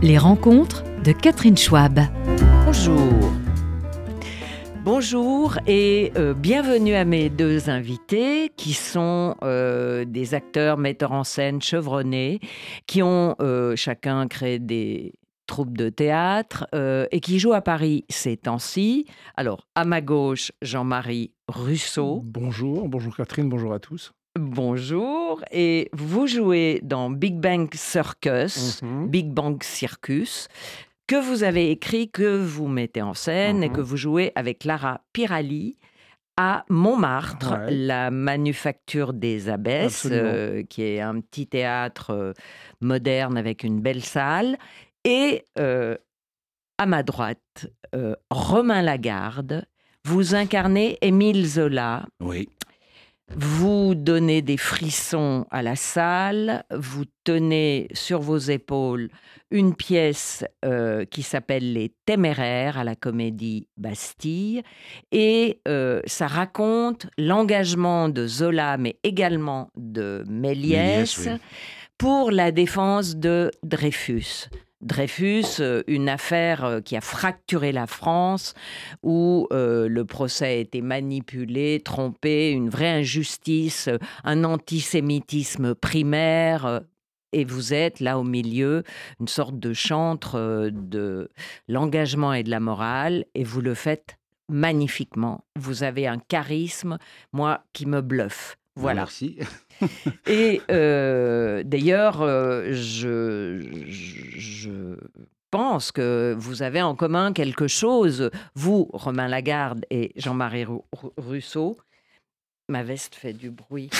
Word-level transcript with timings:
Les 0.00 0.16
rencontres 0.16 0.84
de 1.02 1.10
Catherine 1.10 1.56
Schwab. 1.56 1.98
Bonjour. 2.64 3.32
Bonjour 4.84 5.58
et 5.66 6.12
euh, 6.16 6.34
bienvenue 6.34 6.94
à 6.94 7.04
mes 7.04 7.28
deux 7.30 7.68
invités 7.68 8.52
qui 8.56 8.74
sont 8.74 9.34
euh, 9.42 10.04
des 10.04 10.34
acteurs, 10.34 10.78
metteurs 10.78 11.10
en 11.10 11.24
scène 11.24 11.60
chevronnés, 11.60 12.38
qui 12.86 13.02
ont 13.02 13.34
euh, 13.40 13.74
chacun 13.74 14.28
créé 14.28 14.60
des 14.60 15.14
troupes 15.48 15.76
de 15.76 15.88
théâtre 15.88 16.68
et 17.10 17.20
qui 17.20 17.40
jouent 17.40 17.54
à 17.54 17.62
Paris 17.62 18.04
ces 18.08 18.36
temps-ci. 18.36 19.06
Alors, 19.34 19.66
à 19.74 19.84
ma 19.84 20.00
gauche, 20.00 20.52
Jean-Marie 20.62 21.32
Russo. 21.48 22.20
Bonjour, 22.22 22.88
bonjour 22.88 23.16
Catherine, 23.16 23.48
bonjour 23.48 23.72
à 23.72 23.80
tous. 23.80 24.12
Bonjour, 24.38 25.42
et 25.50 25.90
vous 25.92 26.26
jouez 26.28 26.78
dans 26.84 27.10
Big 27.10 27.34
Bang 27.40 27.68
Circus, 27.74 28.80
Mhm. 28.82 29.08
Big 29.08 29.30
Bang 29.32 29.60
Circus, 29.64 30.46
que 31.08 31.16
vous 31.16 31.42
avez 31.42 31.70
écrit, 31.72 32.08
que 32.08 32.38
vous 32.40 32.68
mettez 32.68 33.02
en 33.02 33.14
scène 33.14 33.62
et 33.64 33.68
Mhm. 33.68 33.74
que 33.74 33.80
vous 33.80 33.96
jouez 33.96 34.30
avec 34.36 34.64
Lara 34.64 35.00
Pirali 35.12 35.76
à 36.36 36.64
Montmartre, 36.68 37.50
Ouais. 37.66 37.70
la 37.74 38.12
Manufacture 38.12 39.12
des 39.12 39.48
Abbesses, 39.48 40.06
euh, 40.10 40.62
qui 40.62 40.82
est 40.82 41.00
un 41.00 41.20
petit 41.20 41.48
théâtre 41.48 42.10
euh, 42.10 42.32
moderne 42.80 43.36
avec 43.36 43.64
une 43.64 43.80
belle 43.80 44.04
salle. 44.04 44.56
Et 45.04 45.44
euh, 45.58 45.96
à 46.78 46.86
ma 46.86 47.02
droite, 47.02 47.66
Romain 48.30 48.82
Lagarde, 48.82 49.64
vous 50.04 50.34
incarnez 50.36 50.96
Émile 51.02 51.44
Zola, 51.46 52.06
Oui. 52.20 52.48
Vous 53.36 53.94
donnez 53.94 54.42
des 54.42 54.56
frissons 54.56 55.46
à 55.50 55.62
la 55.62 55.76
salle, 55.76 56.64
vous 56.74 57.04
tenez 57.24 57.88
sur 57.92 58.20
vos 58.20 58.38
épaules 58.38 59.10
une 59.50 59.74
pièce 59.74 60.44
euh, 60.64 61.04
qui 61.04 61.22
s'appelle 61.22 61.72
Les 61.72 61.92
Téméraires 62.06 62.78
à 62.78 62.84
la 62.84 62.94
Comédie 62.96 63.68
Bastille, 63.76 64.62
et 65.12 65.60
euh, 65.68 66.00
ça 66.06 66.26
raconte 66.26 67.06
l'engagement 67.18 68.08
de 68.08 68.26
Zola, 68.26 68.76
mais 68.76 68.98
également 69.02 69.70
de 69.76 70.24
Méliès, 70.28 71.18
Méliès, 71.18 71.18
oui. 71.26 71.40
pour 71.98 72.30
la 72.30 72.50
défense 72.50 73.16
de 73.16 73.50
Dreyfus. 73.62 74.48
Dreyfus, 74.80 75.60
euh, 75.60 75.82
une 75.88 76.08
affaire 76.08 76.64
euh, 76.64 76.80
qui 76.80 76.96
a 76.96 77.00
fracturé 77.00 77.72
la 77.72 77.86
France, 77.86 78.54
où 79.02 79.48
euh, 79.52 79.88
le 79.88 80.04
procès 80.04 80.46
a 80.46 80.52
été 80.52 80.82
manipulé, 80.82 81.80
trompé, 81.84 82.50
une 82.50 82.68
vraie 82.68 82.90
injustice, 82.90 83.88
un 84.22 84.44
antisémitisme 84.44 85.74
primaire. 85.74 86.82
Et 87.32 87.44
vous 87.44 87.74
êtes 87.74 88.00
là 88.00 88.18
au 88.18 88.24
milieu, 88.24 88.84
une 89.20 89.28
sorte 89.28 89.58
de 89.58 89.72
chantre 89.72 90.70
de 90.72 91.28
l'engagement 91.66 92.32
et 92.32 92.42
de 92.42 92.50
la 92.50 92.60
morale, 92.60 93.26
et 93.34 93.44
vous 93.44 93.60
le 93.60 93.74
faites 93.74 94.16
magnifiquement. 94.48 95.44
Vous 95.56 95.82
avez 95.82 96.06
un 96.06 96.18
charisme, 96.18 96.98
moi, 97.32 97.64
qui 97.74 97.84
me 97.84 98.00
bluffe. 98.00 98.56
Voilà. 98.80 99.02
Merci. 99.02 99.38
Et 100.26 100.60
euh, 100.70 101.62
d'ailleurs, 101.64 102.22
euh, 102.22 102.68
je, 102.72 103.60
je- 103.88 104.38
je 104.38 104.94
pense 105.50 105.92
que 105.92 106.34
vous 106.38 106.62
avez 106.62 106.82
en 106.82 106.94
commun 106.94 107.32
quelque 107.32 107.68
chose, 107.68 108.30
vous, 108.54 108.88
Romain 108.92 109.28
Lagarde 109.28 109.84
et 109.90 110.12
Jean-Marie 110.16 110.66
Russo. 111.16 111.78
Ma 112.70 112.82
veste 112.82 113.14
fait 113.14 113.32
du 113.32 113.50
bruit. 113.50 113.88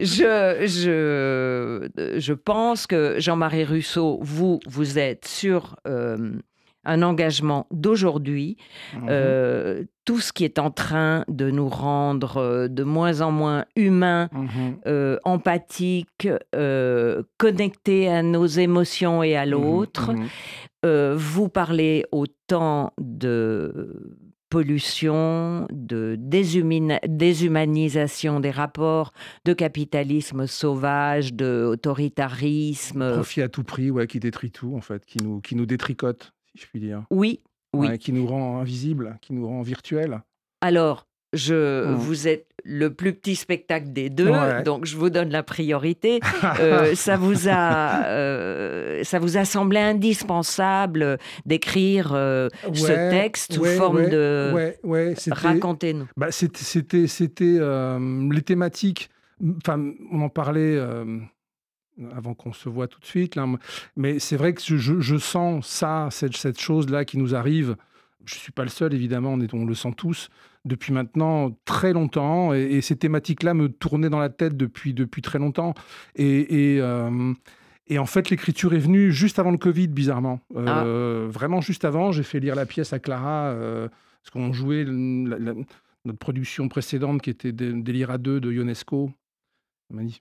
je, 0.00 0.64
je, 0.66 2.18
je, 2.18 2.32
pense 2.32 2.88
que 2.88 3.20
Jean-Marie 3.20 3.62
Russo, 3.64 4.18
vous, 4.20 4.58
vous 4.66 4.98
êtes 4.98 5.24
sur 5.26 5.76
euh, 5.86 6.32
un 6.88 7.02
engagement 7.02 7.66
d'aujourd'hui, 7.70 8.56
Mhm. 8.94 9.06
euh, 9.10 9.84
tout 10.04 10.20
ce 10.20 10.32
qui 10.32 10.44
est 10.44 10.58
en 10.58 10.70
train 10.70 11.24
de 11.28 11.50
nous 11.50 11.68
rendre 11.68 12.38
euh, 12.38 12.68
de 12.68 12.82
moins 12.82 13.20
en 13.20 13.30
moins 13.30 13.64
humains, 13.76 14.28
Mhm. 14.32 14.78
euh, 14.86 15.18
empathiques, 15.24 16.28
euh, 16.54 17.22
connectés 17.36 18.08
à 18.08 18.22
nos 18.22 18.46
émotions 18.46 19.22
et 19.22 19.36
à 19.36 19.44
l'autre. 19.46 20.12
Mhm. 20.14 20.26
Vous 21.16 21.48
parlez 21.48 22.04
autant 22.12 22.92
de 22.98 24.14
pollution, 24.48 25.66
de 25.70 26.16
déshumanisation 26.18 28.40
des 28.40 28.50
rapports, 28.50 29.12
de 29.44 29.52
capitalisme 29.52 30.46
sauvage, 30.46 31.34
de 31.34 31.66
autoritarisme. 31.70 33.12
Profit 33.12 33.42
à 33.42 33.48
tout 33.48 33.64
prix, 33.64 33.90
ouais, 33.90 34.06
qui 34.06 34.20
détruit 34.20 34.50
tout, 34.50 34.74
en 34.74 34.80
fait, 34.80 35.04
qui 35.04 35.18
nous, 35.18 35.40
qui 35.40 35.54
nous 35.54 35.66
détricote, 35.66 36.32
je 36.60 36.66
puis 36.66 36.80
dire. 36.80 37.04
Oui, 37.10 37.40
oui. 37.74 37.88
Ouais, 37.88 37.98
qui 37.98 38.12
nous 38.12 38.26
rend 38.26 38.58
invisibles, 38.60 39.18
qui 39.20 39.32
nous 39.32 39.46
rend 39.46 39.62
virtuels. 39.62 40.22
Alors, 40.60 41.06
je, 41.34 41.86
Mm. 41.90 41.94
vous 41.94 42.26
êtes 42.28 42.46
le 42.64 42.92
plus 42.92 43.12
petit 43.12 43.36
spectacle 43.36 43.92
des 43.92 44.08
deux, 44.10 44.30
Ouais. 44.30 44.62
donc 44.62 44.86
je 44.86 44.96
vous 44.96 45.10
donne 45.10 45.28
la 45.30 45.42
priorité. 45.42 46.20
Euh, 46.60 46.94
ça, 46.94 47.16
vous 47.16 47.48
a, 47.48 48.04
euh, 48.06 49.04
ça 49.04 49.18
vous 49.18 49.36
a 49.36 49.44
semblé 49.44 49.78
indispensable 49.78 51.18
d'écrire 51.46 52.12
euh, 52.14 52.48
ce 52.72 53.10
texte 53.10 53.54
sous 53.54 53.60
ouais, 53.62 53.76
forme 53.76 54.08
de... 54.08 54.52
Racontez-nous. 55.30 56.08
Bah, 56.16 56.30
c'était, 56.30 56.64
c'était, 56.64 57.06
c'était 57.06 57.58
les 57.60 58.42
thématiques. 58.42 59.10
Enfin, 59.58 59.92
on 60.10 60.22
en 60.22 60.28
parlait 60.30 60.78
avant 62.16 62.34
qu'on 62.34 62.52
se 62.52 62.68
voit 62.68 62.86
tout 62.88 63.00
de 63.00 63.06
suite. 63.06 63.34
Là, 63.36 63.46
mais 63.96 64.18
c'est 64.18 64.36
vrai 64.36 64.52
que 64.54 64.60
je, 64.62 65.16
sens 65.18 65.66
ça, 65.66 66.08
cette, 66.10 66.36
cette 66.36 66.60
chose-là 66.60 67.04
qui 67.04 67.18
nous 67.18 67.34
arrive. 67.34 67.76
Je 68.24 68.34
suis 68.34 68.52
pas 68.52 68.62
le 68.64 68.68
seul, 68.68 68.92
évidemment, 68.94 69.32
on, 69.32 69.40
est- 69.40 69.54
on 69.54 69.64
le 69.64 69.74
sent 69.74 69.92
tous 69.96 70.28
depuis 70.64 70.92
maintenant 70.92 71.56
très 71.64 71.92
longtemps. 71.92 72.52
Et, 72.54 72.62
et 72.62 72.80
ces 72.82 72.96
thématiques-là 72.96 73.54
me 73.54 73.68
tournaient 73.68 74.10
dans 74.10 74.18
la 74.18 74.28
tête 74.28 74.56
depuis, 74.56 74.92
depuis 74.94 75.22
très 75.22 75.38
longtemps. 75.38 75.72
Et, 76.14 76.74
et, 76.74 76.80
euh, 76.80 77.32
et 77.86 77.98
en 77.98 78.06
fait, 78.06 78.28
l'écriture 78.28 78.74
est 78.74 78.78
venue 78.78 79.10
juste 79.12 79.38
avant 79.38 79.50
le 79.50 79.56
Covid, 79.58 79.88
bizarrement. 79.88 80.40
Euh, 80.56 81.26
Vraiment 81.30 81.60
juste 81.62 81.84
avant, 81.86 82.12
j'ai 82.12 82.22
fait 82.22 82.38
lire 82.40 82.54
la 82.54 82.66
pièce 82.66 82.92
à 82.92 82.98
Clara, 82.98 83.46
euh, 83.52 83.88
parce 84.22 84.30
qu'on 84.30 84.52
jouait 84.52 84.84
le- 84.84 85.24
la- 85.30 85.38
la- 85.38 85.54
notre 86.04 86.18
production 86.18 86.68
précédente 86.68 87.22
qui 87.22 87.30
était 87.30 87.52
Dé- 87.52 87.72
Délire 87.72 88.10
à 88.10 88.18
deux 88.18 88.40
de 88.40 88.52
Ionesco. 88.52 89.10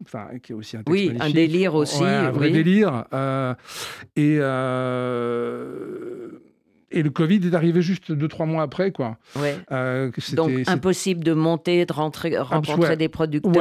Enfin, 0.03 0.27
qui 0.41 0.53
est 0.53 0.55
aussi 0.55 0.77
un 0.77 0.83
texte 0.83 0.91
Oui, 0.91 1.11
un 1.19 1.29
délire 1.29 1.75
aussi. 1.75 2.01
Ouais, 2.01 2.07
un 2.09 2.31
vrai 2.31 2.47
oui. 2.47 2.53
délire. 2.53 3.03
euh, 3.13 3.53
et, 4.15 4.37
euh, 5.37 6.29
et 6.89 7.03
le 7.03 7.09
Covid 7.09 7.41
est 7.45 7.53
arrivé 7.53 7.81
juste 7.81 8.11
deux, 8.13 8.29
trois 8.29 8.45
mois 8.45 8.63
après, 8.63 8.91
quoi. 8.91 9.17
Ouais. 9.35 9.57
Euh, 9.71 10.09
Donc, 10.33 10.51
impossible 10.67 11.23
de 11.23 11.33
monter, 11.33 11.85
de 11.85 11.91
rentrer, 11.91 12.37
rencontrer 12.37 12.91
ouais. 12.91 12.97
des 12.97 13.09
producteurs. 13.09 13.53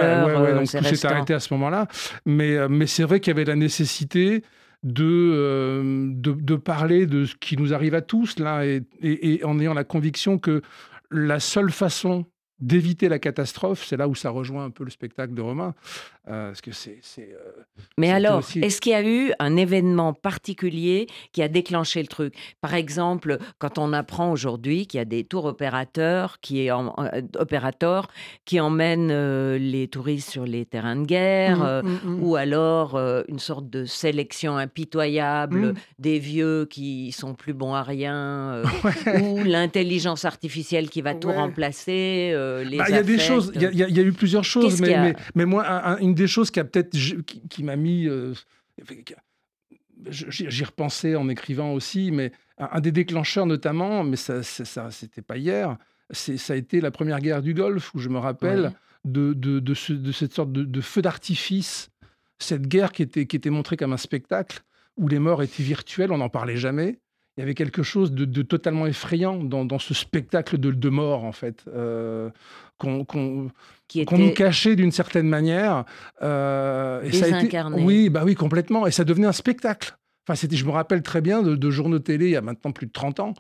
ouais, 0.43 0.55
donc 0.55 0.69
c'est 0.69 0.81
tout 0.81 0.95
s'est 0.95 1.07
arrêté 1.09 1.35
à 1.35 1.41
ce 1.41 1.53
moment-là. 1.55 1.89
Mais, 2.25 2.69
mais 2.69 2.87
c'est 2.87 3.03
vrai 3.03 3.19
qu'il 3.21 3.33
y 3.33 3.35
avait 3.37 3.45
la 3.45 3.57
nécessité 3.57 4.43
de, 4.85 5.05
euh, 5.05 6.13
de, 6.15 6.33
de 6.33 6.55
parler 6.55 7.07
de 7.07 7.25
ce 7.25 7.35
qui 7.35 7.57
nous 7.57 7.75
arrive 7.75 7.95
à 7.95 8.01
tous, 8.03 8.39
là, 8.39 8.65
et, 8.65 8.83
et- 9.03 9.35
et 9.41 9.45
en 9.45 9.59
ayant 9.59 9.75
la 9.75 9.83
conviction 9.85 10.39
que 10.39 10.63
la 11.11 11.41
seule 11.41 11.71
façon 11.73 12.27
d'éviter 12.59 13.09
la 13.09 13.19
catastrophe, 13.19 13.85
c'est 13.85 13.97
là 13.97 14.09
où 14.09 14.15
ça 14.15 14.31
rejoint 14.31 14.65
un 14.65 14.71
peu 14.71 14.85
le 14.85 14.91
spectacle 14.91 15.35
de 15.35 15.43
Romain, 15.43 15.75
euh, 16.29 16.49
parce 16.49 16.61
que 16.61 16.73
c'est... 16.73 16.99
euh, 17.19 17.25
Mais 17.99 18.11
alors, 18.11 18.39
aussi- 18.41 18.59
est-ce 18.61 18.81
qu'il 18.81 18.93
y 18.93 18.95
a 18.97 19.03
eu 19.07 19.33
un 19.39 19.57
événement 19.57 20.13
particulier 20.13 21.07
qui 21.33 21.43
a 21.43 21.49
déclenché 21.49 22.01
le 22.03 22.09
truc? 22.09 22.35
Par 22.61 22.75
exemple, 22.75 23.39
quand 23.59 23.79
on 23.79 23.93
apprend 23.93 24.31
aujourd'hui 24.33 24.87
qu'il 24.87 24.99
y 24.99 25.01
a 25.01 25.05
des 25.05 25.25
tours 25.25 25.45
opérateurs 25.45 26.39
qui, 26.41 26.71
en- 26.71 26.95
euh, 26.99 27.21
opérateurs 27.39 28.09
qui 28.45 28.61
emmènent 28.61 29.57
les 29.57 29.89
touristes 29.89 30.31
sur 30.31 30.45
les 30.45 30.67
terrains 30.67 30.97
de 30.97 31.05
guerre, 31.07 31.63
euh, 31.63 31.83
mm, 31.83 31.89
mm, 31.89 32.01
mm. 32.17 32.23
ou 32.23 32.37
alors 32.37 32.99
une 33.29 33.39
sorte 33.39 33.71
de 33.71 33.85
sélection 33.85 34.57
impitoyable 34.57 35.75
des 35.99 36.19
vieux 36.19 36.67
qui 36.69 37.13
sont 37.13 37.35
plus 37.35 37.53
bons 37.55 37.75
à 37.75 37.83
rien, 37.83 38.63
ou 39.23 39.43
l'intelligence 39.45 40.25
artificielle 40.25 40.91
qui 40.91 41.03
va 41.03 41.15
tout 41.15 41.31
remplacer, 41.33 42.33
les 42.65 42.79
Bah, 42.79 42.85
Il 42.89 42.95
y 42.95 42.99
a 42.99 43.03
des 43.03 43.15
affects. 43.15 43.27
choses, 43.27 43.53
il 43.55 43.63
y, 43.63 43.67
a- 43.67 43.71
y 43.89 43.93
y 43.93 44.01
eu 44.01 44.13
plusieurs 44.13 44.45
choses, 44.45 44.81
mais, 44.81 44.95
a? 44.95 45.03
mais, 45.03 45.15
mais 45.35 45.45
moi, 45.45 45.65
un- 45.67 45.95
un- 45.95 45.99
une 45.99 46.15
des 46.17 46.27
choses 46.27 46.51
qui 46.51 46.59
a 46.61 46.65
peut-être 46.65 46.91
qui, 46.91 47.41
qui 47.49 47.63
m'a 47.63 47.77
mis, 47.77 48.09
euh, 48.09 48.35
j'y 50.09 50.65
repensais 50.65 51.15
en 51.17 51.29
écrivant 51.29 51.73
aussi, 51.73 52.11
mais 52.11 52.33
un, 52.59 52.81
des 52.81 52.93
déclencheurs 52.93 53.47
notamment, 53.47 54.05
mais 54.05 54.17
ça, 54.17 54.43
ça, 54.43 54.65
ça 54.65 54.91
c'était 54.91 55.23
pas 55.23 55.37
hier, 55.37 55.77
c'est 56.11 56.37
ça 56.37 56.53
a 56.53 56.57
été 56.57 56.81
la 56.81 56.91
première 56.91 57.21
guerre 57.21 57.43
du 57.43 57.55
Golfe 57.55 57.95
où 57.95 57.99
je 57.99 58.09
me 58.09 58.19
rappelle 58.19 58.73
de, 59.05 59.33
de, 59.33 59.61
de, 59.61 59.75
ce- 59.75 59.93
de 59.93 60.13
cette 60.13 60.33
sorte 60.35 60.53
de, 60.53 60.65
de 60.65 60.81
feu 60.81 61.03
d'artifice, 61.03 61.91
cette 62.39 62.67
guerre 62.67 62.93
qui 62.93 63.03
était, 63.03 63.27
qui 63.27 63.37
était 63.37 63.51
montrée 63.51 63.77
comme 63.77 63.93
un 63.93 63.97
spectacle 63.99 64.63
où 64.97 65.09
les 65.09 65.19
morts 65.19 65.43
étaient 65.43 65.63
virtuels, 65.63 66.13
on 66.13 66.19
n'en 66.19 66.29
parlait 66.29 66.57
jamais. 66.57 66.99
Il 67.37 67.41
y 67.41 67.43
avait 67.43 67.55
quelque 67.55 67.83
chose 67.83 68.13
de, 68.13 68.25
de 68.25 68.43
totalement 68.43 68.87
effrayant 68.87 69.37
dans, 69.37 69.65
dans 69.67 69.79
ce 69.79 69.93
spectacle 69.93 70.57
de, 70.59 70.71
de 70.71 70.89
mort, 70.89 71.25
en 71.25 71.33
fait, 71.33 71.65
euh, 71.69 72.31
qu'on 72.79 73.05
nous 74.19 74.31
cachait 74.35 74.75
d'une 74.77 74.91
certaine 74.93 75.29
manière. 75.29 75.85
euh, 76.23 77.03
et 77.03 77.13
ça 77.13 77.27
a 77.27 77.29
été- 77.29 77.37
Désincarné. 77.39 77.83
oui, 77.85 78.09
bah 78.09 78.23
oui, 78.25 78.35
complètement. 78.35 78.87
Et 78.87 78.91
ça 78.91 79.05
devenait 79.05 79.27
un 79.27 79.33
spectacle. 79.33 79.97
Enfin, 80.27 80.35
c'était, 80.35 80.57
je 80.57 80.65
me 80.65 80.71
rappelle 80.71 81.03
très 81.03 81.21
bien 81.21 81.43
de, 81.43 81.55
de 81.57 81.71
journaux 81.71 81.99
télé 81.99 82.27
il 82.27 82.33
y 82.33 82.37
a 82.37 82.41
maintenant 82.43 82.73
plus 82.73 82.87
de 82.87 82.93
30 82.93 83.21
ans, 83.21 83.35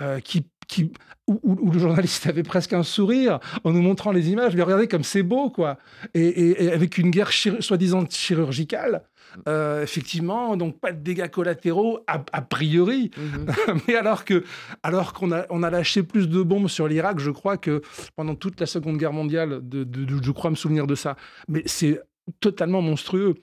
euh, 0.00 0.20
qui, 0.20 0.46
qui, 0.68 0.92
où, 1.26 1.70
le 1.72 1.78
journaliste 1.78 2.26
avait 2.26 2.42
presque 2.44 2.72
un 2.74 2.82
sourire 2.82 3.40
en 3.64 3.72
nous 3.72 3.82
montrant 3.82 4.12
les 4.12 4.30
images. 4.30 4.54
Mais 4.54 4.62
regardez 4.62 4.88
comme 4.88 5.02
c'est 5.04 5.22
beau, 5.24 5.50
quoi. 5.50 5.78
Et, 6.14 6.70
avec 6.70 6.98
une 6.98 7.10
guerre 7.10 7.32
soi-disant 7.32 8.04
chirurgicale, 8.08 9.02
euh, 9.46 9.82
effectivement, 9.82 10.56
donc 10.56 10.78
pas 10.80 10.92
de 10.92 11.02
dégâts 11.02 11.28
collatéraux 11.28 12.00
a, 12.06 12.42
priori. 12.42 13.10
Mhm. 13.16 13.80
Mais 13.88 13.96
alors 13.96 14.24
que, 14.24 14.44
alors 14.82 15.12
qu'on 15.12 15.32
a, 15.32 15.46
on 15.50 15.62
a 15.62 15.70
lâché 15.70 16.02
plus 16.02 16.28
de 16.28 16.42
bombes 16.42 16.68
sur 16.68 16.88
l'Irak, 16.88 17.18
je 17.18 17.30
crois 17.30 17.56
que 17.56 17.82
pendant 18.16 18.34
toute 18.34 18.60
la 18.60 18.66
Seconde 18.66 18.98
Guerre 18.98 19.12
mondiale, 19.12 19.60
de, 19.62 19.86
je 20.22 20.30
crois 20.30 20.50
me 20.50 20.56
souvenir 20.56 20.86
de 20.86 20.94
ça. 20.94 21.16
Mais 21.48 21.62
c'est 21.66 22.00
totalement 22.40 22.82
monstrueux. 22.82 23.34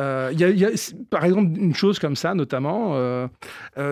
Euh, 0.00 0.32
y, 0.34 0.64
a, 0.64 0.70
par 1.10 1.24
exemple 1.24 1.58
une 1.58 1.74
chose 1.74 1.98
comme 1.98 2.16
ça, 2.16 2.34
notamment, 2.34 2.92
euh, 2.96 3.28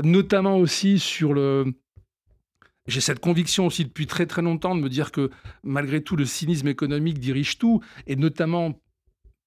notamment 0.03 0.57
aussi 0.57 0.99
sur 0.99 1.35
le 1.35 1.67
j'ai 2.87 3.01
cette 3.01 3.21
conviction 3.21 3.67
aussi 3.67 3.85
depuis 3.85 4.07
très 4.07 4.27
très 4.27 4.43
longtemps 4.43 4.75
de 4.75 4.81
me 4.81 4.89
dire 4.89 5.13
que 5.13 5.31
malgré 5.63 6.03
tout, 6.03 6.17
le 6.17 6.25
cynisme 6.25 6.69
économique 6.69 7.19
dirige 7.19 7.59
tout, 7.59 7.81
et 8.07 8.17
notamment 8.17 8.81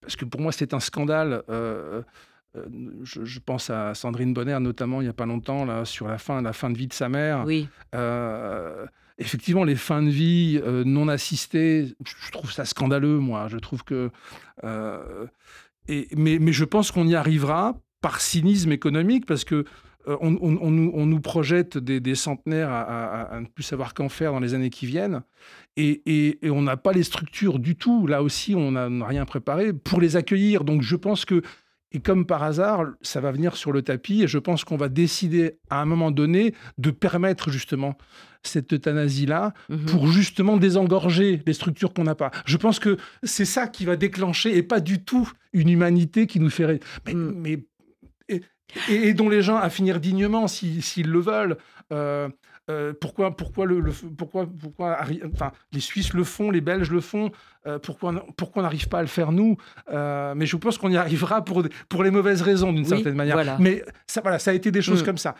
parce 0.03 0.15
que 0.15 0.25
pour 0.25 0.41
moi 0.41 0.51
c'est 0.51 0.73
un 0.73 0.79
scandale. 0.79 1.44
Euh, 1.50 2.01
euh, 2.55 2.65
je, 3.03 3.39
pense 3.39 3.71
à 3.71 3.95
Sandrine 3.95 4.33
Bonner 4.33 4.59
notamment 4.59 5.01
il 5.01 5.05
n'y 5.05 5.09
a 5.09 5.13
pas 5.13 5.25
longtemps 5.25 5.65
là 5.65 5.85
sur 5.85 6.07
la 6.07 6.19
fin, 6.19 6.41
la 6.41 6.53
fin 6.53 6.69
de 6.69 6.77
vie 6.77 6.88
de 6.88 6.94
sa 6.94 7.09
mère. 7.09 7.44
Oui. 7.45 7.67
Euh, 7.95 8.85
effectivement, 9.17 9.63
les 9.63 9.75
fins 9.75 10.03
de 10.03 10.09
vie 10.09 10.61
non 10.85 11.07
assistées, 11.07 11.95
je 12.05 12.31
trouve 12.31 12.51
ça 12.51 12.65
scandaleux, 12.65 13.17
moi. 13.17 13.47
Je 13.47 13.57
trouve 13.57 13.83
que. 13.83 14.11
Et, 15.89 16.07
mais, 16.15 16.39
mais, 16.39 16.53
je 16.53 16.63
pense 16.63 16.91
qu'on 16.91 17.07
y 17.07 17.15
arrivera 17.15 17.75
par 18.00 18.21
cynisme 18.21 18.71
économique, 18.71 19.25
parce 19.25 19.44
que 19.44 19.65
euh, 20.07 20.17
on, 20.19 20.31
nous, 21.05 21.19
projette 21.21 21.77
des, 21.77 22.15
centenaires 22.15 22.71
à, 22.71 23.39
ne 23.39 23.45
plus 23.45 23.63
savoir 23.63 23.94
qu'en 23.94 24.09
faire 24.09 24.33
dans 24.33 24.39
les 24.39 24.53
années 24.53 24.69
qui 24.69 24.85
viennent. 24.85 25.21
Et, 25.77 26.39
on 26.44 26.61
n'a 26.61 26.77
pas 26.77 26.91
les 26.91 27.03
structures 27.03 27.59
du 27.59 27.75
tout. 27.75 28.07
Là 28.07 28.21
aussi, 28.21 28.55
on 28.55 28.71
n'a 28.71 29.05
rien 29.05 29.25
préparé 29.25 29.73
pour 29.73 30.01
les 30.01 30.15
accueillir. 30.15 30.63
Donc 30.63 30.81
je 30.81 30.95
pense 30.95 31.25
que, 31.25 31.41
et 31.91 32.00
comme 32.00 32.25
par 32.25 32.44
hasard, 32.44 32.85
ça 33.01 33.21
va 33.21 33.31
venir 33.31 33.55
sur 33.55 33.71
le 33.71 33.81
tapis. 33.81 34.23
Et 34.23 34.27
je 34.27 34.39
pense 34.39 34.63
qu'on 34.63 34.77
va 34.77 34.89
décider 34.89 35.57
à 35.69 35.81
un 35.81 35.85
moment 35.85 36.11
donné 36.11 36.53
de 36.77 36.91
permettre 36.91 37.50
justement 37.50 37.97
cette 38.45 38.73
euthanasie-là 38.73 39.53
mhm. 39.69 39.85
pour 39.85 40.07
justement 40.07 40.57
désengorger 40.57 41.41
les 41.45 41.53
structures 41.53 41.94
qu'on 41.94 42.03
n'a 42.03 42.15
pas. 42.15 42.31
Je 42.45 42.57
pense 42.57 42.79
que 42.79 42.97
c'est 43.23 43.45
ça 43.45 43.67
qui 43.67 43.85
va 43.85 43.95
déclencher 43.95 44.57
et 44.57 44.63
pas 44.63 44.81
du 44.81 45.01
tout 45.01 45.31
une 45.53 45.69
humanité 45.69 46.27
qui 46.27 46.41
nous 46.41 46.50
ferait... 46.50 46.81
Mais, 47.05 47.13
mm. 47.13 47.33
mais 47.38 47.63
et, 48.89 49.13
dont 49.13 49.29
les 49.29 49.41
gens 49.41 49.57
à 49.57 49.69
finir 49.69 49.99
dignement 49.99 50.47
s'ils 50.47 51.09
le 51.09 51.19
veulent. 51.19 51.57
Euh, 51.91 52.29
euh, 52.69 52.93
pourquoi, 52.99 53.35
pourquoi, 53.35 53.65
le, 53.65 53.83
pourquoi, 54.17 54.47
pourquoi 54.47 54.99
enfin, 55.33 55.51
les 55.73 55.81
Suisses 55.81 56.13
le 56.13 56.23
font, 56.23 56.49
les 56.49 56.61
Belges 56.61 56.91
le 56.91 57.01
font, 57.01 57.29
euh, 57.67 57.77
pourquoi, 57.77 58.25
pourquoi 58.37 58.61
on 58.61 58.63
n'arrive 58.63 58.87
pas 58.87 58.99
à 58.99 59.01
le 59.01 59.07
faire 59.07 59.33
nous 59.33 59.57
Mais 59.89 60.45
je 60.45 60.55
pense 60.55 60.77
qu'on 60.77 60.89
y 60.89 60.95
arrivera 60.95 61.43
pour, 61.43 61.63
pour 61.89 62.03
les 62.03 62.09
mauvaises 62.09 62.41
raisons 62.41 62.71
d'une 62.71 62.85
certaine 62.85 63.15
manière. 63.15 63.59
Mais 63.59 63.83
ça, 64.07 64.21
voilà, 64.21 64.39
ça 64.39 64.51
a 64.51 64.53
été 64.53 64.71
des 64.71 64.81
choses 64.81 65.01
mm. 65.01 65.05
comme 65.05 65.17
ça. 65.17 65.35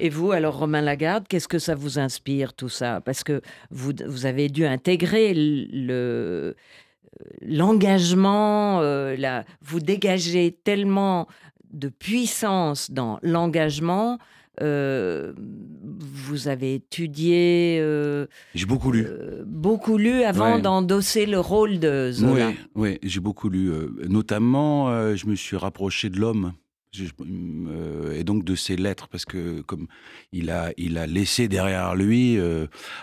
Et 0.00 0.08
vous, 0.08 0.32
alors 0.32 0.58
Romain 0.58 0.80
Lagarde, 0.80 1.26
qu'est-ce 1.28 1.48
que 1.48 1.60
ça 1.60 1.76
vous 1.76 2.00
inspire 2.00 2.54
tout 2.54 2.68
ça? 2.68 3.00
Parce 3.00 3.22
que 3.22 3.40
vous, 3.70 3.92
vous 4.06 4.26
avez 4.26 4.48
dû 4.48 4.64
intégrer 4.64 5.32
le 5.34 6.56
l'engagement, 7.40 8.80
vous 9.62 9.80
dégagez 9.80 10.58
tellement 10.64 11.28
de 11.76 11.88
puissance 11.88 12.90
dans 12.90 13.18
l'engagement. 13.22 14.18
Euh, 14.62 15.32
vous 15.36 16.48
avez 16.48 16.74
étudié. 16.74 17.78
Euh, 17.80 18.26
j'ai 18.54 18.66
beaucoup 18.66 18.90
lu. 18.90 19.04
Euh, 19.06 19.44
beaucoup 19.46 19.98
lu 19.98 20.22
avant 20.22 20.58
d'endosser 20.58 21.26
le 21.26 21.38
rôle 21.38 21.78
de 21.78 22.10
Zola. 22.12 22.52
Oui, 22.74 22.98
j'ai 23.02 23.20
beaucoup 23.20 23.48
lu. 23.48 23.70
notamment, 24.08 25.14
je 25.14 25.26
me 25.26 25.34
suis 25.34 25.56
rapproché 25.56 26.10
de 26.10 26.18
l'homme. 26.18 26.52
Et 28.14 28.24
donc 28.24 28.42
de 28.42 28.54
ses 28.54 28.74
lettres, 28.74 29.06
parce 29.08 29.26
que 29.26 29.60
comme 29.60 29.86
il 30.32 30.50
a, 30.50 30.72
il 30.78 30.96
a 30.96 31.06
laissé 31.06 31.46
derrière 31.46 31.94
lui 31.94 32.38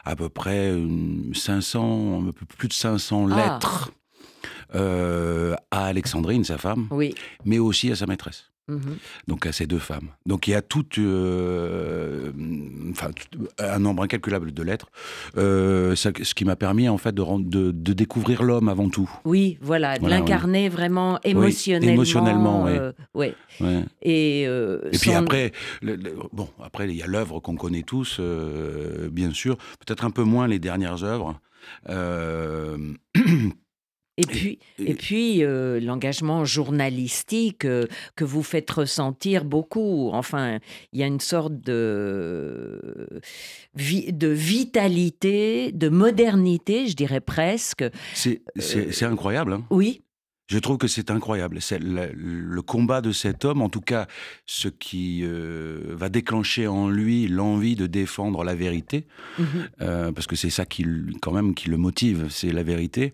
à 0.04 0.16
peu 0.16 0.30
près 0.30 0.74
500, 1.34 2.28
un 2.28 2.32
peu 2.32 2.46
plus 2.58 2.68
de 2.68 2.74
500 2.74 3.28
ah. 3.30 3.36
lettres 3.36 3.92
à 4.74 5.86
Alexandrine, 5.86 6.44
sa 6.44 6.58
femme, 6.58 6.88
oui. 6.90 7.14
mais 7.46 7.60
aussi 7.60 7.92
à 7.92 7.96
sa 7.96 8.08
maîtresse. 8.08 8.53
Mhm. 8.70 8.98
Donc 9.28 9.46
à 9.46 9.52
ces 9.52 9.68
deux 9.68 9.80
femmes. 9.80 10.08
Donc 10.26 10.48
il 10.48 10.52
y 10.52 10.54
a 10.54 10.62
tout, 10.62 10.86
euh, 10.98 12.32
enfin, 12.92 13.12
un 13.60 13.80
nombre 13.80 14.04
incalculable 14.04 14.54
de 14.54 14.64
lettres, 14.64 14.88
euh, 15.38 15.96
ce 15.96 16.34
qui 16.34 16.46
m'a 16.46 16.56
permis 16.56 16.88
en 16.88 16.98
fait 16.98 17.14
de, 17.14 17.72
de, 17.72 17.94
découvrir 17.94 18.42
l'homme 18.42 18.70
avant 18.70 18.88
tout. 18.88 19.10
Oui, 19.26 19.58
voilà, 19.62 20.00
de 20.00 20.08
l'incarner 20.08 20.70
vraiment 20.70 21.20
émotionnellement. 21.24 21.94
émotionnellement, 21.94 22.66
oui. 23.14 23.34
Euh, 23.62 23.84
et, 24.02 24.44
et 24.44 24.98
puis 25.00 25.12
après, 25.12 25.52
bon, 26.32 26.48
après 26.64 26.88
il 26.90 26.96
y 26.96 27.04
a 27.04 27.08
l'œuvre 27.08 27.42
qu'on 27.42 27.56
connaît 27.56 27.84
tous, 27.84 28.22
bien 29.12 29.32
sûr, 29.32 29.58
peut-être 29.86 30.06
un 30.06 30.12
peu 30.12 30.24
moins 30.24 30.48
les 30.48 30.60
dernières 30.60 31.04
œuvres. 31.04 31.38
Et 34.18 34.26
puis, 34.28 34.60
et, 34.78 34.94
puis 34.94 35.44
euh, 35.44 35.80
l'engagement 35.80 36.46
journalistique 36.46 37.66
euh, 37.66 37.88
que 38.16 38.24
vous 38.24 38.44
faites 38.44 38.70
ressentir 38.70 39.44
beaucoup. 39.44 40.12
Enfin, 40.14 40.60
il 40.92 41.00
y 41.00 41.04
a 41.04 41.08
une 41.08 41.20
sorte 41.20 41.60
de, 41.62 43.08
de 43.76 44.28
vitalité, 44.28 45.72
de 45.72 45.90
modernité, 45.90 46.88
je 46.88 46.96
dirais 46.96 47.22
presque. 47.22 47.84
C'est 48.14 48.44
euh, 48.76 49.08
incroyable. 49.10 49.54
Hein 49.54 49.66
oui. 49.72 50.04
Je 50.48 50.60
trouve 50.60 50.78
que 50.78 50.88
c'est 50.88 51.10
incroyable. 51.10 51.60
C'est 51.60 51.80
le, 51.80 52.62
combat 52.62 53.02
de 53.02 53.12
cet 53.12 53.46
homme, 53.46 53.64
en 53.64 53.70
tout 53.70 53.82
cas, 53.82 54.06
ce 54.46 54.68
qui 54.68 55.24
va 55.26 56.10
déclencher 56.10 56.68
en 56.68 56.90
lui 56.90 57.28
l'envie 57.30 57.76
de 57.76 57.88
défendre 57.88 58.44
la 58.44 58.54
vérité, 58.54 59.08
mmh 59.40 59.46
parce 60.14 60.28
que 60.28 60.36
c'est 60.36 60.50
ça 60.50 60.66
qui, 60.66 60.86
quand 61.22 61.32
même, 61.32 61.56
qui 61.56 61.70
le 61.70 61.78
motive, 61.78 62.28
c'est 62.30 62.52
la 62.52 62.62
vérité 62.62 63.14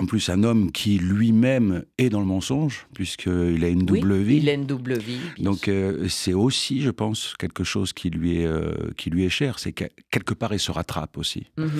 en 0.00 0.06
plus 0.06 0.30
un 0.30 0.42
homme 0.44 0.72
qui 0.72 0.98
lui-même 0.98 1.84
est 1.98 2.08
dans 2.08 2.20
le 2.20 2.26
mensonge, 2.26 2.86
puisqu'il 2.94 3.62
a 3.62 3.68
une 3.68 3.84
double 3.84 4.16
vie. 4.16 4.38
Il 4.38 4.48
a 4.48 4.54
une 4.54 4.64
double 4.64 4.96
vie. 4.98 5.20
Donc 5.38 5.68
euh, 5.68 6.08
c'est 6.08 6.32
aussi, 6.32 6.80
je 6.80 6.90
pense, 6.90 7.34
quelque 7.38 7.64
chose 7.64 7.92
qui 7.92 8.08
lui 8.08 8.40
est, 8.40 8.46
euh, 8.46 8.72
qui 8.96 9.10
lui 9.10 9.24
est 9.26 9.30
cher. 9.30 9.58
C'est 9.58 9.72
que 9.72 9.84
quelque 10.10 10.32
part, 10.32 10.54
il 10.54 10.58
se 10.58 10.72
rattrape 10.72 11.18
aussi. 11.18 11.46
Mhm. 11.58 11.70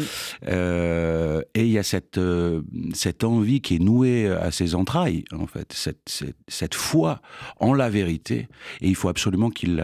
Euh, 0.49 1.41
et 1.55 1.65
il 1.65 1.71
y 1.71 1.79
a 1.79 1.83
cette, 1.83 2.21
cette 2.93 3.25
envie 3.25 3.63
qui 3.63 3.77
est 3.77 3.83
nouée 3.83 4.29
à 4.29 4.51
ses 4.51 4.75
entrailles, 4.75 5.25
en 5.33 5.47
fait, 5.47 5.73
cette, 5.73 6.07
cette, 6.07 6.37
cette 6.47 6.75
foi 6.75 7.23
en 7.59 7.73
la 7.73 7.89
vérité. 7.89 8.49
Et 8.83 8.89
il 8.89 8.97
faut 8.97 9.09
absolument 9.09 9.49
qu'il... 9.51 9.83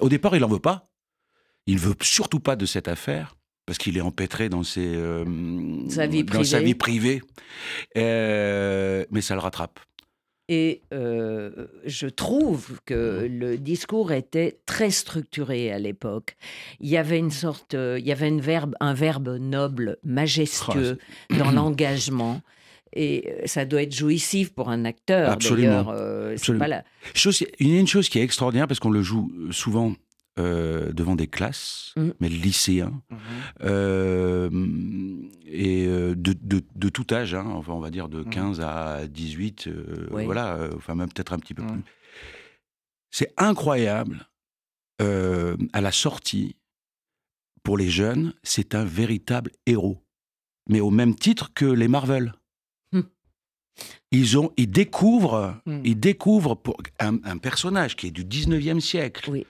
Au 0.00 0.08
départ, 0.08 0.36
il 0.36 0.42
n'en 0.42 0.48
veut 0.48 0.60
pas. 0.60 0.90
Il 1.66 1.78
veut 1.78 1.94
surtout 2.02 2.40
pas 2.40 2.54
de 2.54 2.66
cette 2.66 2.88
affaire 2.88 3.34
parce 3.66 3.78
qu'il 3.78 3.96
est 3.96 4.02
empêtré 4.02 4.48
dans, 4.48 4.62
ses, 4.62 4.94
euh, 4.94 5.24
sa, 5.88 6.06
vie 6.06 6.24
dans 6.24 6.44
sa 6.44 6.60
vie 6.60 6.74
privée. 6.74 7.22
Euh, 7.96 9.04
mais 9.10 9.20
ça 9.20 9.34
le 9.34 9.40
rattrape. 9.40 9.80
Et 10.48 10.82
euh, 10.92 11.68
je 11.86 12.06
trouve 12.06 12.78
que 12.84 13.26
le 13.30 13.56
discours 13.56 14.12
était 14.12 14.58
très 14.66 14.90
structuré 14.90 15.72
à 15.72 15.78
l'époque. 15.78 16.36
Il 16.80 16.90
y 16.90 16.98
avait 16.98 17.18
une 17.18 17.30
sorte, 17.30 17.72
il 17.72 18.06
y 18.06 18.12
avait 18.12 18.28
une 18.28 18.42
verbe, 18.42 18.74
un 18.80 18.92
verbe 18.92 19.38
noble, 19.40 19.96
majestueux 20.04 20.98
oh, 21.32 21.36
dans 21.36 21.50
l'engagement. 21.52 22.42
Et 22.96 23.34
ça 23.46 23.64
doit 23.64 23.82
être 23.82 23.94
jouissif 23.94 24.52
pour 24.52 24.68
un 24.68 24.84
acteur. 24.84 25.30
Absolument. 25.30 25.88
Absolument. 26.30 26.64
Pas 26.66 26.84
il 27.58 27.68
y 27.68 27.76
a 27.76 27.80
une 27.80 27.88
chose 27.88 28.08
qui 28.10 28.18
est 28.18 28.22
extraordinaire 28.22 28.68
parce 28.68 28.78
qu'on 28.78 28.90
le 28.90 29.02
joue 29.02 29.32
souvent 29.50 29.94
euh, 30.40 30.92
devant 30.92 31.14
des 31.14 31.28
classes, 31.28 31.92
mmh. 31.94 32.08
mais 32.18 32.28
lycéens, 32.28 33.00
mmh. 33.08 33.16
euh, 33.62 34.50
et 35.46 35.86
euh, 35.86 36.16
de, 36.16 36.34
de, 36.42 36.88
tout 36.88 37.06
âge, 37.12 37.36
hein, 37.36 37.46
enfin 37.54 37.72
on 37.72 37.78
va 37.78 37.90
dire 37.90 38.08
de 38.08 38.24
15 38.24 38.58
mmh. 38.58 38.62
à 38.64 39.06
18, 39.06 39.68
voilà, 40.10 40.70
enfin 40.74 40.96
même 40.96 41.08
peut-être 41.08 41.34
un 41.34 41.38
petit 41.38 41.54
peu 41.54 41.62
plus. 41.64 41.82
C'est 43.12 43.32
incroyable, 43.36 44.26
à 44.98 45.80
la 45.80 45.92
sortie, 45.92 46.56
pour 47.62 47.78
les 47.78 47.88
jeunes, 47.88 48.34
c'est 48.42 48.74
un 48.74 48.84
véritable 48.84 49.52
héros, 49.66 50.02
mais 50.68 50.80
au 50.80 50.90
même 50.90 51.14
titre 51.14 51.52
que 51.54 51.64
les 51.64 51.86
Marvel. 51.86 52.34
Ils, 54.10 54.38
ont, 54.38 54.52
ils 54.56 54.70
découvrent, 54.70 55.60
ils 55.66 55.98
découvrent 55.98 56.54
pour 56.54 56.76
un, 57.00 57.18
un, 57.24 57.38
personnage 57.38 57.96
qui 57.96 58.06
est 58.06 58.12
du 58.12 58.24
19e 58.24 58.78
siècle, 58.78 59.28
oui 59.30 59.46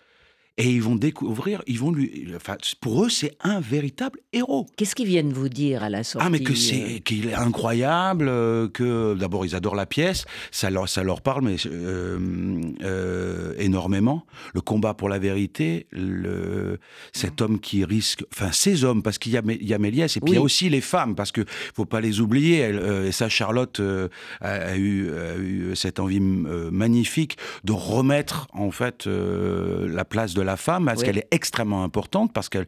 et 0.57 0.71
ils 0.71 0.83
vont 0.83 0.95
découvrir, 0.95 1.63
ils 1.67 1.81
vont 1.81 1.91
lui, 1.91 2.33
enfin, 2.37 2.57
pour 2.81 3.05
eux, 3.05 3.09
c'est 3.09 3.37
un 3.41 3.59
véritable 3.59 4.21
héros. 4.33 4.67
Qu'est-ce 4.77 4.95
qu'ils 4.95 5.09
viennent 5.09 5.33
vous 5.33 5.49
dire 5.49 5.83
à 5.83 5.91
la 5.91 6.05
sortie 6.05 6.25
Ah, 6.25 6.31
mais 6.31 6.41
que 6.41 6.55
c'est, 6.55 7.01
qu'il 7.01 7.27
est 7.27 7.35
incroyable, 7.35 8.29
euh, 8.29 8.69
que 8.69 9.15
d'abord 9.15 9.45
ils 9.45 9.57
adorent 9.57 9.75
la 9.75 9.87
pièce, 9.87 10.27
ça 10.53 10.71
leur, 10.71 10.89
ça 10.89 11.03
leur 11.03 11.23
parle, 11.23 11.43
mais 11.43 11.57
euh, 11.67 12.61
euh, 12.85 13.55
énormément. 13.59 14.27
Le 14.55 14.61
combat 14.61 14.95
pour 14.95 15.09
la 15.09 15.19
vérité, 15.19 15.89
le, 15.91 16.79
cet 17.13 17.41
homme 17.41 17.59
qui 17.59 17.85
risque, 17.85 18.25
enfin, 18.33 18.53
ces 18.53 18.85
hommes, 18.85 19.03
parce 19.03 19.19
qu'il 19.19 19.33
y 19.33 19.37
a, 19.37 19.43
il 19.45 19.67
y 19.67 19.75
a 19.75 19.79
Méliès, 19.79 20.17
et 20.17 20.21
puis 20.21 20.35
il 20.35 20.37
y 20.37 20.39
a 20.39 20.43
aussi 20.43 20.69
les 20.69 20.81
femmes, 20.81 21.17
parce 21.17 21.33
que 21.33 21.45
faut 21.75 21.85
pas 21.85 22.01
les 22.01 22.21
oublier. 22.21 22.71
et 23.07 23.13
ça, 23.13 23.29
Charlotte 23.29 23.83
a, 24.41 24.77
eu, 24.77 25.11
a, 25.11 25.37
eu, 25.37 25.75
cette 25.75 25.99
envie 25.99 26.21
magnifique 26.21 27.39
de 27.65 27.73
remettre 27.73 28.47
en 28.53 28.71
fait 28.71 29.07
la 29.07 30.05
place 30.05 30.33
de 30.35 30.44
la 30.45 30.57
femme, 30.57 30.85
parce 30.87 31.03
qu'elle 31.03 31.19
est 31.19 31.29
extrêmement 31.31 31.85
importante, 31.85 32.33
parce 32.33 32.49
qu'elles 32.49 32.67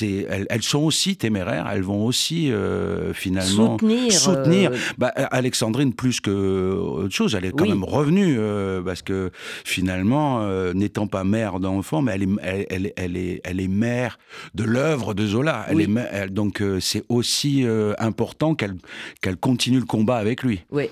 elles, 0.00 0.62
sont 0.62 0.80
aussi 0.80 1.16
téméraires, 1.16 1.68
elles 1.72 1.82
vont 1.82 2.04
aussi 2.04 2.52
euh, 2.52 3.12
finalement 3.12 3.78
soutenir. 3.78 4.12
soutenir. 4.12 4.70
Euh, 4.72 4.76
bah, 4.98 5.08
Alexandrine, 5.08 5.92
plus 5.94 6.20
que 6.20 6.74
autre 6.74 7.14
chose, 7.14 7.34
elle 7.34 7.44
est 7.44 7.52
quand 7.52 7.66
même 7.66 7.84
revenue, 7.84 8.36
euh, 8.38 8.82
parce 8.82 9.02
que 9.02 9.30
finalement, 9.64 10.44
n'étant 10.74 11.06
pas 11.06 11.24
mère 11.24 11.60
d'enfant, 11.60 12.02
mais 12.02 12.12
elle 12.12 12.22
est, 12.22 12.66
elle, 12.70 12.92
elle, 12.96 13.16
est, 13.16 13.40
elle 13.44 13.60
est 13.60 13.68
mère 13.68 14.18
de 14.54 14.64
l'œuvre 14.64 15.14
de 15.14 15.26
Zola. 15.26 15.66
Elle 15.68 15.80
est, 15.80 16.28
donc 16.28 16.62
c'est 16.80 17.04
aussi 17.08 17.64
important 17.98 18.54
qu'elle 18.54 18.76
qu'elle 19.20 19.36
continue 19.36 19.78
le 19.78 19.86
combat 19.86 20.16
avec 20.16 20.42
lui. 20.42 20.64
Oui. 20.70 20.90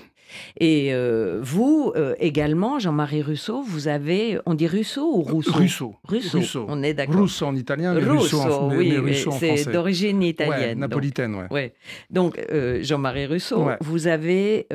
Et 0.59 0.93
euh, 0.93 1.39
vous, 1.41 1.91
euh, 1.95 2.15
également, 2.19 2.79
Jean-Marie 2.79 3.21
Rousseau, 3.21 3.61
vous 3.61 3.87
avez, 3.87 4.39
on 4.45 4.53
dit 4.53 4.67
Rousseau 4.67 5.17
ou 5.17 5.21
Rousseau? 5.21 5.51
Rousseau. 5.51 5.95
Rousseau. 6.03 6.65
On 6.67 6.83
est 6.83 6.93
d'accord. 6.93 7.21
Rousseau 7.21 7.47
en 7.47 7.55
italien, 7.55 7.93
mais 7.93 8.05
Rousseau, 8.05 8.39
en, 8.39 8.75
oui, 8.75 9.13
français. 9.15 9.57
C'est 9.57 9.71
d'origine 9.71 10.21
italienne. 10.21 10.79
napolitaine, 10.79 11.35
oui. 11.35 11.45
ouais. 11.51 11.73
Donc, 12.09 12.39
euh, 12.51 12.81
Jean-Marie 12.83 13.27
Rousseau, 13.27 13.67
vous 13.81 14.07
avez 14.07 14.67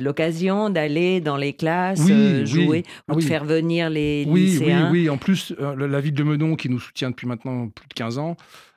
l'occasion 0.00 0.70
d'aller 0.70 1.20
dans 1.20 1.36
les 1.36 1.52
classes, 1.52 2.06
jouer, 2.44 2.84
ou 3.08 3.16
de 3.16 3.20
faire 3.20 3.44
venir 3.44 3.90
les 3.90 4.24
lycéens. 4.24 4.90
Oui, 4.90 5.02
oui, 5.02 5.10
En 5.10 5.16
plus, 5.16 5.54
la 5.58 6.00
ville 6.00 6.14
de 6.14 6.22
Meudon, 6.22 6.56
qui 6.56 6.68
nous 6.68 6.80
soutient 6.80 7.10
depuis 7.10 7.26
maintenant 7.26 7.68
plus 7.68 7.88
de 7.88 7.94
15 7.94 8.18
ans, 8.18 8.36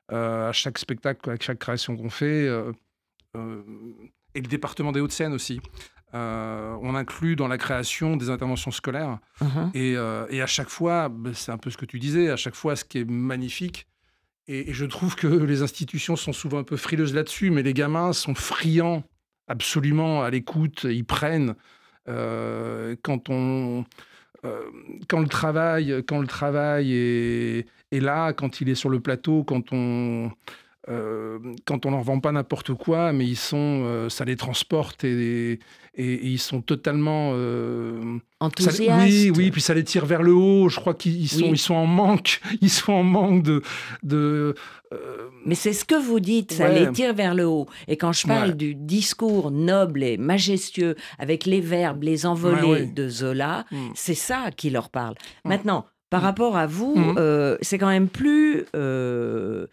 à 0.09 0.51
chaque 0.51 0.77
spectacle, 0.77 1.29
à 1.29 1.35
chaque 1.39 1.59
création 1.59 1.95
qu'on 1.95 2.09
fait, 2.09 2.47
et 4.35 4.41
le 4.41 4.47
département 4.47 4.91
des 4.91 4.99
Hauts-de-Seine 4.99 5.33
aussi. 5.33 5.59
Euh, 6.13 6.77
on 6.81 6.93
inclut 6.93 7.35
dans 7.35 7.47
la 7.47 7.57
création 7.57 8.15
des 8.17 8.29
interventions 8.29 8.71
scolaires. 8.71 9.17
Uh-huh. 9.41 9.71
Euh, 9.75 10.27
et, 10.29 10.41
à 10.41 10.47
chaque 10.47 10.69
fois, 10.69 11.09
bah, 11.09 11.31
c'est 11.33 11.51
un 11.51 11.57
peu 11.57 11.71
ce 11.71 11.77
que 11.77 11.85
tu 11.85 11.97
disais, 11.99 12.29
à 12.29 12.35
chaque 12.35 12.55
fois, 12.55 12.75
ce 12.75 12.85
qui 12.85 12.99
est 12.99 13.09
magnifique, 13.09 13.87
et, 14.47 14.73
je 14.73 14.85
trouve 14.85 15.15
que 15.15 15.27
les 15.27 15.61
institutions 15.63 16.15
sont 16.15 16.33
souvent 16.33 16.59
un 16.59 16.63
peu 16.63 16.77
frileuses 16.77 17.15
là-dessus, 17.15 17.49
mais 17.49 17.63
les 17.63 17.73
gamins 17.73 18.13
sont 18.13 18.35
friands 18.35 19.03
absolument 19.47 20.23
à 20.23 20.29
l'écoute, 20.29 20.83
ils 20.83 21.05
prennent. 21.05 21.55
Euh, 22.09 22.95
quand 23.01 23.29
on 23.29 23.85
quand 25.07 25.21
le 25.21 25.29
travail 25.29 26.03
quand 26.05 26.19
le 26.19 26.27
travail 26.27 26.93
est, 26.93 27.65
est, 27.93 27.99
là 28.01 28.33
quand 28.33 28.59
il 28.59 28.67
est 28.67 28.75
sur 28.75 28.89
le 28.89 28.99
plateau 28.99 29.45
quand 29.45 29.71
on 29.71 30.29
euh, 30.89 31.39
quand 31.65 31.85
on 31.85 31.91
leur 31.91 32.01
vend 32.01 32.19
pas 32.19 32.33
n'importe 32.33 32.73
quoi, 32.73 33.13
mais 33.13 33.25
ils 33.25 33.37
sont, 33.37 33.83
euh, 33.85 34.09
ça 34.09 34.25
les 34.25 34.35
transporte 34.35 35.05
et, 35.05 35.59
et, 35.95 36.27
ils 36.27 36.39
sont 36.39 36.61
totalement 36.61 37.31
euh, 37.35 38.17
enthousiastes. 38.41 39.01
oui, 39.01 39.31
oui, 39.33 39.49
puis 39.49 39.61
ça 39.61 39.73
les 39.73 39.85
tire 39.85 40.05
vers 40.05 40.21
le 40.21 40.33
haut. 40.33 40.67
Je 40.67 40.81
crois 40.81 40.93
qu'ils 40.93 41.29
sont, 41.29 41.53
ils 41.53 41.57
sont 41.57 41.75
en 41.75 41.85
manque, 41.85 42.41
ils 42.61 42.69
sont 42.69 42.91
en 42.91 43.03
manque 43.03 43.43
de. 43.43 43.61
de 44.03 44.55
mais 45.45 45.55
c'est 45.55 45.73
ce 45.73 45.85
que 45.85 45.95
vous 45.95 46.19
dites, 46.19 46.51
ça 46.51 46.67
les 46.67 46.91
tire 46.91 47.15
vers 47.15 47.33
le 47.33 47.47
haut. 47.47 47.67
Et 47.87 47.97
quand 47.97 48.11
je 48.11 48.27
parle 48.27 48.53
du 48.53 48.75
discours 48.75 49.49
noble 49.49 50.03
et 50.03 50.17
majestueux 50.17 50.95
avec 51.17 51.45
les 51.45 51.61
verbes, 51.61 52.03
les 52.03 52.25
envolées 52.25 52.85
de 52.85 53.09
Zola, 53.09 53.65
mm. 53.71 53.89
c'est 53.95 54.13
ça 54.13 54.51
qui 54.55 54.69
leur 54.69 54.89
parle. 54.89 55.15
Mm. 55.45 55.49
Maintenant, 55.49 55.85
par 56.11 56.21
mm. 56.21 56.25
rapport 56.25 56.57
à 56.57 56.67
vous, 56.67 56.95
c'est 57.61 57.79
quand 57.79 57.87
même 57.87 58.07
plus 58.07 58.65
euh, 58.75 59.65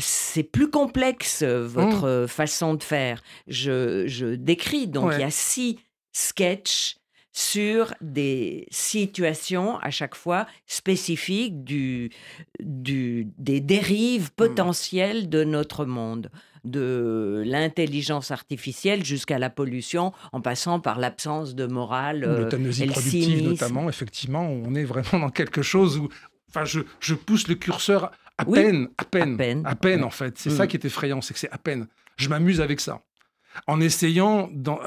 c'est 0.00 0.42
plus 0.42 0.70
complexe 0.70 1.42
euh, 1.42 1.66
votre 1.66 2.24
mmh. 2.24 2.28
façon 2.28 2.74
de 2.74 2.82
faire. 2.82 3.22
Je, 3.46 4.34
décris, 4.34 4.88
donc 4.88 5.12
il 5.14 5.20
y 5.20 5.24
a 5.24 5.30
six 5.30 5.78
sketchs 6.12 6.96
sur 7.32 7.92
des 8.00 8.68
situations 8.70 9.78
à 9.78 9.90
chaque 9.90 10.14
fois 10.14 10.46
spécifiques 10.66 11.64
du, 11.64 12.10
du, 12.60 13.26
des 13.38 13.60
dérives 13.60 14.26
mmh. 14.26 14.36
potentielles 14.36 15.28
de 15.28 15.42
notre 15.42 15.84
monde, 15.84 16.30
de 16.62 17.42
l'intelligence 17.44 18.30
artificielle 18.30 19.04
jusqu'à 19.04 19.40
la 19.40 19.50
pollution, 19.50 20.12
en 20.32 20.40
passant 20.40 20.78
par 20.78 21.00
l'absence 21.00 21.56
de 21.56 21.66
morale. 21.66 22.20
L'euthanasie 22.20 22.86
productive 22.86 23.48
notamment, 23.48 23.88
effectivement, 23.88 24.48
on 24.48 24.74
est 24.76 24.84
vraiment 24.84 25.18
dans 25.26 25.30
quelque 25.30 25.62
chose 25.62 25.98
où 25.98 26.08
enfin, 26.48 26.64
je, 26.64 26.80
je 27.00 27.14
pousse 27.14 27.48
le 27.48 27.56
curseur 27.56 28.12
à, 28.38 28.44
peine, 28.44 28.88
à 28.98 29.04
peine, 29.04 29.62
à 29.64 29.74
peine, 29.74 30.04
en 30.04 30.10
fait. 30.10 30.36
C'est 30.38 30.50
ça 30.50 30.64
mm. 30.64 30.68
qui 30.68 30.76
est 30.76 30.84
effrayant, 30.84 31.20
c'est 31.20 31.34
que 31.34 31.40
c'est 31.40 31.50
à 31.50 31.58
peine. 31.58 31.86
Je 32.16 32.28
m'amuse 32.28 32.60
avec 32.60 32.80
ça. 32.80 33.00
En 33.66 33.80
essayant, 33.80 34.48
dans, 34.52 34.80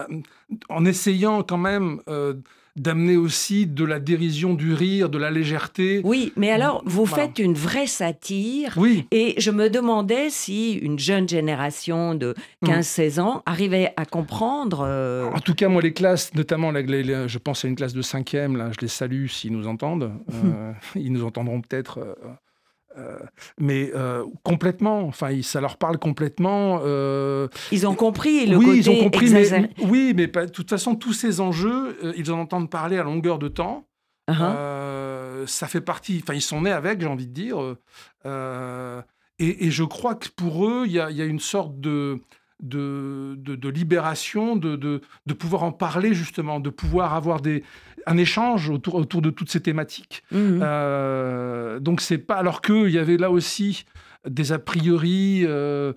en 0.70 0.86
essayant 0.86 1.42
quand 1.44 1.58
même 1.58 2.01
euh, 2.10 2.34
d'amener 2.77 3.18
aussi 3.18 3.66
de 3.66 3.84
la 3.84 4.00
dérision, 4.00 4.54
du 4.54 4.74
rire, 4.74 5.10
de 5.10 5.18
la 5.18 5.32
légèreté. 5.32 6.01
Oui, 6.04 6.32
mais 6.36 6.51
alors 6.51 6.84
vous 6.86 7.06
faites 7.06 7.39
une 7.39 7.56
vraie 7.56 7.88
satire. 7.88 8.74
Oui. 8.77 9.06
Et 9.12 9.34
je 9.39 9.51
me 9.51 9.70
demandais 9.70 10.30
si 10.30 10.74
une 10.74 11.00
jeune 11.00 11.27
génération 11.27 12.13
de 12.13 12.36
15-16 12.66 13.16
mm. 13.16 13.24
ans 13.24 13.44
arrivait 13.46 13.94
à 13.98 14.06
comprendre. 14.06 14.86
Euh, 14.86 15.25
en 15.32 15.39
tout 15.39 15.56
cas, 15.56 15.68
moi, 15.68 15.82
les 15.82 15.94
classes, 15.94 16.34
notamment, 16.36 16.72
je 16.72 17.38
pense 17.39 17.66
à 17.66 17.68
une 17.68 17.75
classe 17.75 17.94
de 17.94 18.01
5e, 18.01 18.56
là, 18.56 18.70
je 18.72 18.82
les 18.82 18.88
salue 18.88 19.27
s'ils 19.27 19.54
nous 19.54 19.68
entendent. 19.68 20.13
Euh, 20.48 20.72
ils 20.96 21.12
nous 21.12 21.25
entendront 21.25 21.62
peut-être 21.62 21.98
euh, 21.98 22.13
mais 23.60 23.92
euh, 23.96 24.25
complètement, 24.44 25.01
enfin, 25.01 25.42
ça 25.42 25.62
leur 25.62 25.77
parle 25.77 25.98
complètement. 25.98 26.82
Euh, 26.84 27.48
ils 27.72 27.88
ont 27.88 27.96
compris 27.96 28.46
le 28.46 28.58
oui, 28.58 28.66
côté 28.66 28.77
ils 28.77 28.89
ont 28.89 29.04
compris, 29.04 29.30
mais, 29.30 29.70
oui, 29.84 30.13
mais 30.16 30.27
de 30.27 30.46
toute 30.48 30.70
façon, 30.70 30.96
tous 30.96 31.13
ces 31.13 31.39
enjeux, 31.39 31.98
ils 32.18 32.32
en 32.32 32.39
entendent 32.39 32.70
parler 32.70 32.98
à 32.98 33.04
longueur 33.04 33.39
de 33.39 33.48
temps. 33.48 33.86
Uh-huh. 34.30 35.48
ça 35.48 35.68
fait 35.68 35.80
partie. 35.80 36.20
Enfin, 36.22 36.34
ils 36.34 36.42
sont 36.42 36.62
nés 36.62 36.72
avec, 36.72 37.00
j'ai 37.00 37.08
envie 37.08 37.27
de 37.27 37.34
dire. 37.34 37.60
Et, 39.39 39.72
je 39.72 39.84
crois 39.84 40.16
que 40.16 40.27
pour 40.36 40.68
eux, 40.68 40.84
il 40.86 40.92
y, 40.92 40.96
y 40.96 41.22
a, 41.22 41.25
une 41.25 41.39
sorte 41.39 41.80
de 41.80 42.22
de, 42.62 43.36
de, 43.38 43.70
libération, 43.70 44.56
de, 44.56 44.76
de, 44.76 45.34
pouvoir 45.34 45.64
en 45.64 45.72
parler 45.72 46.14
justement, 46.14 46.60
de 46.60 46.70
pouvoir 46.70 47.14
avoir 47.14 47.42
des, 47.42 47.64
un 48.06 48.18
échange 48.18 48.70
autour, 48.70 48.96
autour 48.96 49.22
de 49.22 49.30
toutes 49.30 49.52
ces 49.52 49.62
thématiques. 49.62 50.24
Mmh. 50.32 50.60
Euh, 50.62 51.80
donc 51.80 52.02
c'est 52.02 52.18
pas 52.18 52.36
alors 52.36 52.62
qu'il 52.62 52.90
y 52.90 52.98
avait 52.98 53.18
là 53.18 53.30
aussi 53.30 53.86
des 54.28 54.52
a 54.52 54.60
priori 54.60 55.44
euh, 55.46 55.48
euh, 55.48 55.94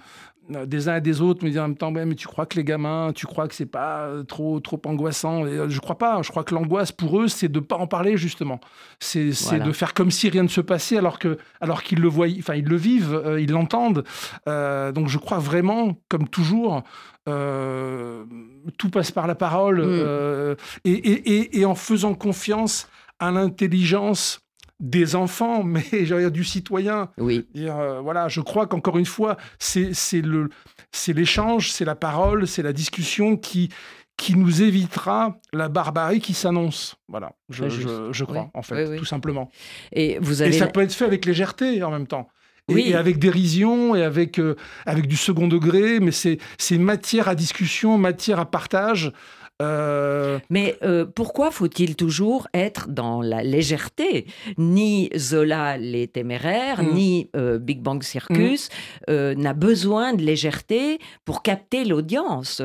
des 0.66 0.88
uns 0.88 0.96
et 0.96 1.00
des 1.00 1.20
autres, 1.20 1.44
me 1.44 1.50
dire 1.50 1.62
en 1.62 1.68
même 1.68 1.76
temps, 1.76 1.90
mais 1.90 2.14
tu 2.14 2.26
crois 2.26 2.46
que 2.46 2.56
les 2.56 2.64
gamins, 2.64 3.12
tu 3.14 3.26
crois 3.26 3.48
que 3.48 3.54
c'est 3.54 3.66
pas 3.66 4.06
euh, 4.06 4.22
trop, 4.22 4.60
trop 4.60 4.80
angoissant? 4.84 5.46
Et 5.46 5.50
euh, 5.50 5.68
Je 5.68 5.80
crois 5.80 5.98
pas. 5.98 6.22
Je 6.22 6.30
crois 6.30 6.44
que 6.44 6.54
l'angoisse 6.54 6.92
pour 6.92 7.20
eux, 7.20 7.28
c'est 7.28 7.48
de 7.48 7.60
pas 7.60 7.76
en 7.76 7.86
parler 7.86 8.16
justement. 8.16 8.60
C'est 8.98 9.30
de 9.30 9.72
faire 9.72 9.94
comme 9.94 10.10
si 10.10 10.28
rien 10.28 10.42
ne 10.42 10.48
se 10.48 10.60
passait 10.60 10.98
alors 10.98 11.18
que 11.18 11.38
alors 11.60 11.82
qu'ils 11.82 12.00
le 12.00 12.08
voient, 12.08 12.26
enfin 12.38 12.54
ils 12.54 12.64
le 12.64 12.76
vivent, 12.76 13.38
ils 13.38 13.50
l'entendent. 13.50 14.04
donc 14.46 15.08
je 15.08 15.18
crois 15.18 15.38
vraiment, 15.38 15.96
comme 16.08 16.28
toujours, 16.28 16.82
tout 17.26 18.90
passe 18.90 19.10
par 19.10 19.26
la 19.26 19.34
parole 19.34 19.82
mm. 19.82 20.56
et, 20.84 20.92
et, 20.92 21.60
et, 21.60 21.64
en 21.64 21.74
faisant 21.74 22.14
confiance 22.14 22.88
à 23.18 23.30
l'intelligence 23.30 24.40
des 24.80 25.14
enfants, 25.14 25.62
mais 25.64 25.84
dire 25.92 26.30
du 26.30 26.44
citoyen. 26.44 27.10
Oui. 27.18 27.46
Euh, 27.56 28.00
voilà, 28.00 28.28
je 28.28 28.40
crois 28.40 28.66
qu'encore 28.66 28.98
une 28.98 29.06
fois, 29.06 29.36
c'est 29.58 29.92
le 30.22 30.48
c'est 30.92 31.12
l'échange, 31.12 31.70
c'est 31.70 31.84
la 31.84 31.94
parole, 31.94 32.48
c'est 32.48 32.62
la 32.62 32.72
discussion 32.72 33.36
qui 33.36 33.68
qui 34.16 34.36
nous 34.36 34.60
évitera 34.60 35.38
la 35.54 35.70
barbarie 35.70 36.20
qui 36.20 36.34
s'annonce. 36.34 36.96
Voilà, 37.08 37.32
je, 37.48 37.68
je, 37.70 38.24
crois, 38.24 38.50
en 38.52 38.60
fait, 38.60 38.96
tout 38.98 39.06
simplement. 39.06 39.48
Et, 39.92 40.18
vous 40.20 40.42
avez... 40.42 40.52
ça 40.52 40.66
peut 40.66 40.82
être 40.82 40.92
fait 40.92 41.06
avec 41.06 41.24
légèreté 41.24 41.82
en 41.82 41.90
même 41.90 42.06
temps. 42.06 42.28
Et 42.68 42.94
avec 42.94 43.18
dérision 43.18 43.96
et 43.96 44.04
avec, 44.04 44.38
euh, 44.38 44.56
avec 44.86 45.06
du 45.06 45.16
second 45.16 45.48
degré, 45.48 46.00
mais 46.00 46.12
c'est 46.12 46.38
matière 46.78 47.28
à 47.28 47.34
discussion, 47.34 47.98
matière 47.98 48.38
à 48.38 48.48
partage. 48.48 49.12
Euh, 49.60 50.38
Mais 50.48 50.76
euh, 50.82 51.04
pourquoi 51.04 51.50
faut-il 51.50 51.96
toujours 51.96 52.48
être 52.54 52.88
dans 52.88 53.22
la 53.22 53.42
légèreté? 53.42 54.26
Ni 54.58 55.10
Zola 55.16 55.76
les 55.76 56.08
téméraires, 56.08 56.82
mm. 56.82 56.94
ni 56.94 57.30
euh, 57.36 57.58
Big 57.58 57.82
Bang 57.82 58.02
Circus 58.02 58.68
mm. 59.08 59.32
n'a 59.32 59.54
besoin 59.54 60.14
de 60.14 60.22
légèreté 60.22 60.98
pour 61.24 61.42
capter 61.42 61.84
l'audience. 61.84 62.62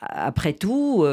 après 0.00 0.52
tout, 0.52 1.04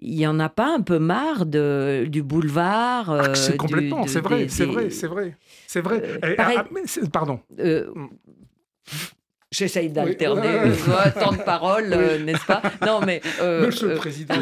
il 0.00 0.16
n'y 0.16 0.26
en 0.26 0.40
a 0.40 0.48
pas 0.48 0.74
un 0.74 0.80
peu 0.80 0.98
marre 0.98 1.46
de, 1.46 2.06
du 2.08 2.22
boulevard 2.22 3.10
ah, 3.10 3.34
C'est 3.34 3.56
complètement, 3.56 4.06
c'est 4.06 4.20
vrai, 4.20 4.48
c'est 4.48 4.66
vrai, 4.66 4.90
c'est 4.90 5.06
vrai, 5.06 5.36
c'est 5.66 5.80
vrai. 5.80 6.02
Ah, 6.38 6.64
pardon. 7.12 7.40
J'essaye 9.52 9.88
d'alterner 9.90 10.60
oui. 10.64 11.12
temps 11.20 11.32
de 11.32 11.42
parole, 11.42 11.92
euh, 11.92 12.22
n'est-ce 12.22 12.46
pas? 12.46 12.62
Non, 12.86 13.00
mais 13.04 13.20
euh, 13.40 13.66
Monsieur 13.66 13.88
le 13.88 13.94
euh, 13.94 13.96
Président, 13.96 14.34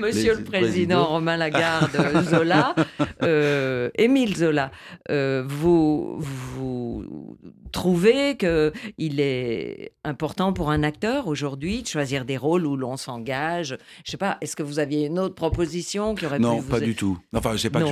Monsieur 0.00 0.34
le 0.34 0.42
Président 0.42 1.04
Romain 1.12 1.36
Lagarde, 1.36 1.96
Zola, 2.24 2.74
Émile 3.94 4.36
Zola, 4.36 4.72
vous 5.08 6.18
vous 6.18 7.36
trouvez 7.72 8.36
que 8.36 8.72
il 8.98 9.20
est 9.20 9.92
important 10.04 10.52
pour 10.52 10.70
un 10.70 10.82
acteur 10.82 11.26
aujourd'hui 11.26 11.82
de 11.82 11.88
choisir 11.88 12.24
des 12.24 12.36
rôles 12.36 12.66
où 12.66 12.76
l'on 12.76 12.96
s'engage 12.96 13.76
Je 14.04 14.10
sais 14.10 14.16
pas. 14.16 14.38
Est-ce 14.40 14.56
que 14.56 14.62
vous 14.62 14.78
aviez 14.78 15.06
une 15.06 15.18
autre 15.18 15.34
proposition 15.34 16.14
qui 16.14 16.26
aurait 16.26 16.38
non, 16.38 16.62
pu 16.62 16.68
pas 16.68 16.80
du 16.80 16.94
tout. 16.94 17.18
Enfin, 17.34 17.52
je 17.52 17.58
sais 17.58 17.70
pas. 17.70 17.82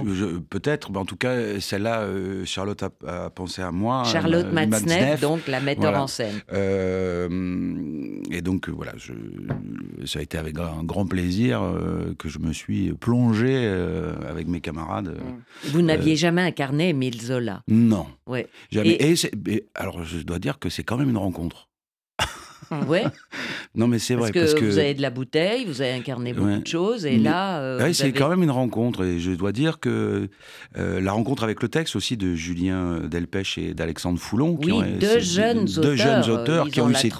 Peut-être, 0.50 0.90
mais 0.90 0.99
en 0.99 1.04
tout 1.04 1.16
cas, 1.16 1.58
celle-là, 1.60 2.06
Charlotte 2.44 2.84
a, 3.06 3.30
pensé 3.30 3.62
à 3.62 3.70
moi. 3.70 4.04
Charlotte 4.04 4.52
Matzneff, 4.52 5.20
donc 5.20 5.46
la 5.46 5.60
metteur 5.60 5.94
en 5.94 6.06
scène. 6.06 6.40
Euh, 6.52 7.28
et 8.30 8.42
donc, 8.42 8.68
euh, 8.68 8.72
voilà, 8.72 8.92
je, 8.96 9.12
ça 10.06 10.18
a 10.18 10.22
été 10.22 10.38
avec 10.38 10.58
un 10.58 10.82
grand 10.84 11.06
plaisir 11.06 11.62
euh, 11.62 12.14
que 12.18 12.28
je 12.28 12.38
me 12.38 12.52
suis 12.52 12.92
plongé 12.92 13.66
avec 14.28 14.46
mes 14.46 14.60
camarades. 14.60 15.16
Vous 15.64 15.82
n'aviez 15.82 16.16
jamais 16.16 16.42
incarné 16.42 16.90
Émile 16.90 17.20
Zola? 17.20 17.62
Non. 17.68 18.06
Ouais. 18.26 18.46
Jamais. 18.70 18.96
et 19.00 19.14
alors, 19.74 20.04
je 20.04 20.18
dois 20.18 20.38
dire 20.38 20.58
que 20.58 20.68
c'est 20.68 20.84
quand 20.84 20.96
même 20.96 21.10
une 21.10 21.18
rencontre. 21.18 21.68
Ouais. 22.86 23.04
non, 23.74 23.88
mais 23.88 23.98
c'est 23.98 24.14
vrai. 24.14 24.30
parce 24.30 24.54
que 24.54 24.64
vous 24.64 24.78
avez 24.78 24.94
de 24.94 25.02
la 25.02 25.10
bouteille, 25.10 25.64
vous 25.64 25.82
avez 25.82 25.90
incarné 25.90 26.32
beaucoup 26.32 26.60
de 26.60 26.66
choses, 26.66 27.04
et 27.04 27.18
là. 27.18 27.58
Euh, 27.60 27.92
c'est 27.92 28.12
quand 28.12 28.28
même 28.28 28.44
une 28.44 28.50
rencontre, 28.50 29.04
et 29.04 29.18
je 29.18 29.32
dois 29.32 29.50
dire 29.50 29.80
que 29.80 30.28
euh, 30.76 31.00
la 31.00 31.10
rencontre 31.10 31.42
avec 31.42 31.62
le 31.62 31.68
texte 31.68 31.96
aussi 31.96 32.16
de 32.16 32.36
Julien 32.36 33.00
Delpech 33.00 33.58
et 33.58 33.74
d'Alexandre 33.74 34.20
Foulon, 34.20 34.56
qui 34.56 34.70
ont, 34.70 34.82
deux, 34.82 35.18
jeunes 35.18 35.64
auteurs, 35.64 35.82
deux 35.82 35.96
jeunes 35.96 36.30
auteurs 36.30 36.68
qui 36.68 36.80
ont, 36.80 36.90
eu 36.90 36.94
cette, 36.94 37.14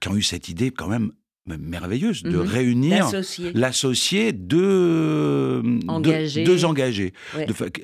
qui 0.00 0.08
ont 0.08 0.16
eu 0.16 0.22
cette 0.22 0.50
idée 0.50 0.70
quand 0.70 0.88
même 0.88 1.12
merveilleuse 1.46 2.22
de 2.22 2.38
mhm. 2.38 2.46
réunir 2.46 3.10
l'associé 3.54 4.32
deux 4.32 5.62
engagés, 5.88 6.44
deux, 6.44 6.64
engagés 6.64 7.12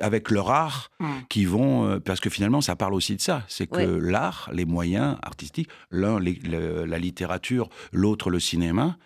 avec 0.00 0.30
leur 0.30 0.50
art 0.50 0.90
qui 1.28 1.44
vont 1.44 1.86
euh, 1.86 1.98
parce 1.98 2.20
que 2.20 2.30
finalement 2.30 2.60
ça 2.60 2.76
parle 2.76 2.94
aussi 2.94 3.16
de 3.16 3.20
ça. 3.20 3.44
C'est 3.48 3.66
que 3.66 3.80
l'art 3.80 4.50
les 4.52 4.64
moyens 4.64 5.16
artistiques 5.22 5.68
l'un 5.90 6.20
la 6.20 6.98
littérature 6.98 7.68
l'autre 7.92 8.30
le 8.30 8.40
cinéma 8.40 8.96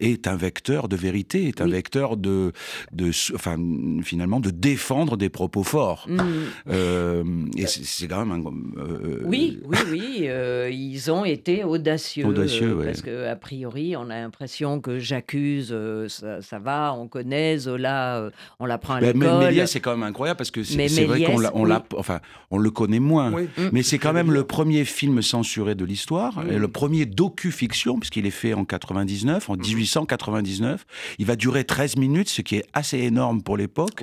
est 0.00 0.26
un 0.26 0.36
vecteur 0.36 0.88
de 0.88 0.96
vérité, 0.96 1.48
est 1.48 1.60
un 1.60 1.68
vecteur 1.68 2.16
de, 2.16 2.52
de, 2.92 3.10
enfin, 3.34 3.56
finalement, 4.02 4.40
de 4.40 4.50
défendre 4.50 5.16
des 5.16 5.28
propos 5.28 5.62
forts. 5.62 6.06
Mm. 6.08 6.20
Euh, 6.68 7.24
et 7.56 7.66
c'est 7.66 8.08
quand 8.08 8.24
même 8.24 8.32
un. 8.32 8.80
Euh, 8.80 9.22
oui, 9.24 9.60
oui, 9.64 9.78
oui. 9.90 10.18
Euh, 10.22 10.70
ils 10.72 11.10
ont 11.10 11.24
été 11.24 11.64
audacieux. 11.64 12.26
Audacieux, 12.26 12.78
Parce 12.84 13.02
qu'a 13.02 13.36
priori, 13.36 13.96
on 13.96 14.10
a 14.10 14.20
l'impression 14.20 14.80
que 14.80 14.98
j'accuse, 14.98 15.74
ça, 16.08 16.58
va, 16.58 16.94
on 16.94 17.08
connaît, 17.08 17.58
Zola, 17.58 18.30
on 18.58 18.66
l'apprend 18.66 18.94
à 18.94 19.00
l'école. 19.00 19.16
Mais 19.16 19.46
Méliès, 19.46 19.70
c'est 19.70 19.80
quand 19.80 19.96
même 19.96 20.06
incroyable 20.06 20.38
parce 20.38 20.50
que 20.50 20.62
c'est 20.62 21.04
vrai 21.04 21.22
qu'on 21.24 21.44
on 21.54 21.70
enfin, 21.96 22.20
on 22.50 22.58
le 22.58 22.70
connaît 22.70 23.00
moins. 23.00 23.32
Mais 23.72 23.82
c'est 23.82 23.98
quand 23.98 24.12
même 24.12 24.32
le 24.32 24.44
premier 24.44 24.84
film 24.84 25.22
censuré 25.22 25.74
de 25.74 25.84
l'histoire, 25.84 26.42
le 26.44 26.68
premier 26.68 27.06
docu-fiction, 27.06 27.98
puisqu'il 27.98 28.26
est 28.26 28.30
fait 28.30 28.54
en 28.54 28.64
99 28.64 29.25
en 29.48 29.56
1899. 29.56 30.72
Mhm. 30.72 30.86
Il 31.18 31.26
va 31.26 31.36
durer 31.36 31.64
13 31.64 31.96
minutes, 31.96 32.28
ce 32.28 32.42
qui 32.42 32.56
est 32.56 32.64
assez 32.72 32.98
énorme 32.98 33.42
pour 33.42 33.56
l'époque. 33.56 34.02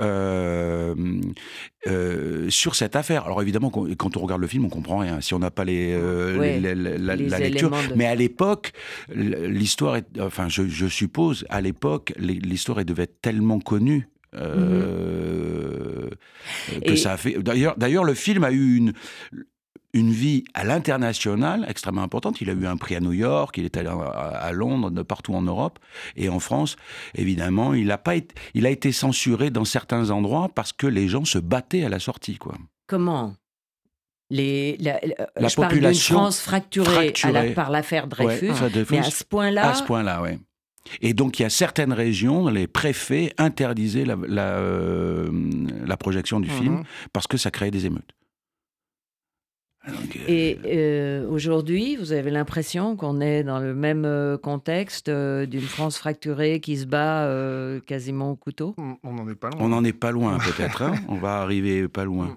Euh, 0.00 0.94
euh, 1.86 2.48
sur 2.48 2.74
cette 2.74 2.96
affaire. 2.96 3.24
Alors 3.24 3.42
évidemment, 3.42 3.70
quand 3.70 4.16
on 4.16 4.20
regarde 4.20 4.40
le 4.40 4.46
film, 4.46 4.64
on 4.64 4.70
comprend 4.70 4.98
rien 4.98 5.20
si 5.20 5.34
on 5.34 5.38
n'a 5.38 5.50
pas 5.50 5.64
les, 5.64 5.92
euh, 5.92 6.58
la, 6.60 7.16
lecture. 7.38 7.70
Mais 7.94 8.06
à 8.06 8.14
l'époque, 8.14 8.72
l'histoire, 9.14 9.96
est, 9.96 10.06
enfin, 10.20 10.48
je, 10.48 10.86
suppose, 10.86 11.44
à 11.50 11.60
l'époque, 11.60 12.12
l'histoire 12.18 12.84
devait 12.84 13.04
être 13.04 13.20
tellement 13.20 13.60
connue. 13.60 14.08
Mhm. 14.34 16.10
que 16.84 16.96
ça 16.96 17.12
a 17.12 17.16
fait. 17.16 17.40
D'ailleurs, 17.40 17.76
d'ailleurs, 17.76 18.02
le 18.02 18.14
film 18.14 18.42
a 18.42 18.50
eu 18.50 18.76
une 18.76 18.92
une 19.94 20.10
vie 20.10 20.44
à 20.52 20.64
l'international 20.64 21.64
extrêmement 21.68 22.02
importante. 22.02 22.40
Il 22.40 22.50
a 22.50 22.52
eu 22.52 22.66
un 22.66 22.76
prix 22.76 22.96
à 22.96 23.00
New 23.00 23.12
York, 23.12 23.56
il 23.56 23.64
est 23.64 23.76
allé 23.76 23.88
à 23.88 24.52
Londres, 24.52 24.90
de 24.90 25.02
partout 25.02 25.34
en 25.34 25.42
Europe 25.42 25.78
et 26.16 26.28
en 26.28 26.40
France. 26.40 26.76
Évidemment, 27.14 27.72
il 27.72 27.90
a 27.90 27.98
pas 27.98 28.16
été, 28.16 28.34
il 28.54 28.66
a 28.66 28.70
été 28.70 28.92
censuré 28.92 29.50
dans 29.50 29.64
certains 29.64 30.10
endroits 30.10 30.50
parce 30.54 30.72
que 30.72 30.86
les 30.86 31.08
gens 31.08 31.24
se 31.24 31.38
battaient 31.38 31.84
à 31.84 31.88
la 31.88 32.00
sortie, 32.00 32.36
quoi. 32.36 32.56
Comment? 32.86 33.34
Les, 34.30 34.76
la, 34.78 35.00
la 35.36 35.48
je 35.48 35.54
population 35.54 36.16
parle 36.16 36.24
France 36.24 36.40
fracturée, 36.40 37.12
par 37.54 37.70
l'affaire 37.70 38.08
Dreyfus, 38.08 38.52
mais 38.90 38.98
à 38.98 39.02
ce 39.04 39.22
point-là. 39.24 39.70
À 39.70 39.74
ce 39.74 39.84
point-là, 39.84 40.22
oui. 40.22 40.38
Et 41.00 41.14
donc, 41.14 41.38
il 41.38 41.42
y 41.42 41.46
a 41.46 41.50
certaines 41.50 41.92
régions, 41.92 42.48
les 42.48 42.66
préfets 42.66 43.32
interdisaient 43.38 44.04
la, 44.04 44.16
la, 44.26 44.42
euh, 44.56 45.96
projection 45.98 46.40
du 46.40 46.50
film 46.50 46.78
mhm. 46.78 46.84
parce 47.12 47.26
que 47.26 47.36
ça 47.36 47.50
créait 47.50 47.70
des 47.70 47.86
émeutes. 47.86 48.10
Et 50.28 50.58
euh, 50.64 51.28
aujourd'hui, 51.28 51.96
vous 51.96 52.12
avez 52.12 52.30
l'impression 52.30 52.96
qu'on 52.96 53.20
est 53.20 53.42
dans 53.44 53.58
le 53.58 53.74
même 53.74 54.04
euh, 54.04 54.38
contexte 54.38 55.08
euh, 55.08 55.46
d'une 55.46 55.60
France 55.60 55.98
fracturée 55.98 56.60
qui 56.60 56.76
se 56.76 56.86
bat 56.86 57.28
quasiment 57.86 58.30
au 58.30 58.36
couteau? 58.36 58.74
On 58.78 59.12
n'en 59.12 59.28
est 59.28 59.34
pas 59.34 59.50
loin. 59.50 59.60
On 59.60 59.68
n'en 59.68 59.84
est 59.84 59.92
pas 59.92 60.10
loin, 60.10 60.38
peut-être. 60.38 60.82
Hein. 60.82 60.94
on 61.08 61.16
va 61.16 61.40
arriver 61.40 61.88
pas 61.88 62.04
loin. 62.04 62.26
Mm. 62.26 62.36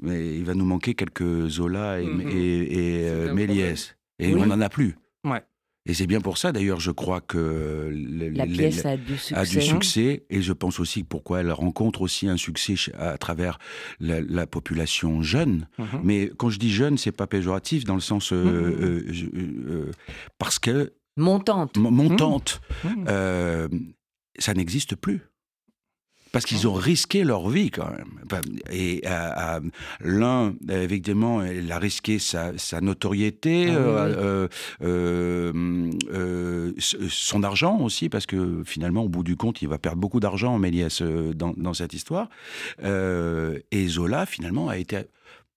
Mais 0.00 0.34
il 0.34 0.44
va 0.44 0.54
nous 0.54 0.64
manquer 0.64 0.94
quelques 0.94 1.48
Zola 1.48 2.00
et, 2.00 2.06
mm-hmm. 2.06 3.32
Méliès. 3.32 3.96
Et 4.18 4.34
on 4.34 4.46
n'en 4.46 4.60
a 4.60 4.68
plus. 4.68 4.96
Ouais. 5.24 5.42
Et 5.88 5.94
c'est 5.94 6.06
bien 6.06 6.20
pour 6.20 6.36
ça, 6.36 6.52
d'ailleurs, 6.52 6.80
je 6.80 6.90
crois 6.90 7.22
que 7.22 7.90
la 8.34 8.46
pièce 8.46 8.84
a 8.84 8.98
du 8.98 9.16
succès. 9.16 9.34
A 9.34 9.44
du 9.46 9.62
succès 9.62 10.22
et 10.28 10.42
je 10.42 10.52
pense 10.52 10.80
aussi 10.80 11.02
pourquoi 11.02 11.40
elle 11.40 11.50
rencontre 11.50 12.02
aussi 12.02 12.28
un 12.28 12.36
succès 12.36 12.74
à 12.98 13.16
travers 13.16 13.58
la, 13.98 14.46
population 14.46 15.22
jeune. 15.22 15.66
Mhm. 15.78 15.86
Mais 16.04 16.30
quand 16.36 16.50
je 16.50 16.58
dis 16.58 16.70
jeune, 16.70 16.98
c'est 16.98 17.12
pas 17.12 17.26
péjoratif 17.26 17.84
dans 17.84 17.94
le 17.94 18.00
sens 18.00 18.32
euh, 18.32 18.44
mhm. 18.44 18.84
euh, 18.84 19.02
euh, 19.70 19.90
parce 20.38 20.58
que 20.58 20.92
montante, 21.16 21.76
montante, 21.78 22.60
mhm. 22.84 23.94
ça 24.38 24.52
n'existe 24.54 24.94
plus 24.94 25.22
parce 26.32 26.44
qu'ils 26.44 26.68
ont 26.68 26.74
risqué 26.74 27.24
leur 27.24 27.48
vie 27.48 27.70
quand 27.70 27.90
même. 27.90 28.18
Et 28.70 29.02
l'un, 30.00 30.54
évidemment, 30.68 31.42
il 31.44 31.70
a 31.72 31.78
risqué 31.78 32.18
sa, 32.18 32.52
notoriété, 32.80 33.68
ah 33.70 33.74
euh, 33.74 34.48
euh, 34.82 35.90
euh, 36.12 36.72
son 36.78 37.42
argent 37.42 37.78
aussi, 37.80 38.08
parce 38.08 38.26
que 38.26 38.62
finalement, 38.64 39.02
au 39.04 39.08
bout 39.08 39.22
du 39.22 39.36
compte, 39.36 39.62
il 39.62 39.68
va 39.68 39.78
perdre 39.78 39.98
beaucoup 39.98 40.20
d'argent, 40.20 40.58
Méliès, 40.58 41.02
dans, 41.02 41.54
dans, 41.56 41.74
cette 41.74 41.92
histoire. 41.92 42.28
et 42.82 43.88
Zola, 43.88 44.26
finalement, 44.26 44.68
a 44.68 44.76
été... 44.78 44.98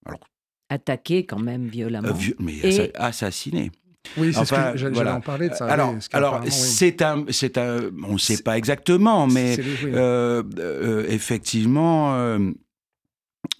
Alors, 0.04 0.20
Attaqué 0.68 1.26
quand 1.26 1.38
même 1.38 1.66
violemment. 1.66 2.16
mais 2.38 2.92
assassiné. 2.94 3.70
Oui, 4.16 4.34
c'est 4.34 4.44
ce 4.44 4.72
que 4.72 4.78
j'allais 4.78 5.10
en 5.10 5.20
parler 5.20 5.48
de 5.48 5.54
ça. 5.54 5.66
Alors, 5.66 5.94
alors 6.12 6.40
c'est 6.48 7.02
un, 7.02 7.24
c'est 7.30 7.58
un, 7.58 7.90
on 8.06 8.14
ne 8.14 8.18
sait 8.18 8.42
pas 8.42 8.58
exactement, 8.58 9.26
mais 9.26 9.56
euh, 9.84 10.42
euh, 10.58 11.06
effectivement, 11.08 12.38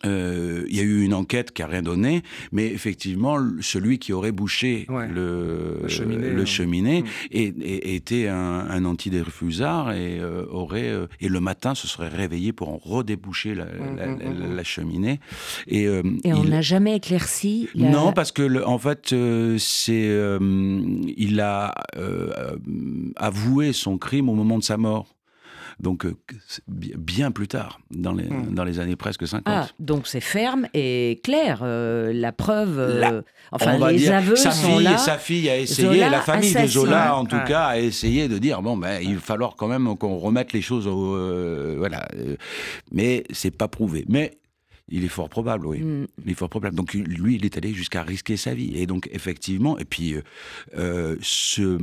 euh, 0.06 0.32
euh, 0.52 0.66
il 0.68 0.76
y 0.76 0.80
a 0.80 0.82
eu 0.82 1.02
une 1.02 1.14
enquête 1.14 1.52
qui 1.52 1.62
a 1.62 1.66
rien 1.66 1.82
donné, 1.82 2.22
mais 2.52 2.66
effectivement, 2.66 3.38
celui 3.60 3.98
qui 3.98 4.12
aurait 4.12 4.32
bouché 4.32 4.86
le, 4.88 5.80
le 5.82 6.44
cheminée, 6.44 7.02
mm. 7.02 7.06
était 7.32 8.28
un, 8.28 8.66
un 8.68 8.84
antidérefusard 8.84 9.92
et 9.92 10.18
euh, 10.20 10.44
aurait 10.50 10.88
euh, 10.88 11.06
et 11.20 11.28
le 11.28 11.40
matin 11.40 11.74
se 11.74 11.86
serait 11.86 12.08
réveillé 12.08 12.52
pour 12.52 12.68
en 12.68 12.78
redéboucher 12.78 13.54
la, 13.54 13.64
mm, 13.64 14.58
mm, 14.58 14.64
cheminée. 14.64 15.20
Et, 15.68 15.88
on 16.24 16.44
n'a 16.44 16.62
jamais 16.62 16.96
éclairci. 16.96 17.68
Non, 17.74 18.12
parce 18.12 18.32
que 18.32 18.64
en 18.64 18.78
fait, 18.78 19.14
c'est 19.58 20.18
il 21.16 21.40
a 21.40 21.74
avoué 23.16 23.72
son 23.72 23.98
crime 23.98 24.28
au 24.28 24.34
moment 24.34 24.58
de 24.58 24.64
sa 24.64 24.76
mort. 24.76 25.12
Donc, 25.82 26.06
euh, 26.06 26.14
bien 26.68 27.32
plus 27.32 27.48
tard, 27.48 27.80
dans 27.90 28.12
les, 28.12 28.28
hmm. 28.28 28.54
dans 28.54 28.62
les 28.62 28.78
années 28.78 28.94
presque 28.94 29.26
50. 29.26 29.42
Ah, 29.46 29.66
donc 29.80 30.06
c'est 30.06 30.20
ferme 30.20 30.68
et 30.74 31.20
clair. 31.24 31.60
Euh, 31.62 32.12
la 32.12 32.30
preuve, 32.30 32.78
euh, 32.78 33.20
enfin, 33.50 33.90
les 33.90 34.08
aveux 34.08 34.36
sa 34.36 34.52
sont 34.52 34.76
fille, 34.76 34.84
là. 34.84 34.96
Sa 34.96 35.18
fille 35.18 35.50
a 35.50 35.58
essayé, 35.58 36.08
la 36.08 36.20
famille 36.20 36.54
de 36.54 36.66
Zola, 36.68 37.16
en 37.16 37.24
tout 37.24 37.40
cas, 37.48 37.64
a 37.64 37.78
essayé 37.80 38.28
de 38.28 38.38
dire 38.38 38.62
bon, 38.62 38.76
ben, 38.76 39.00
il 39.02 39.16
va 39.16 39.20
falloir 39.20 39.56
quand 39.56 39.66
même 39.66 39.96
qu'on 39.96 40.18
remette 40.18 40.52
les 40.52 40.62
choses 40.62 40.86
au. 40.86 41.76
voilà. 41.78 42.06
Mais 42.92 43.24
c'est 43.30 43.50
pas 43.50 43.66
prouvé. 43.66 44.04
Mais 44.08 44.38
il 44.88 45.04
est 45.04 45.08
fort 45.08 45.28
probable, 45.28 45.66
oui. 45.66 45.80
Hmm. 45.80 46.06
Il 46.24 46.30
est 46.30 46.34
fort 46.34 46.48
probable. 46.48 46.76
Donc 46.76 46.94
lui, 46.94 47.34
il 47.34 47.44
est 47.44 47.56
allé 47.56 47.74
jusqu'à 47.74 48.04
risquer 48.04 48.36
sa 48.36 48.54
vie. 48.54 48.72
Et 48.76 48.86
donc 48.86 49.08
effectivement, 49.12 49.76
et 49.78 49.84
puis 49.84 50.14
ce 51.20 51.78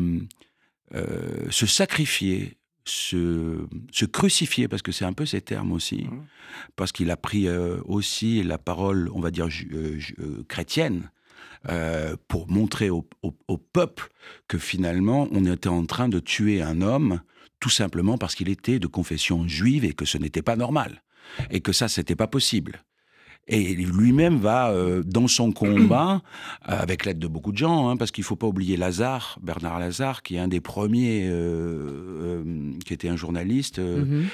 se 1.49 1.65
sacrifier, 1.65 2.58
se, 2.89 3.65
se, 3.91 4.05
crucifier, 4.05 4.67
parce 4.67 4.81
que 4.81 4.91
c'est 4.91 5.05
un 5.05 5.13
peu 5.13 5.25
ces 5.25 5.41
termes 5.41 5.71
aussi, 5.71 6.03
mmh. 6.03 6.25
parce 6.75 6.91
qu'il 6.91 7.11
a 7.11 7.17
pris 7.17 7.47
aussi 7.85 8.43
la 8.43 8.57
parole, 8.57 9.09
on 9.13 9.19
va 9.19 9.31
dire, 9.31 9.47
chrétienne, 10.47 11.09
pour 12.27 12.49
montrer 12.49 12.89
au, 12.89 13.05
peuple 13.73 14.09
que 14.47 14.57
finalement 14.57 15.27
on 15.31 15.45
était 15.45 15.67
en 15.69 15.85
train 15.85 16.09
de 16.09 16.19
tuer 16.19 16.61
un 16.61 16.81
homme 16.81 17.21
tout 17.59 17.69
simplement 17.69 18.17
parce 18.17 18.35
qu'il 18.35 18.49
était 18.49 18.79
de 18.79 18.87
confession 18.87 19.47
juive 19.47 19.85
et 19.85 19.93
que 19.93 20.05
ce 20.05 20.17
n'était 20.17 20.41
pas 20.41 20.55
normal 20.55 21.03
et 21.51 21.61
que 21.61 21.73
ça 21.73 21.87
c'était 21.87 22.15
pas 22.15 22.27
possible. 22.27 22.83
Et 23.51 23.73
lui-même 23.73 24.37
va 24.37 24.69
euh, 24.69 25.01
dans 25.03 25.27
son 25.27 25.51
combat, 25.51 26.21
avec 26.61 27.03
l'aide 27.03 27.17
de 27.17 27.27
beaucoup 27.27 27.51
de 27.51 27.57
gens, 27.57 27.89
hein, 27.89 27.97
parce 27.97 28.11
qu'il 28.11 28.21
ne 28.21 28.27
faut 28.27 28.35
pas 28.35 28.45
oublier 28.45 28.77
Lazare, 28.77 29.39
Bernard 29.41 29.79
Lazare, 29.79 30.21
qui 30.21 30.35
est 30.35 30.39
un 30.39 30.47
des 30.47 30.61
premiers, 30.61 31.27
euh, 31.27 31.89
euh, 32.21 32.43
qui 32.85 32.93
était 32.93 33.09
un 33.09 33.15
journaliste, 33.15 33.79
mhm. 33.79 34.27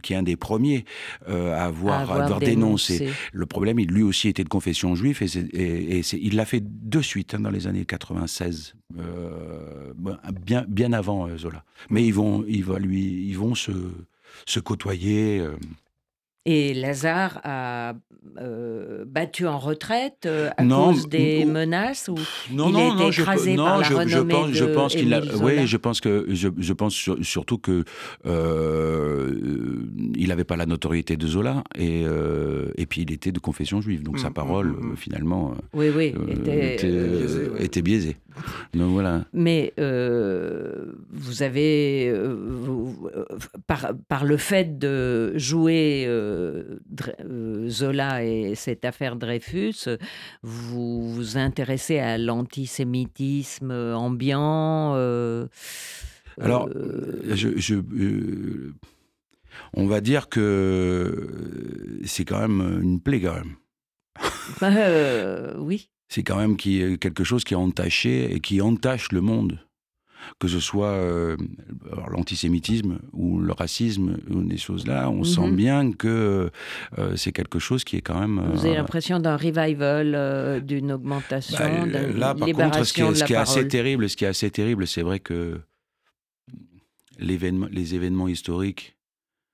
qui 0.00 0.12
est 0.12 0.16
un 0.16 0.22
des 0.22 0.36
premiers 0.36 0.84
à 1.26 1.64
avoir, 1.64 2.38
dénoncé. 2.38 3.08
Le 3.32 3.46
problème, 3.46 3.80
il 3.80 3.88
lui 3.88 4.04
aussi 4.04 4.28
était 4.28 4.44
de 4.44 4.48
confession 4.48 4.94
juive, 4.94 5.20
et, 5.52 6.02
il 6.12 6.36
l'a 6.36 6.44
fait 6.44 6.62
de 6.64 7.00
suite 7.00 7.34
hein, 7.34 7.40
dans 7.40 7.50
les 7.50 7.66
années 7.66 7.84
96, 7.84 8.74
bien, 10.46 10.64
bien 10.68 10.92
avant 10.92 11.36
Zola. 11.36 11.64
Mais 11.90 12.06
ils 12.06 12.14
vont, 12.14 12.44
ils 12.46 12.64
vont, 12.64 12.76
lui, 12.76 13.26
ils 13.26 13.36
vont 13.36 13.56
se, 13.56 13.72
se 14.46 14.60
côtoyer. 14.60 15.42
Et 16.44 16.72
Lazare 16.72 17.40
a 17.44 17.94
euh, 18.40 19.04
battu 19.06 19.46
en 19.46 19.58
retraite 19.58 20.24
euh, 20.26 20.50
à 20.56 20.64
cause 20.64 21.08
des 21.08 21.44
menaces 21.44 22.08
ou 22.08 22.14
non, 22.52 22.68
il 22.68 22.72
non, 22.72 22.78
a 22.78 22.94
été 22.94 23.02
non, 23.02 23.10
écrasé 23.10 23.52
je, 23.52 23.56
par 23.56 23.74
non, 23.74 23.80
la 23.80 24.06
je, 24.06 24.08
je 24.08 24.18
pense, 24.20 24.50
je 24.52 24.64
pense 24.64 24.94
qu'il 24.94 25.14
a, 25.14 25.20
oui, 25.42 25.66
je 25.66 25.76
pense 25.76 26.00
que 26.00 26.26
je, 26.28 26.48
je 26.56 26.72
pense 26.72 26.94
surtout 27.22 27.58
que 27.58 27.84
euh, 28.26 29.34
il 30.16 30.28
n'avait 30.28 30.44
pas 30.44 30.56
la 30.56 30.66
notoriété 30.66 31.16
de 31.16 31.26
Zola 31.26 31.64
et 31.76 32.02
euh, 32.04 32.66
et 32.76 32.86
puis 32.86 33.02
il 33.02 33.12
était 33.12 33.32
de 33.32 33.40
confession 33.40 33.80
juive, 33.80 34.02
donc 34.02 34.18
sa 34.18 34.30
parole 34.30 34.68
mmh, 34.68 34.96
finalement 34.96 35.54
oui, 35.74 35.90
oui, 35.94 36.14
était, 36.28 36.74
était, 36.74 36.88
biaisée, 36.88 37.50
était 37.58 37.82
biaisée. 37.82 38.16
Donc 38.74 38.92
voilà. 38.92 39.24
Mais 39.32 39.72
vous 39.76 41.42
avez 41.42 42.12
vous, 42.12 43.08
par 43.66 43.92
par 44.08 44.24
le 44.24 44.36
fait 44.36 44.78
de 44.78 45.32
jouer 45.36 46.06
euh, 46.06 47.68
Zola 47.68 48.24
et 48.24 48.54
cette 48.54 48.84
affaire 48.84 49.16
Dreyfus, 49.16 49.88
vous 50.42 51.12
vous 51.12 51.36
intéressez 51.36 51.98
à 51.98 52.18
l'antisémitisme 52.18 53.70
ambiant 53.70 54.92
euh, 54.94 55.46
Alors, 56.40 56.68
euh, 56.74 57.34
je, 57.34 57.82
on 59.74 59.86
va 59.86 60.00
dire 60.00 60.28
que 60.28 61.28
c'est 62.04 62.24
quand 62.24 62.40
même 62.40 62.80
une 62.82 63.00
plaie, 63.00 63.20
quand 63.20 63.34
même. 63.34 63.56
Bah, 64.60 64.70
oui. 65.58 65.90
C'est 66.08 66.22
quand 66.22 66.36
même 66.36 66.56
qui, 66.56 66.98
quelque 66.98 67.24
chose 67.24 67.44
qui 67.44 67.54
est 67.54 67.58
entaché 67.58 68.34
et 68.34 68.40
qui 68.40 68.60
entache 68.60 69.12
le 69.12 69.20
monde 69.20 69.58
que 70.38 70.48
ce 70.48 70.60
soit 70.60 70.92
euh, 70.92 71.36
l'antisémitisme 72.10 72.98
ou 73.12 73.38
le 73.40 73.52
racisme 73.52 74.18
ou 74.30 74.42
des 74.42 74.56
choses-là, 74.56 75.10
on 75.10 75.24
sent 75.24 75.48
mhm. 75.48 75.56
bien 75.56 75.92
que 75.92 76.50
euh, 76.98 77.16
c'est 77.16 77.32
quelque 77.32 77.58
chose 77.58 77.84
qui 77.84 77.96
est 77.96 78.00
quand 78.00 78.18
même. 78.18 78.50
Vous 78.52 78.60
avez 78.60 78.74
euh, 78.74 78.78
l'impression 78.78 79.18
d'un 79.20 79.36
revival, 79.36 80.62
d'une 80.64 80.92
augmentation, 80.92 81.58
bah, 81.58 82.06
là, 82.14 82.34
par 82.34 82.48
contre, 82.48 82.84
ce 82.84 82.92
qui 82.92 83.00
est, 83.00 83.14
ce 83.14 83.24
qui 83.24 83.32
est 83.32 83.36
assez 83.36 83.66
terrible, 83.68 84.08
ce 84.08 84.16
qui 84.16 84.24
est 84.24 84.28
assez 84.28 84.50
terrible, 84.50 84.86
c'est 84.86 85.02
vrai 85.02 85.20
que 85.20 85.60
les 87.18 87.94
événements 87.94 88.28
historiques, 88.28 88.96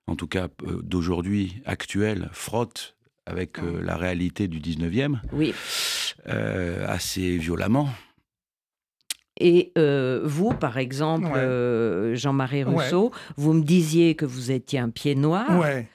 en 0.07 0.15
tout 0.15 0.27
cas 0.27 0.49
d'aujourd'hui, 0.83 1.61
actuels, 1.65 2.29
frottent 2.31 2.95
avec 3.25 3.57
la 3.81 3.97
réalité 3.97 4.47
du 4.47 4.59
19e, 4.59 5.15
oui. 5.33 5.53
Assez 6.27 7.37
violemment. 7.37 7.89
Et 9.39 9.73
euh, 9.77 10.21
vous, 10.23 10.53
par 10.53 10.77
exemple, 10.77 11.27
euh, 11.35 12.15
Jean-Marie 12.15 12.63
Rousseau, 12.63 13.11
vous 13.35 13.53
me 13.53 13.63
disiez 13.63 14.15
que 14.15 14.25
vous 14.25 14.51
étiez 14.51 14.79
un 14.79 14.89
pied 14.89 15.15
noir. 15.15 15.59
Ouais. 15.59 15.87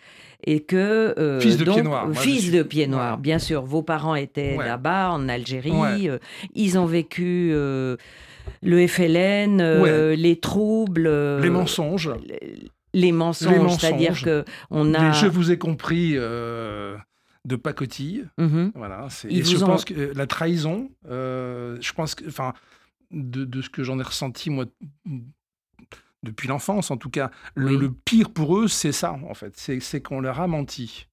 Et 0.45 0.61
que. 0.61 1.15
Euh, 1.19 1.41
fils 1.41 1.57
de 1.57 1.65
pied 1.65 1.83
noir. 1.83 2.09
fils 2.15 2.51
de 2.51 2.63
pied 2.63 2.87
noir, 2.87 3.19
bien 3.19 3.39
sûr. 3.39 3.63
Vos 3.63 3.83
parents 3.83 4.15
étaient 4.15 4.57
là-bas, 4.57 5.11
en 5.13 5.29
Algérie. 5.29 6.09
ils 6.55 6.79
ont 6.79 6.87
vécu 6.87 7.51
le 7.53 8.87
FLN, 8.87 9.63
les 10.13 10.37
troubles. 10.37 11.09
les 11.41 11.51
mensonges. 11.51 12.11
Les, 12.93 13.13
mensonges, 13.13 13.77
c'est-à-dire 13.79 14.21
que 14.21 14.45
on 14.71 14.95
a. 14.95 15.13
je 15.13 15.29
vous 15.29 15.53
ai 15.53 15.59
compris 15.59 16.17
de 17.47 17.57
pacotille. 17.57 18.29
Mhm. 18.39 18.73
Voilà. 18.75 19.09
Et 19.29 19.43
je 19.43 19.59
pense 19.59 19.85
que 19.85 20.13
la 20.15 20.27
trahison, 20.27 20.91
je 21.05 21.93
pense 21.93 22.15
que, 22.15 22.27
enfin, 22.27 22.53
de, 23.11 23.63
ce 23.63 23.71
que 23.71 23.83
j'en 23.83 23.99
ai 23.99 24.03
ressenti, 24.03 24.51
moi, 24.51 24.67
depuis 26.23 26.49
l'enfance 26.49 26.91
en 26.91 26.97
tout 26.97 27.11
cas. 27.11 27.31
Le, 27.55 27.91
pire 27.91 28.31
pour 28.31 28.59
eux, 28.59 28.69
c'est 28.69 28.93
ça, 28.93 29.19
en 29.29 29.35
fait. 29.35 29.55
C'est 29.57 30.01
qu'on 30.01 30.21
leur 30.21 30.41
a 30.41 30.47
menti. 30.47 31.07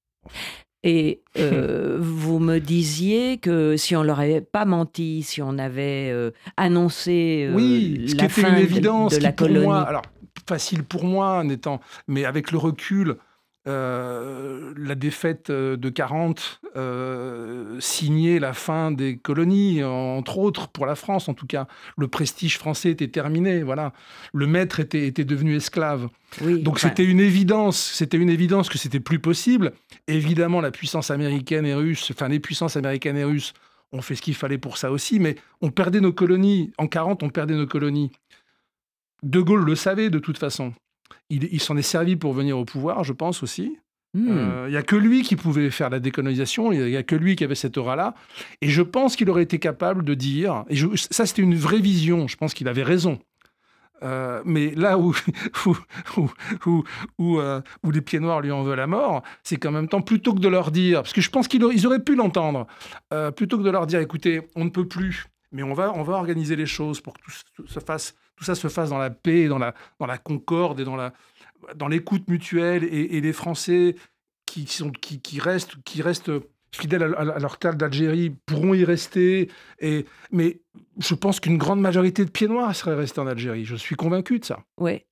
Et 0.84 1.22
euh, 1.38 1.98
vous 2.02 2.40
me 2.40 2.60
disiez 2.60 3.38
que 3.38 3.78
si 3.78 3.96
on 3.96 4.04
leur 4.04 4.20
avait 4.20 4.42
pas 4.42 4.66
menti, 4.66 5.24
si 5.24 5.42
on 5.42 5.58
avait 5.58 6.12
euh, 6.12 6.32
annoncé 6.56 7.48
euh, 7.50 7.56
oui, 7.56 8.06
ce 8.10 8.16
la 8.16 8.28
qui 8.28 8.42
fin 8.42 8.52
une 8.52 8.62
évidence, 8.62 9.18
de, 9.18 9.24
la 9.24 9.32
colonie. 9.32 9.66
Moi, 9.66 9.82
alors 9.82 10.04
facile 10.48 10.84
pour 10.84 11.04
moi, 11.04 11.40
en 11.40 11.50
étant, 11.50 11.82
mais 12.08 12.26
avec 12.26 12.52
le 12.52 12.58
recul, 12.58 13.18
euh, 13.68 14.74
la 14.78 14.96
défaite 14.96 15.50
euh, 15.50 15.76
de 15.76 15.90
40 15.90 16.62
euh, 16.78 17.78
signait 17.82 18.40
la 18.40 18.54
fin 18.54 18.92
des 18.92 19.18
colonies, 19.18 19.84
entre 19.84 20.38
autres 20.38 20.70
pour 20.70 20.86
la 20.86 20.96
France 20.96 21.28
en 21.28 21.34
tout 21.34 21.48
cas. 21.48 21.68
Le 21.98 22.08
prestige 22.08 22.58
français 22.58 22.92
était 22.92 23.10
terminé, 23.10 23.64
voilà. 23.64 23.92
Le 24.34 24.48
maître 24.48 24.80
était, 24.80 25.06
était 25.06 25.26
devenu 25.26 25.56
esclave. 25.56 26.08
Donc 26.42 26.80
c'était 26.80 27.04
une 27.04 27.20
évidence, 27.20 27.78
c'était 27.78 28.18
une 28.18 28.30
évidence 28.30 28.70
que 28.70 28.78
c'était 28.78 29.02
plus 29.02 29.20
possible. 29.20 29.74
Évidemment, 30.08 30.62
la 30.62 30.72
puissance 30.72 31.12
américaine 31.12 31.66
et 31.66 31.74
russe, 31.74 32.10
enfin 32.12 32.30
les 32.30 32.40
puissances 32.40 32.78
américaines 32.78 33.18
et 33.18 33.26
russes 33.26 33.54
ont 33.92 34.02
fait 34.02 34.16
ce 34.16 34.22
qu'il 34.22 34.36
fallait 34.36 34.58
pour 34.58 34.78
ça 34.78 34.92
aussi, 34.92 35.20
mais 35.20 35.36
on 35.62 35.72
perdait 35.72 36.02
nos 36.02 36.14
colonies. 36.14 36.72
En 36.78 36.88
40, 36.88 37.24
on 37.24 37.30
perdait 37.30 37.56
nos 37.56 37.68
colonies. 37.68 38.12
De 39.24 39.42
Gaulle 39.42 39.66
le 39.66 39.76
savait 39.76 40.10
de 40.10 40.20
toute 40.20 40.38
façon. 40.38 40.74
Il, 41.30 41.60
s'en 41.60 41.76
est 41.76 41.82
servi 41.82 42.16
pour 42.16 42.34
venir 42.34 42.58
au 42.58 42.66
pouvoir, 42.66 43.04
je 43.04 43.14
pense 43.14 43.44
aussi. 43.44 43.78
Hmm. 44.14 44.30
Euh, 44.30 44.66
il 44.68 44.72
n'y 44.72 44.78
a 44.78 44.84
que 44.84 44.96
lui 44.96 45.22
qui 45.22 45.36
pouvait 45.36 45.70
faire 45.70 45.90
la 45.90 46.00
décolonisation, 46.00 46.72
il 46.72 46.86
n'y 46.86 46.96
a 46.96 47.04
que 47.04 47.16
lui 47.16 47.36
qui 47.36 47.44
avait 47.44 47.56
cette 47.56 47.78
aura-là. 47.78 48.16
Et 48.62 48.70
je 48.70 48.82
pense 48.82 49.16
qu'il 49.16 49.30
aurait 49.30 49.44
été 49.44 49.60
capable 49.60 50.04
de 50.04 50.14
dire, 50.14 50.64
et 50.70 50.76
ça 50.96 51.26
c'était 51.26 51.42
une 51.42 51.56
vraie 51.56 51.80
vision, 51.80 52.28
je 52.28 52.38
pense 52.38 52.54
qu'il 52.54 52.68
avait 52.68 52.84
raison. 52.84 53.20
Euh, 54.04 54.42
mais 54.46 54.72
là 54.76 54.98
où, 54.98 55.14
où, 55.66 56.84
où, 57.18 57.40
euh, 57.40 57.62
où, 57.84 57.92
les 57.92 58.02
pieds 58.02 58.20
noirs 58.20 58.42
lui 58.42 58.52
en 58.52 58.64
veulent 58.64 58.78
la 58.78 58.88
mort, 58.88 59.24
c'est 59.44 59.58
qu'en 59.58 59.72
même 59.72 59.90
temps, 59.90 60.02
plutôt 60.02 60.34
que 60.34 60.40
de 60.40 60.48
leur 60.48 60.72
dire, 60.72 61.02
parce 61.02 61.14
que 61.14 61.22
je 61.22 61.30
pense 61.30 61.48
qu'ils 61.48 61.64
auraient 61.88 62.04
pu 62.04 62.16
l'entendre, 62.16 62.68
plutôt 63.36 63.58
que 63.58 63.64
de 63.64 63.72
leur 63.72 63.88
dire, 63.88 64.00
écoutez, 64.00 64.42
on 64.56 64.66
ne 64.66 64.70
peut 64.70 64.88
plus, 64.88 65.26
mais 65.52 65.64
on 65.64 65.74
va, 65.74 65.92
on 65.94 66.04
va 66.04 66.14
organiser 66.14 66.56
les 66.56 66.68
choses 66.68 67.02
pour 67.02 67.14
que 67.14 67.22
tout 67.56 67.68
se 67.68 67.80
fasse 67.80 68.16
tout 68.38 68.44
ça 68.44 68.56
se 68.56 68.68
fasse 68.68 68.90
dans 68.90 69.00
la 69.00 69.10
paix, 69.10 69.48
dans 69.48 69.58
la, 69.58 69.74
dans 70.00 70.06
la 70.06 70.18
concorde 70.18 70.80
et 70.80 70.86
dans, 70.86 70.98
dans 71.76 71.88
l'écoute 71.88 72.28
mutuelle. 72.30 72.84
Et, 72.84 73.20
les 73.20 73.34
Français 73.34 73.96
qui, 74.46 74.68
sont, 74.68 74.92
qui, 74.92 75.20
qui, 75.20 75.40
restent, 75.40 75.76
qui 75.84 76.02
restent 76.02 76.32
fidèles 76.72 77.16
à, 77.18 77.40
leur 77.40 77.58
terre 77.58 77.76
d'Algérie 77.76 78.36
pourront 78.46 78.74
y 78.74 78.86
rester. 78.86 79.50
Et, 79.80 80.06
mais 80.32 80.62
je 81.00 81.16
pense 81.16 81.40
qu'une 81.40 81.58
grande 81.58 81.82
majorité 81.82 82.24
de 82.24 82.30
pieds 82.30 82.48
noirs 82.48 82.76
seraient 82.76 82.96
restés 82.96 83.20
en 83.20 83.28
Algérie. 83.28 83.66
Je 83.66 83.76
suis 83.76 83.96
convaincu 83.96 84.40
de 84.40 84.46
ça. 84.46 84.64
Oui. 84.78 85.04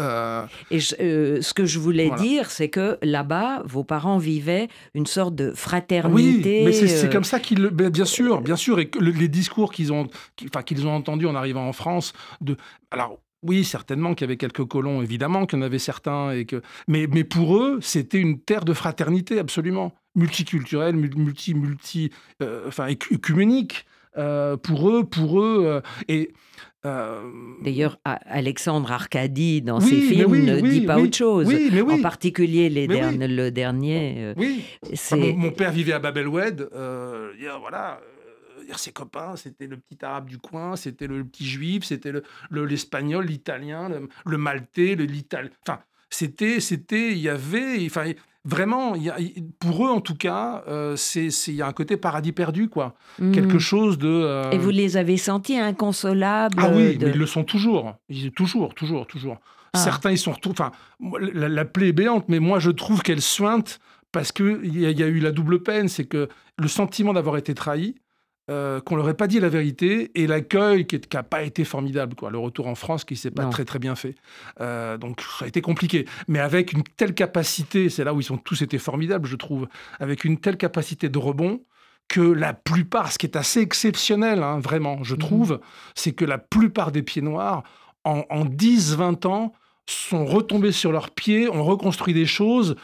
Euh, 0.00 0.46
et 0.70 0.78
euh, 1.00 1.40
ce 1.40 1.54
que 1.54 1.66
je 1.66 1.78
voulais 1.78 2.10
dire, 2.18 2.50
c'est 2.50 2.68
que 2.68 2.98
là-bas, 3.02 3.62
vos 3.64 3.84
parents 3.84 4.18
vivaient 4.18 4.68
une 4.94 5.06
sorte 5.06 5.34
de 5.34 5.52
fraternité. 5.52 6.60
Oui, 6.60 6.64
mais 6.64 6.72
c'est 6.72 7.06
euh, 7.06 7.10
comme 7.10 7.24
ça 7.24 7.38
qu'ils, 7.38 7.68
ben, 7.68 7.90
bien 7.90 8.04
sûr, 8.04 8.40
bien 8.40 8.56
sûr, 8.56 8.80
et 8.80 8.88
que 8.88 8.98
les 8.98 9.28
discours 9.28 9.72
qu'ils 9.72 9.92
ont, 9.92 10.08
ont 10.56 10.88
entendus 10.88 11.26
en 11.26 11.34
arrivant 11.34 11.68
en 11.68 11.72
France, 11.72 12.12
de, 12.40 12.56
alors 12.90 13.20
oui, 13.42 13.62
certainement 13.62 14.14
qu'il 14.14 14.24
y 14.24 14.28
avait 14.28 14.36
quelques 14.38 14.64
colons, 14.64 15.02
évidemment 15.02 15.46
qu'il 15.46 15.58
y 15.58 15.62
en 15.62 15.64
avait 15.64 15.78
certains, 15.78 16.32
et 16.32 16.44
que, 16.44 16.62
mais, 16.88 17.06
mais 17.06 17.24
pour 17.24 17.56
eux, 17.58 17.78
c'était 17.80 18.18
une 18.18 18.40
terre 18.40 18.64
de 18.64 18.72
fraternité 18.72 19.38
absolument 19.38 19.92
multiculturelle, 20.16 20.96
multi, 20.96 21.54
multi, 21.54 22.10
enfin 22.66 22.86
écuménique. 22.86 23.84
pour 24.14 24.90
eux, 24.90 25.04
pour 25.04 25.40
eux, 25.40 25.82
et 26.08 26.32
euh, 26.32 26.73
D'ailleurs, 26.84 27.98
Alexandre 28.04 28.92
Arcadie, 28.92 29.62
dans 29.62 29.80
ses 29.80 30.00
films, 30.00 30.36
ne 30.44 30.60
dit 30.60 30.82
pas 30.82 30.98
autre 30.98 31.16
chose. 31.16 31.48
en 31.88 32.02
particulier 32.02 32.68
les 32.68 32.86
le 32.86 33.50
dernier. 33.50 34.14
Euh, 34.18 34.34
oui. 34.36 34.64
Mon, 35.36 35.50
père 35.50 35.72
vivait 35.72 35.92
à 35.92 35.98
Babelwed. 35.98 36.68
Euh, 36.74 37.32
voilà. 37.60 38.00
ses 38.76 38.92
copains, 38.92 39.36
c'était 39.36 39.66
le 39.66 39.76
petit 39.76 40.04
arabe 40.04 40.28
du 40.28 40.38
coin, 40.38 40.76
c'était 40.76 41.06
le 41.06 41.24
petit 41.24 41.46
juif, 41.46 41.84
c'était 41.84 42.12
l'espagnol, 42.50 43.24
le, 43.24 43.30
l'italien, 43.30 43.90
le, 44.26 44.38
maltais, 44.38 44.94
l'italien. 44.94 45.50
Enfin, 45.66 45.80
c'était, 46.10 46.60
c'était, 46.60 47.12
il 47.12 47.18
y 47.18 47.28
avait, 47.28 47.84
enfin, 47.86 48.12
vraiment, 48.44 48.94
y 48.94 49.10
a, 49.10 49.16
pour 49.58 49.86
eux 49.86 49.90
en 49.90 50.00
tout 50.00 50.14
cas, 50.14 50.64
euh, 50.68 50.96
c'est, 50.96 51.28
il 51.48 51.54
y 51.54 51.62
a 51.62 51.66
un 51.66 51.72
côté 51.72 51.96
paradis 51.96 52.32
perdu, 52.32 52.68
quoi. 52.68 52.94
Hmm. 53.18 53.32
Quelque 53.32 53.58
chose 53.58 53.98
de. 53.98 54.08
Euh, 54.08 54.50
Et 54.50 54.58
vous 54.58 54.70
les 54.70 54.96
avez 54.96 55.16
sentis 55.16 55.58
inconsolables 55.58 56.56
Ah 56.58 56.70
oui, 56.70 56.96
mais 57.00 57.10
ils 57.10 57.18
le 57.18 57.26
sont 57.26 57.44
toujours. 57.44 57.94
Ils, 58.08 58.32
toujours, 58.32 58.74
toujours, 58.74 59.06
toujours. 59.06 59.38
Ah. 59.72 59.78
Certains, 59.78 60.10
ils 60.10 60.18
sont 60.18 60.34
Enfin, 60.46 60.70
la, 61.18 61.48
la, 61.48 61.64
plaie 61.64 61.88
est 61.88 61.92
béante, 61.92 62.26
mais 62.28 62.38
moi, 62.38 62.58
je 62.58 62.70
trouve 62.70 63.02
qu'elle 63.02 63.22
sointe 63.22 63.80
parce 64.12 64.30
qu'il 64.30 64.64
y, 64.64 64.80
y, 64.80 65.02
a 65.02 65.06
eu 65.06 65.18
la 65.18 65.32
double 65.32 65.62
peine. 65.62 65.88
C'est 65.88 66.04
que 66.04 66.28
le 66.58 66.68
sentiment 66.68 67.12
d'avoir 67.12 67.36
été 67.36 67.54
trahi, 67.54 67.96
euh, 68.50 68.80
qu'on 68.80 68.96
leur 68.96 69.08
ait 69.08 69.14
pas 69.14 69.26
dit 69.26 69.40
la 69.40 69.48
vérité 69.48 70.10
et 70.14 70.26
l'accueil 70.26 70.86
qui 70.86 71.00
n'a 71.14 71.22
pas 71.22 71.42
été 71.42 71.64
formidable, 71.64 72.14
quoi. 72.14 72.30
Le 72.30 72.36
retour 72.36 72.66
en 72.66 72.74
France 72.74 73.04
qui 73.04 73.16
s'est 73.16 73.30
pas 73.30 73.46
très 73.46 73.64
très 73.64 73.78
bien 73.78 73.94
fait. 73.94 74.16
Euh, 74.60 74.98
donc 74.98 75.22
ça 75.22 75.46
a 75.46 75.48
été 75.48 75.62
compliqué. 75.62 76.06
Mais 76.28 76.40
avec 76.40 76.74
une 76.74 76.82
telle 76.82 77.14
capacité, 77.14 77.88
c'est 77.88 78.04
là 78.04 78.12
où 78.12 78.20
ils 78.20 78.24
sont 78.24 78.36
tous 78.36 78.60
été 78.60 78.78
formidables, 78.78 79.26
je 79.26 79.36
trouve, 79.36 79.66
avec 79.98 80.24
une 80.24 80.38
telle 80.38 80.58
capacité 80.58 81.08
de 81.08 81.18
rebond 81.18 81.62
que 82.08 82.20
la 82.20 82.52
plupart, 82.52 83.12
ce 83.12 83.18
qui 83.18 83.24
est 83.24 83.36
assez 83.36 83.60
exceptionnel, 83.60 84.42
hein, 84.42 84.58
vraiment, 84.58 85.02
je 85.02 85.14
mhm. 85.14 85.20
trouve, 85.20 85.60
c'est 85.94 86.12
que 86.12 86.26
la 86.26 86.36
plupart 86.36 86.92
des 86.92 87.02
pieds 87.02 87.22
noirs, 87.22 87.62
en, 88.04 88.24
en 88.28 88.44
10-20 88.44 89.26
ans, 89.26 89.52
sont 89.86 90.26
retombés 90.26 90.72
sur 90.72 90.92
leurs 90.92 91.10
pieds, 91.10 91.48
ont 91.48 91.64
reconstruit 91.64 92.12
des 92.12 92.26
choses 92.26 92.76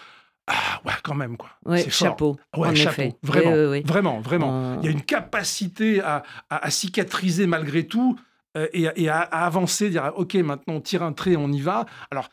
ah 0.46 0.80
ouais, 0.84 0.92
quand 1.02 1.14
même, 1.14 1.36
quoi. 1.36 1.50
Ouais, 1.64 1.88
chapeau. 1.90 2.36
Ouais, 2.56 2.74
chapeau. 2.74 3.16
Vraiment, 3.22 3.82
vraiment, 3.82 4.20
vraiment. 4.20 4.80
Il 4.80 4.86
y 4.86 4.88
a 4.88 4.90
une 4.90 5.02
capacité 5.02 6.00
à, 6.00 6.22
à, 6.48 6.70
cicatriser 6.70 7.46
malgré 7.46 7.86
tout 7.86 8.18
euh, 8.56 8.66
et, 8.72 9.08
à, 9.08 9.20
avancer, 9.20 9.90
dire 9.90 10.12
ok, 10.16 10.34
maintenant 10.34 10.74
on 10.74 10.80
tire 10.80 11.02
un 11.02 11.12
trait, 11.12 11.36
on 11.36 11.52
y 11.52 11.60
va. 11.60 11.86
Alors, 12.10 12.28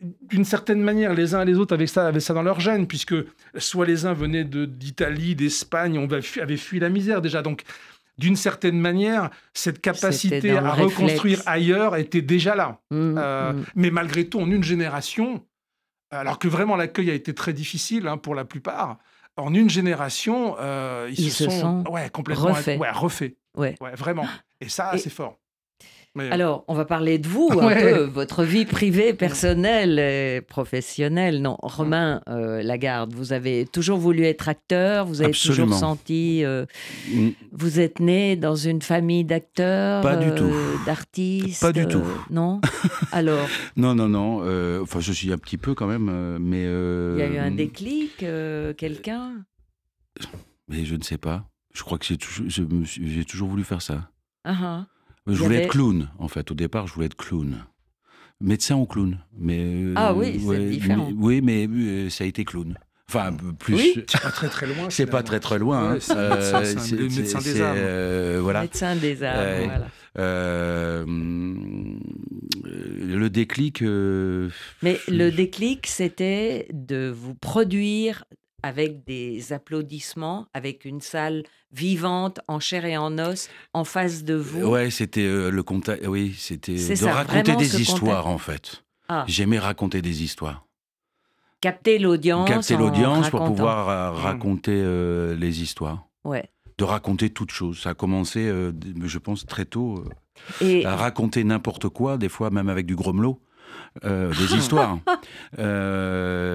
d'une 0.00 0.44
certaine 0.44 0.80
manière, 0.80 1.14
les 1.14 1.34
uns 1.34 1.42
et 1.42 1.44
les 1.44 1.58
autres 1.58 1.74
avaient 1.74 1.86
ça, 1.86 2.06
avaient 2.06 2.20
ça 2.20 2.34
dans 2.34 2.42
leur 2.42 2.60
gène, 2.60 2.86
puisque 2.86 3.14
soit 3.56 3.86
les 3.86 4.06
uns 4.06 4.12
venaient 4.12 4.44
d'Italie, 4.44 5.34
d'Espagne, 5.34 5.98
on 5.98 6.08
avait 6.10 6.56
fui 6.56 6.80
la 6.80 6.88
misère 6.88 7.22
déjà. 7.22 7.42
Donc, 7.42 7.62
d'une 8.18 8.36
certaine 8.36 8.78
manière, 8.78 9.30
cette 9.54 9.80
capacité 9.80 10.52
à 10.52 10.72
reconstruire 10.72 11.40
ailleurs 11.46 11.96
était 11.96 12.22
déjà 12.22 12.54
là. 12.54 12.80
Mmh, 12.90 13.14
euh, 13.18 13.52
mmh. 13.52 13.64
Mais 13.76 13.90
malgré 13.90 14.26
tout, 14.26 14.40
en 14.40 14.50
une 14.50 14.62
génération, 14.62 15.44
alors 16.18 16.38
que 16.38 16.48
vraiment 16.48 16.76
l'accueil 16.76 17.10
a 17.10 17.14
été 17.14 17.34
très 17.34 17.52
difficile 17.52 18.06
hein, 18.06 18.18
pour 18.18 18.34
la 18.34 18.44
plupart. 18.44 18.98
En 19.36 19.54
une 19.54 19.70
génération, 19.70 20.56
euh, 20.60 21.08
ils, 21.10 21.32
se, 21.32 21.48
sont, 21.48 21.84
ouais, 21.90 22.10
complètement 22.10 22.52
refaits. 22.52 22.78
Ouais, 22.78 22.90
Ouais. 23.56 23.74
vraiment. 23.96 24.26
Et 24.60 24.68
ça, 24.68 24.92
c'est 24.98 25.10
fort. 25.10 25.38
Alors, 26.18 26.64
on 26.68 26.74
va 26.74 26.84
parler 26.84 27.18
de 27.18 27.26
vous, 27.26 27.48
un 27.58 27.74
peu, 27.74 28.02
votre 28.02 28.44
vie 28.44 28.66
privée, 28.66 29.14
personnelle 29.14 29.98
et 29.98 30.42
professionnelle. 30.42 31.40
Non, 31.40 31.56
Romain 31.62 32.20
euh, 32.28 32.62
Lagarde, 32.62 33.14
vous 33.14 33.32
avez 33.32 33.64
toujours 33.64 33.98
voulu 33.98 34.24
être 34.24 34.48
acteur, 34.48 35.06
vous 35.06 35.22
avez 35.22 35.32
toujours 35.32 35.72
senti. 35.72 36.44
Euh, 36.44 36.66
mm. 37.08 37.30
Vous 37.52 37.80
êtes 37.80 37.98
né 37.98 38.36
dans 38.36 38.56
une 38.56 38.82
famille 38.82 39.24
d'acteurs 39.24 40.02
Pas 40.02 40.16
du 40.16 40.34
tout. 40.34 40.44
Euh, 40.44 40.76
d'artistes 40.84 41.62
Pas 41.62 41.72
du 41.72 41.86
tout. 41.86 42.04
Non? 42.30 42.60
Alors? 43.12 43.48
Non, 43.76 43.94
non, 43.94 44.08
non. 44.08 44.82
enfin, 44.82 45.00
je 45.00 45.12
suis 45.12 45.32
un 45.32 45.38
petit 45.38 45.56
peu 45.56 45.74
quand 45.74 45.86
même, 45.86 46.38
mais. 46.38 46.64
Il 46.64 47.18
y 47.18 47.22
a 47.22 47.26
eu 47.26 47.38
un 47.38 47.52
déclic, 47.52 48.24
quelqu'un? 48.76 49.32
Mais 50.68 50.84
je 50.84 50.94
ne 50.94 51.02
sais 51.02 51.18
pas. 51.18 51.46
Je 51.72 51.82
crois 51.82 51.96
que 51.96 52.04
j'ai 52.04 52.18
toujours, 53.24 53.48
voulu 53.48 53.64
faire 53.64 53.80
ça. 53.80 54.10
Uh 54.46 54.50
-huh. 54.50 54.84
Je 55.26 55.42
voulais 55.42 55.62
être 55.62 55.70
clown, 55.70 56.08
en 56.18 56.28
fait. 56.28 56.50
Au 56.50 56.54
départ, 56.54 56.86
je 56.86 56.94
voulais 56.94 57.06
être 57.06 57.16
clown. 57.16 57.64
Médecin 58.40 58.76
ou 58.76 58.86
clown. 58.86 59.18
Mais, 59.38 59.60
euh, 59.60 59.94
ah 59.96 60.14
oui, 60.14 60.40
c'est 60.44 60.68
différent. 60.68 61.12
oui, 61.16 61.40
mais 61.40 61.68
euh, 61.68 62.10
ça 62.10 62.24
a 62.24 62.26
été 62.26 62.44
clown. 62.44 62.76
Enfin, 63.08 63.32
plus. 63.58 63.74
Oui, 63.74 64.04
c'est 64.08 64.20
pas 64.20 64.30
très 64.30 64.48
très 64.48 64.66
loin. 64.66 64.90
C'est 64.90 65.06
pas 65.06 65.22
très 65.22 65.40
très 65.40 65.58
loin. 65.58 66.00
c'est 66.00 66.14
le 66.14 67.08
médecin 67.08 67.40
des 67.40 67.60
arts. 67.60 67.74
Euh, 67.76 68.40
voilà. 68.42 68.62
Médecin 68.62 68.96
des 68.96 69.14
voilà. 69.14 69.90
le 73.06 73.28
déclic. 73.28 73.82
Mais 73.82 74.98
le 75.08 75.30
déclic, 75.30 75.86
c'était 75.86 76.66
de 76.72 77.14
vous 77.14 77.34
produire 77.34 78.24
avec 78.62 79.04
des 79.04 79.52
applaudissements, 79.52 80.46
avec 80.54 80.84
une 80.84 81.00
salle 81.00 81.42
vivante, 81.72 82.40
en 82.48 82.60
chair 82.60 82.84
et 82.84 82.96
en 82.96 83.18
os, 83.18 83.48
en 83.72 83.84
face 83.84 84.24
de 84.24 84.34
vous. 84.34 84.62
Ouais, 84.62 84.90
c'était 84.90 85.26
euh, 85.26 85.50
le 85.50 85.62
contact. 85.62 86.06
Oui, 86.06 86.34
c'était 86.36 86.74
de 86.74 87.04
raconter 87.06 87.56
des 87.56 87.80
histoires 87.80 88.26
en 88.26 88.38
fait. 88.38 88.84
Ah. 89.08 89.24
J'aimais 89.26 89.58
raconter 89.58 90.02
des 90.02 90.22
histoires. 90.22 90.64
Capter 91.60 91.98
l'audience. 91.98 92.48
Capter 92.48 92.76
l'audience 92.76 93.30
pour 93.30 93.44
pouvoir 93.44 93.88
euh, 93.88 94.12
mmh. 94.12 94.22
raconter 94.22 94.72
euh, 94.74 95.36
les 95.36 95.62
histoires. 95.62 96.06
Ouais. 96.24 96.48
De 96.78 96.84
raconter 96.84 97.30
toutes 97.30 97.52
choses. 97.52 97.80
Ça 97.80 97.90
a 97.90 97.94
commencé, 97.94 98.48
je 98.48 99.18
pense, 99.18 99.46
très 99.46 99.64
tôt. 99.64 100.04
Et... 100.60 100.84
À 100.86 100.96
raconter 100.96 101.44
n'importe 101.44 101.88
quoi, 101.88 102.16
des 102.16 102.28
fois 102.28 102.50
même 102.50 102.68
avec 102.68 102.86
du 102.86 102.96
grommelot. 102.96 103.38
Euh, 104.04 104.32
des 104.32 104.54
histoires. 104.58 104.98
Euh, 105.58 106.52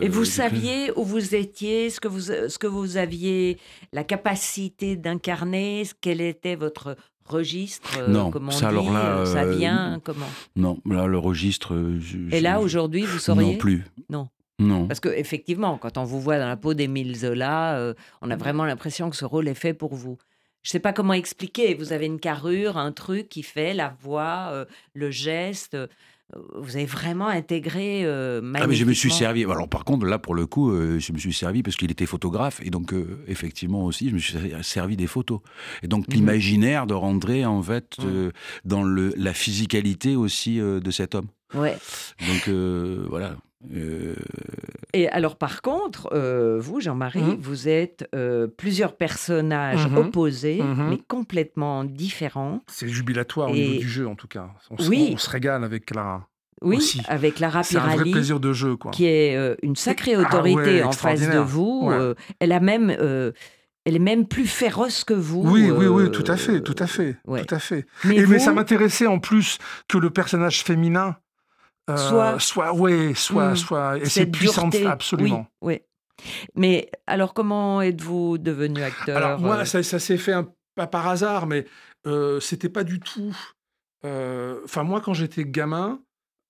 et 0.00 0.08
vous 0.08 0.24
saviez 0.24 0.90
où 0.96 1.04
vous 1.04 1.34
étiez, 1.34 1.90
ce 1.90 2.00
que 2.00 2.08
vous, 2.08 2.20
ce 2.20 2.58
que 2.58 2.66
vous 2.66 2.96
aviez 2.96 3.58
la 3.92 4.04
capacité 4.04 4.96
d'incarner, 4.96 5.84
quel 6.00 6.20
était 6.20 6.56
votre 6.56 6.96
registre 7.24 7.98
euh, 7.98 8.08
Non, 8.08 8.30
comment 8.30 8.50
ça, 8.50 8.68
alors 8.68 8.92
là, 8.92 9.24
ça 9.24 9.46
vient 9.46 10.00
comment? 10.02 10.28
Non, 10.56 10.78
là 10.84 11.06
le 11.06 11.18
registre. 11.18 11.74
et 12.32 12.40
là 12.40 12.60
aujourd'hui, 12.60 13.02
vous 13.02 13.18
sauriez? 13.18 13.52
Non 13.52 13.58
plus. 13.58 13.84
Non. 14.08 14.28
Non. 14.58 14.86
Parce 14.86 15.00
qu'effectivement, 15.00 15.78
quand 15.78 15.96
on 15.96 16.04
vous 16.04 16.20
voit 16.20 16.38
dans 16.38 16.48
la 16.48 16.58
peau 16.58 16.74
d'Émile 16.74 17.16
Zola, 17.16 17.94
on 18.20 18.30
a 18.30 18.36
vraiment 18.36 18.66
l'impression 18.66 19.08
que 19.08 19.16
ce 19.16 19.24
rôle 19.24 19.48
est 19.48 19.54
fait 19.54 19.72
pour 19.72 19.94
vous 19.94 20.18
je 20.62 20.68
ne 20.68 20.72
sais 20.72 20.80
pas 20.80 20.92
comment 20.92 21.14
expliquer. 21.14 21.74
Vous 21.74 21.92
avez 21.92 22.06
une 22.06 22.20
carrure, 22.20 22.76
un 22.76 22.92
truc 22.92 23.28
qui 23.28 23.42
fait 23.42 23.72
la 23.72 23.94
voix, 24.02 24.48
euh, 24.52 24.64
le 24.94 25.10
geste. 25.10 25.74
Euh, 25.74 25.86
vous 26.54 26.76
avez 26.76 26.86
vraiment 26.86 27.26
intégré 27.26 28.04
euh, 28.04 28.40
Ah 28.54 28.68
mais 28.68 28.76
je 28.76 28.84
me 28.84 28.92
suis 28.92 29.10
servi. 29.10 29.42
Alors 29.44 29.68
par 29.68 29.84
contre 29.84 30.06
là 30.06 30.20
pour 30.20 30.32
le 30.32 30.46
coup, 30.46 30.72
je 30.72 31.12
me 31.12 31.18
suis 31.18 31.32
servi 31.32 31.64
parce 31.64 31.74
qu'il 31.74 31.90
était 31.90 32.06
photographe 32.06 32.60
et 32.62 32.70
donc 32.70 32.94
effectivement 33.26 33.84
aussi 33.84 34.10
je 34.10 34.14
me 34.14 34.20
suis 34.20 34.38
servi 34.62 34.96
des 34.96 35.08
photos. 35.08 35.40
Et 35.82 35.88
donc 35.88 36.06
mmh 36.06 36.12
l'imaginaire 36.12 36.86
de 36.86 36.94
rentrer 36.94 37.44
en 37.44 37.60
fait 37.62 37.96
dans 38.64 38.84
le, 38.84 39.12
la 39.16 39.34
physicalité 39.34 40.14
aussi 40.14 40.58
de 40.58 40.90
cet 40.92 41.16
homme. 41.16 41.26
Ouais. 41.52 41.76
Donc 42.28 42.48
voilà. 43.08 43.36
Euh, 43.74 44.14
Et 44.92 45.08
alors, 45.08 45.36
par 45.36 45.62
contre, 45.62 46.08
euh, 46.12 46.58
vous, 46.60 46.80
Jean-Marie, 46.80 47.20
mmh. 47.20 47.38
vous 47.40 47.68
êtes 47.68 48.08
euh, 48.14 48.46
plusieurs 48.46 48.96
personnages 48.96 49.86
mmh. 49.86 49.96
opposés, 49.96 50.62
mmh. 50.62 50.88
mais 50.88 50.98
complètement 50.98 51.84
différents. 51.84 52.62
C'est 52.68 52.88
jubilatoire 52.88 53.50
au 53.50 53.54
niveau 53.54 53.80
du 53.80 53.88
jeu, 53.88 54.08
en 54.08 54.14
tout 54.14 54.28
cas. 54.28 54.50
On, 54.70 54.76
oui. 54.86 55.10
on 55.14 55.18
se 55.18 55.30
régale 55.30 55.64
avec 55.64 55.86
Clara. 55.86 56.26
Oui, 56.62 57.00
avec 57.08 57.38
Lara 57.38 57.62
Pirali. 57.62 57.68
C'est 57.68 57.78
un 57.78 58.02
vrai 58.02 58.10
plaisir 58.10 58.38
de 58.38 58.52
jeu, 58.52 58.76
quoi. 58.76 58.90
Qui 58.90 59.06
est 59.06 59.56
une 59.62 59.76
sacrée 59.76 60.14
ah 60.14 60.20
autorité 60.20 60.82
en 60.82 60.92
face 60.92 61.28
de 61.28 61.38
vous. 61.38 61.90
elle 62.38 62.52
a 62.52 62.60
même. 62.60 62.90
elle 62.90 63.96
est 63.96 63.98
même 63.98 64.26
plus 64.26 64.46
féroce 64.46 65.04
que 65.04 65.14
vous. 65.14 65.42
Oui, 65.44 65.70
oui, 65.70 65.86
oui, 65.86 66.10
tout 66.10 66.24
à 66.26 66.36
fait, 66.36 66.60
tout 66.60 66.76
à 66.78 66.86
fait, 66.86 67.16
tout 67.24 67.54
à 67.54 67.58
fait. 67.58 67.86
Mais, 68.04 68.26
mais 68.26 68.38
ça 68.38 68.52
m'intéressait 68.52 69.06
en 69.06 69.18
plus 69.18 69.58
que 69.88 69.96
le 69.96 70.10
personnage 70.10 70.62
féminin 70.62 71.16
euh, 71.92 71.96
soit, 71.96 72.38
soit, 72.38 72.74
ouais, 72.74 73.12
soit, 73.14 73.52
hmm. 73.52 73.56
soit, 73.56 73.98
et 73.98 74.06
c'est 74.06 74.26
puissante, 74.26 74.74
absolument. 74.86 75.46
Oui, 75.60 75.80
Mais 76.54 76.90
alors, 77.06 77.34
comment 77.34 77.82
êtes-vous 77.82 78.38
devenu 78.38 78.82
acteur 78.82 79.16
Alors, 79.16 79.40
moi, 79.40 79.58
euh? 79.58 79.64
ça, 79.64 79.82
ça 79.82 79.98
s'est 79.98 80.18
fait 80.18 80.32
un, 80.32 80.48
pas 80.74 80.86
par 80.86 81.08
hasard, 81.08 81.46
mais 81.46 81.66
euh, 82.06 82.40
c'était 82.40 82.68
pas 82.68 82.84
du 82.84 83.00
tout. 83.00 83.34
Enfin, 84.04 84.82
moi, 84.82 85.00
quand 85.00 85.12
j'étais 85.12 85.44
gamin, 85.44 86.00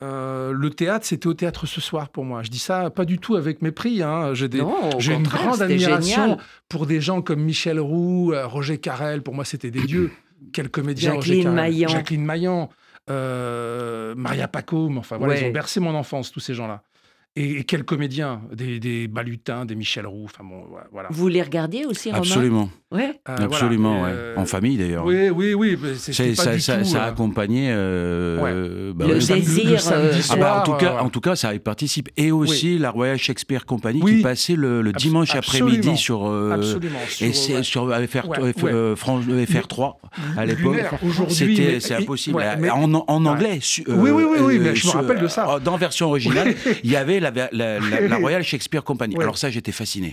le 0.00 0.68
théâtre, 0.68 1.04
c'était 1.04 1.26
au 1.26 1.34
théâtre 1.34 1.66
ce 1.66 1.80
soir 1.80 2.08
pour 2.08 2.24
moi. 2.24 2.42
Je 2.42 2.50
dis 2.50 2.58
ça 2.58 2.90
pas 2.90 3.04
du 3.04 3.18
tout 3.18 3.36
avec 3.36 3.60
mépris. 3.62 4.02
Hein. 4.02 4.34
J'ai 4.34 4.46
une 5.12 5.22
grande 5.24 5.62
admiration 5.62 6.38
pour 6.68 6.86
des 6.86 7.00
gens 7.00 7.22
comme 7.22 7.42
Michel 7.42 7.80
Roux, 7.80 8.32
Roger 8.44 8.78
Carrel. 8.78 9.22
Pour 9.22 9.34
moi, 9.34 9.44
c'était 9.44 9.70
des 9.70 9.82
dieux. 9.82 10.10
Quel 10.52 10.70
comédien 10.70 11.14
Jacqueline 11.14 11.52
Maillan. 11.52 11.88
Jacqueline 11.88 12.24
Maillan. 12.24 12.70
Euh, 13.10 14.14
Maria 14.16 14.48
Pacôme, 14.48 14.98
enfin 14.98 15.18
voilà, 15.18 15.38
ils 15.38 15.46
ont 15.46 15.52
bercé 15.52 15.80
mon 15.80 15.94
enfance, 15.94 16.30
tous 16.30 16.40
ces 16.40 16.54
gens-là. 16.54 16.82
Et, 17.36 17.64
quels 17.64 17.84
comédiens, 17.84 18.42
des, 18.52 18.80
des, 18.80 19.08
Balutins, 19.08 19.64
des 19.64 19.74
Michel 19.74 20.06
Roux, 20.06 20.24
enfin 20.24 20.44
bon, 20.44 20.66
voilà. 20.92 21.08
Vous 21.12 21.28
les 21.28 21.42
regardiez 21.42 21.86
aussi, 21.86 22.10
Romain? 22.10 22.22
Absolument. 22.22 22.70
Ouais. 22.92 23.20
Euh, 23.28 23.36
Absolument, 23.36 24.02
euh, 24.04 24.34
en 24.36 24.44
famille 24.46 24.76
d'ailleurs. 24.76 25.04
Oui, 25.04 25.30
oui, 25.30 25.54
oui. 25.54 25.78
ça, 25.96 26.58
ça, 26.58 27.04
a 27.04 27.06
accompagné 27.06 27.68
euh, 27.70 28.92
bah 28.92 29.06
le 29.06 29.14
désir. 29.14 29.80
Ah 30.30 30.36
bah, 30.36 30.60
en, 30.60 30.62
tout 30.64 30.72
cas, 30.72 30.96
en 31.00 31.08
tout 31.08 31.20
cas, 31.20 31.36
ça 31.36 31.54
y 31.54 31.60
participe. 31.60 32.08
Et 32.16 32.32
aussi 32.32 32.78
la 32.78 32.90
Royal 32.90 33.16
Shakespeare 33.16 33.64
Company 33.64 34.00
qui 34.00 34.22
passait 34.22 34.56
le, 34.56 34.92
dimanche 34.92 35.36
après-midi 35.36 35.96
sur, 35.96 36.26
Absolument. 36.26 36.98
et 37.20 37.32
sur, 37.32 37.64
sur 37.64 37.86
FR, 37.86 38.26
FR, 39.46 39.68
3 39.68 40.00
à 40.36 40.46
l'époque. 40.46 40.82
C'était 41.28 41.78
c'est 41.78 41.94
impossible. 41.94 42.42
en, 42.72 42.92
en 42.92 43.24
anglais. 43.26 43.60
oui, 43.86 44.10
oui, 44.10 44.24
oui, 44.40 44.58
mais 44.58 44.74
je 44.74 44.88
me 44.88 44.92
rappelle 44.92 45.20
de 45.20 45.28
ça. 45.28 45.60
Dans 45.62 45.76
version 45.76 46.08
originale, 46.08 46.56
il 46.82 46.90
y 46.90 46.96
avait 46.96 47.20
la, 47.20 47.30
la 47.52 48.16
Royal 48.16 48.42
Shakespeare 48.42 48.82
Company. 48.82 49.14
Alors 49.20 49.38
ça, 49.38 49.48
j'étais 49.48 49.72
fasciné. 49.72 50.12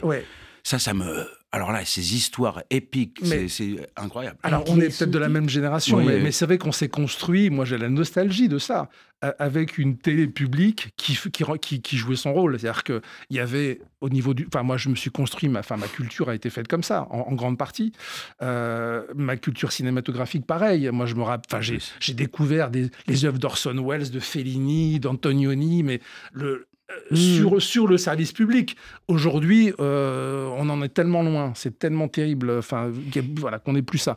Ça, 0.64 0.78
ça 0.78 0.94
me. 0.94 1.26
Alors 1.54 1.72
là, 1.72 1.86
ces 1.86 2.14
histoires 2.14 2.62
épiques, 2.70 3.22
c'est 3.48 3.90
incroyable. 3.96 4.38
Alors, 4.44 4.66
on 4.68 4.80
est 4.82 4.98
peut-être 4.98 5.12
de 5.12 5.18
la 5.18 5.30
même 5.30 5.48
génération, 5.48 5.98
mais, 5.98 6.32
c'est 6.32 6.46
vrai 6.46 6.58
qu'on 6.58 6.74
s'est 6.74 6.90
construit. 6.90 7.50
Moi, 7.50 7.64
j'ai 7.64 7.78
la 7.78 7.88
nostalgie 7.90 8.50
de 8.50 8.60
ça, 8.60 8.90
avec 9.22 9.78
une 9.78 9.98
télé 9.98 10.28
publique 10.28 10.90
qui, 10.98 11.18
qui, 11.62 11.82
qui, 11.82 11.98
jouait 11.98 12.18
son 12.18 12.34
rôle. 12.34 12.60
C'est-à-dire 12.60 12.84
qu'il 12.84 13.02
y 13.30 13.40
avait, 13.40 13.80
au 14.02 14.10
niveau 14.10 14.34
du. 14.34 14.46
Enfin, 14.48 14.64
moi, 14.64 14.76
je 14.76 14.90
me 14.90 14.96
suis 14.96 15.10
construit, 15.10 15.48
ma, 15.48 15.60
enfin, 15.60 15.78
ma 15.78 15.88
culture 15.88 16.28
a 16.28 16.36
été 16.36 16.50
faite 16.50 16.68
comme 16.68 16.84
ça, 16.84 17.08
en, 17.12 17.34
grande 17.34 17.58
partie. 17.58 17.94
Euh, 18.42 19.04
ma 19.16 19.38
culture 19.38 19.72
cinématographique, 19.72 20.46
pareil. 20.46 20.90
Moi, 20.92 21.06
je 21.06 21.16
me 21.16 21.24
rappelle. 21.24 21.60
Enfin, 21.60 21.78
j'ai 22.00 22.14
découvert 22.14 22.70
des, 22.70 22.90
les 23.08 23.26
œuvres 23.26 23.40
d'Orson 23.40 23.86
Welles, 23.88 24.12
de 24.12 24.20
Fellini, 24.20 25.00
d'Antonioni, 25.00 25.84
mais 25.84 26.02
le, 26.34 26.68
Hmm. 27.12 27.16
sur, 27.16 27.62
sur 27.62 27.88
le 27.88 27.98
service 27.98 28.32
public. 28.32 28.78
Aujourd'hui, 29.10 29.74
euh, 29.80 30.48
on 30.58 30.70
en 30.70 30.82
est 30.82 30.90
tellement 30.90 31.22
loin, 31.22 31.52
c'est 31.54 31.78
tellement 31.78 32.08
terrible, 32.08 32.50
enfin, 32.52 32.92
voilà, 33.36 33.60
qu'on 33.60 33.74
n'est 33.74 33.82
plus 33.82 33.98
ça. 33.98 34.16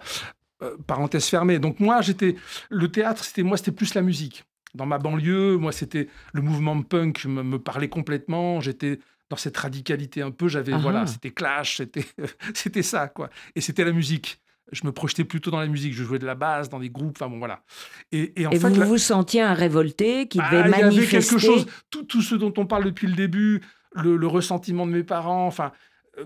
Euh, 0.63 0.77
parenthèse 0.87 1.27
fermée. 1.27 1.59
Donc 1.59 1.81
moi, 1.81 2.01
j'étais 2.01 2.37
le 2.69 2.89
théâtre, 2.89 3.25
c'était 3.25 3.43
moi, 3.43 3.57
c'était 3.57 3.73
plus 3.73 3.95
la 3.95 4.03
musique. 4.03 4.45
Dans 4.75 4.87
ma 4.87 4.99
banlieue, 4.99 5.57
moi, 5.57 5.73
c'était 5.73 6.09
le 6.33 6.43
mouvement 6.43 6.81
punk 6.83 7.25
me, 7.25 7.43
me 7.43 7.59
parlait 7.59 7.89
complètement. 7.89 8.61
J'étais 8.61 9.01
dans 9.31 9.37
cette 9.37 9.57
radicalité 9.57 10.23
un 10.23 10.31
peu. 10.31 10.47
J'avais 10.47 10.73
voilà, 10.77 11.07
c'était 11.07 11.31
Clash, 11.31 11.79
c'était 11.79 12.05
c'était 12.55 12.83
ça 12.83 13.09
quoi. 13.09 13.31
Et 13.57 13.61
c'était 13.61 13.85
la 13.85 13.93
musique 13.93 14.41
je 14.73 14.87
me 14.87 14.93
projetais 14.93 15.25
plutôt 15.25 15.51
dans 15.51 15.61
la 15.61 15.67
musique. 15.67 15.95
Je 15.95 16.05
jouais 16.05 16.19
de 16.19 16.27
la 16.27 16.35
basse 16.35 16.69
dans 16.69 16.79
des 16.79 16.91
groupes. 16.91 17.17
Enfin 17.17 17.29
bon, 17.29 17.39
voilà. 17.39 17.63
Et, 18.13 18.33
en 18.47 18.51
fait, 18.51 18.69
vous 18.69 18.85
vous 18.85 18.99
sentiez 18.99 19.43
un 19.43 19.55
révolté 19.55 20.27
qui 20.29 20.39
devait 20.39 20.69
manifester. 20.69 20.85
Ah, 20.85 20.91
il 20.91 20.95
y 20.95 20.99
avait 20.99 21.07
quelque 21.07 21.39
chose. 21.39 21.67
Tout, 21.91 22.05
tout, 22.05 22.23
ce 22.23 22.35
dont 22.35 22.53
on 22.57 22.67
parle 22.67 22.85
depuis 22.85 23.07
le 23.07 23.15
début, 23.15 23.61
le, 23.93 24.27
ressentiment 24.27 24.87
de 24.87 24.93
mes 24.93 25.05
parents. 25.05 25.47
Enfin, 25.47 25.73
euh, 26.19 26.25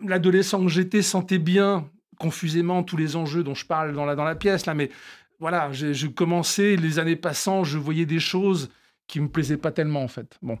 l'adolescent 0.00 0.62
que 0.62 0.70
j'étais 0.70 1.02
sentait 1.02 1.38
bien 1.38 1.88
confusément 2.18 2.82
tous 2.82 2.96
les 2.96 3.16
enjeux 3.16 3.44
dont 3.44 3.54
je 3.54 3.64
parle 3.64 3.92
dans 3.92 4.04
la 4.04 4.14
dans 4.14 4.24
la 4.24 4.34
pièce 4.34 4.66
là. 4.66 4.74
Mais 4.74 4.90
voilà, 5.40 5.70
je 5.72 6.06
commençais 6.08 6.76
les 6.76 6.98
années 6.98 7.16
passant, 7.16 7.62
je 7.62 7.78
voyais 7.78 8.06
des 8.06 8.18
choses 8.18 8.70
qui 9.08 9.20
me 9.20 9.28
plaisaient 9.28 9.56
pas 9.56 9.72
tellement 9.72 10.04
en 10.04 10.08
fait. 10.08 10.38
Bon. 10.42 10.58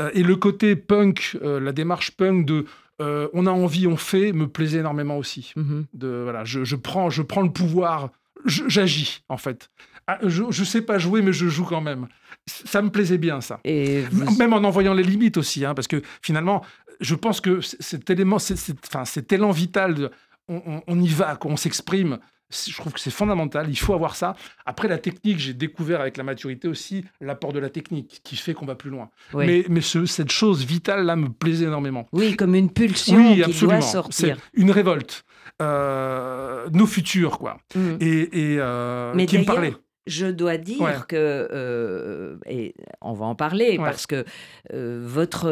Euh, 0.00 0.10
et 0.12 0.22
le 0.22 0.36
côté 0.36 0.76
punk, 0.76 1.38
euh, 1.40 1.58
la 1.60 1.72
démarche 1.72 2.10
punk 2.10 2.44
de 2.44 2.66
euh, 3.00 3.28
on 3.32 3.46
a 3.46 3.50
envie, 3.50 3.86
on 3.86 3.96
fait, 3.96 4.32
me 4.32 4.48
plaisait 4.48 4.78
énormément 4.78 5.18
aussi. 5.18 5.52
Mhm. 5.56 5.86
De, 5.94 6.22
voilà, 6.22 6.44
je, 6.44 6.76
prends, 6.76 7.10
je 7.10 7.22
prends 7.22 7.42
le 7.42 7.50
pouvoir, 7.50 8.10
j'agis 8.44 9.22
en 9.28 9.36
fait. 9.36 9.70
Ah, 10.06 10.18
je 10.22 10.44
ne 10.44 10.64
sais 10.64 10.82
pas 10.82 10.98
jouer, 10.98 11.20
mais 11.20 11.32
je 11.32 11.48
joue 11.48 11.64
quand 11.64 11.80
même. 11.80 12.06
Ça 12.46 12.80
me 12.80 12.90
plaisait 12.90 13.18
bien, 13.18 13.40
ça. 13.40 13.58
Et 13.64 14.04
Même 14.38 14.52
en 14.52 14.58
envoyant 14.58 14.94
les 14.94 15.02
limites 15.02 15.36
aussi, 15.36 15.64
hein, 15.64 15.74
parce 15.74 15.88
que 15.88 16.00
finalement, 16.22 16.64
je 17.00 17.14
pense 17.16 17.40
que 17.40 17.60
cet 17.60 18.08
élément, 18.08 18.38
c'est, 18.38 18.54
enfin, 18.86 19.04
cet 19.04 19.32
élan 19.32 19.50
vital, 19.50 20.10
on, 20.48 20.82
on, 20.86 21.00
y 21.00 21.08
va, 21.08 21.36
on 21.44 21.56
s'exprime, 21.56 22.18
je 22.50 22.76
trouve 22.76 22.92
que 22.92 23.00
c'est 23.00 23.10
fondamental, 23.10 23.68
il 23.68 23.76
faut 23.76 23.94
avoir 23.94 24.14
ça. 24.14 24.36
Après, 24.64 24.88
la 24.88 24.98
technique, 24.98 25.38
j'ai 25.38 25.54
découvert 25.54 26.00
avec 26.00 26.16
la 26.16 26.22
maturité 26.22 26.68
aussi 26.68 27.04
l'apport 27.20 27.52
de 27.52 27.58
la 27.58 27.70
technique 27.70 28.20
qui 28.22 28.36
fait 28.36 28.54
qu'on 28.54 28.66
va 28.66 28.76
plus 28.76 28.90
loin. 28.90 29.10
Mais, 29.34 29.64
mais 29.68 29.80
cette 29.80 30.30
chose 30.30 30.64
vitale-là 30.64 31.16
me 31.16 31.28
plaisait 31.28 31.66
énormément. 31.66 32.06
Oui, 32.12 32.36
comme 32.36 32.54
une 32.54 32.70
pulsion 32.70 33.34
qui 33.34 33.60
doit 33.60 33.80
sortir. 33.80 34.36
C'est 34.36 34.60
une 34.60 34.70
révolte. 34.70 35.24
Euh, 35.62 36.68
nos 36.70 36.86
futurs, 36.86 37.38
quoi. 37.38 37.58
Mm. 37.74 37.96
Et, 38.00 38.52
et 38.52 38.56
euh, 38.60 39.12
mais 39.14 39.26
qui 39.26 39.38
me 39.38 39.44
parlait. 39.44 39.74
Je 40.06 40.26
dois 40.26 40.56
dire 40.56 41.06
que, 41.08 41.16
euh, 41.16 42.36
et 42.46 42.74
on 43.00 43.14
va 43.14 43.26
en 43.26 43.34
parler, 43.34 43.76
parce 43.76 44.06
que 44.06 44.24
votre 44.72 45.48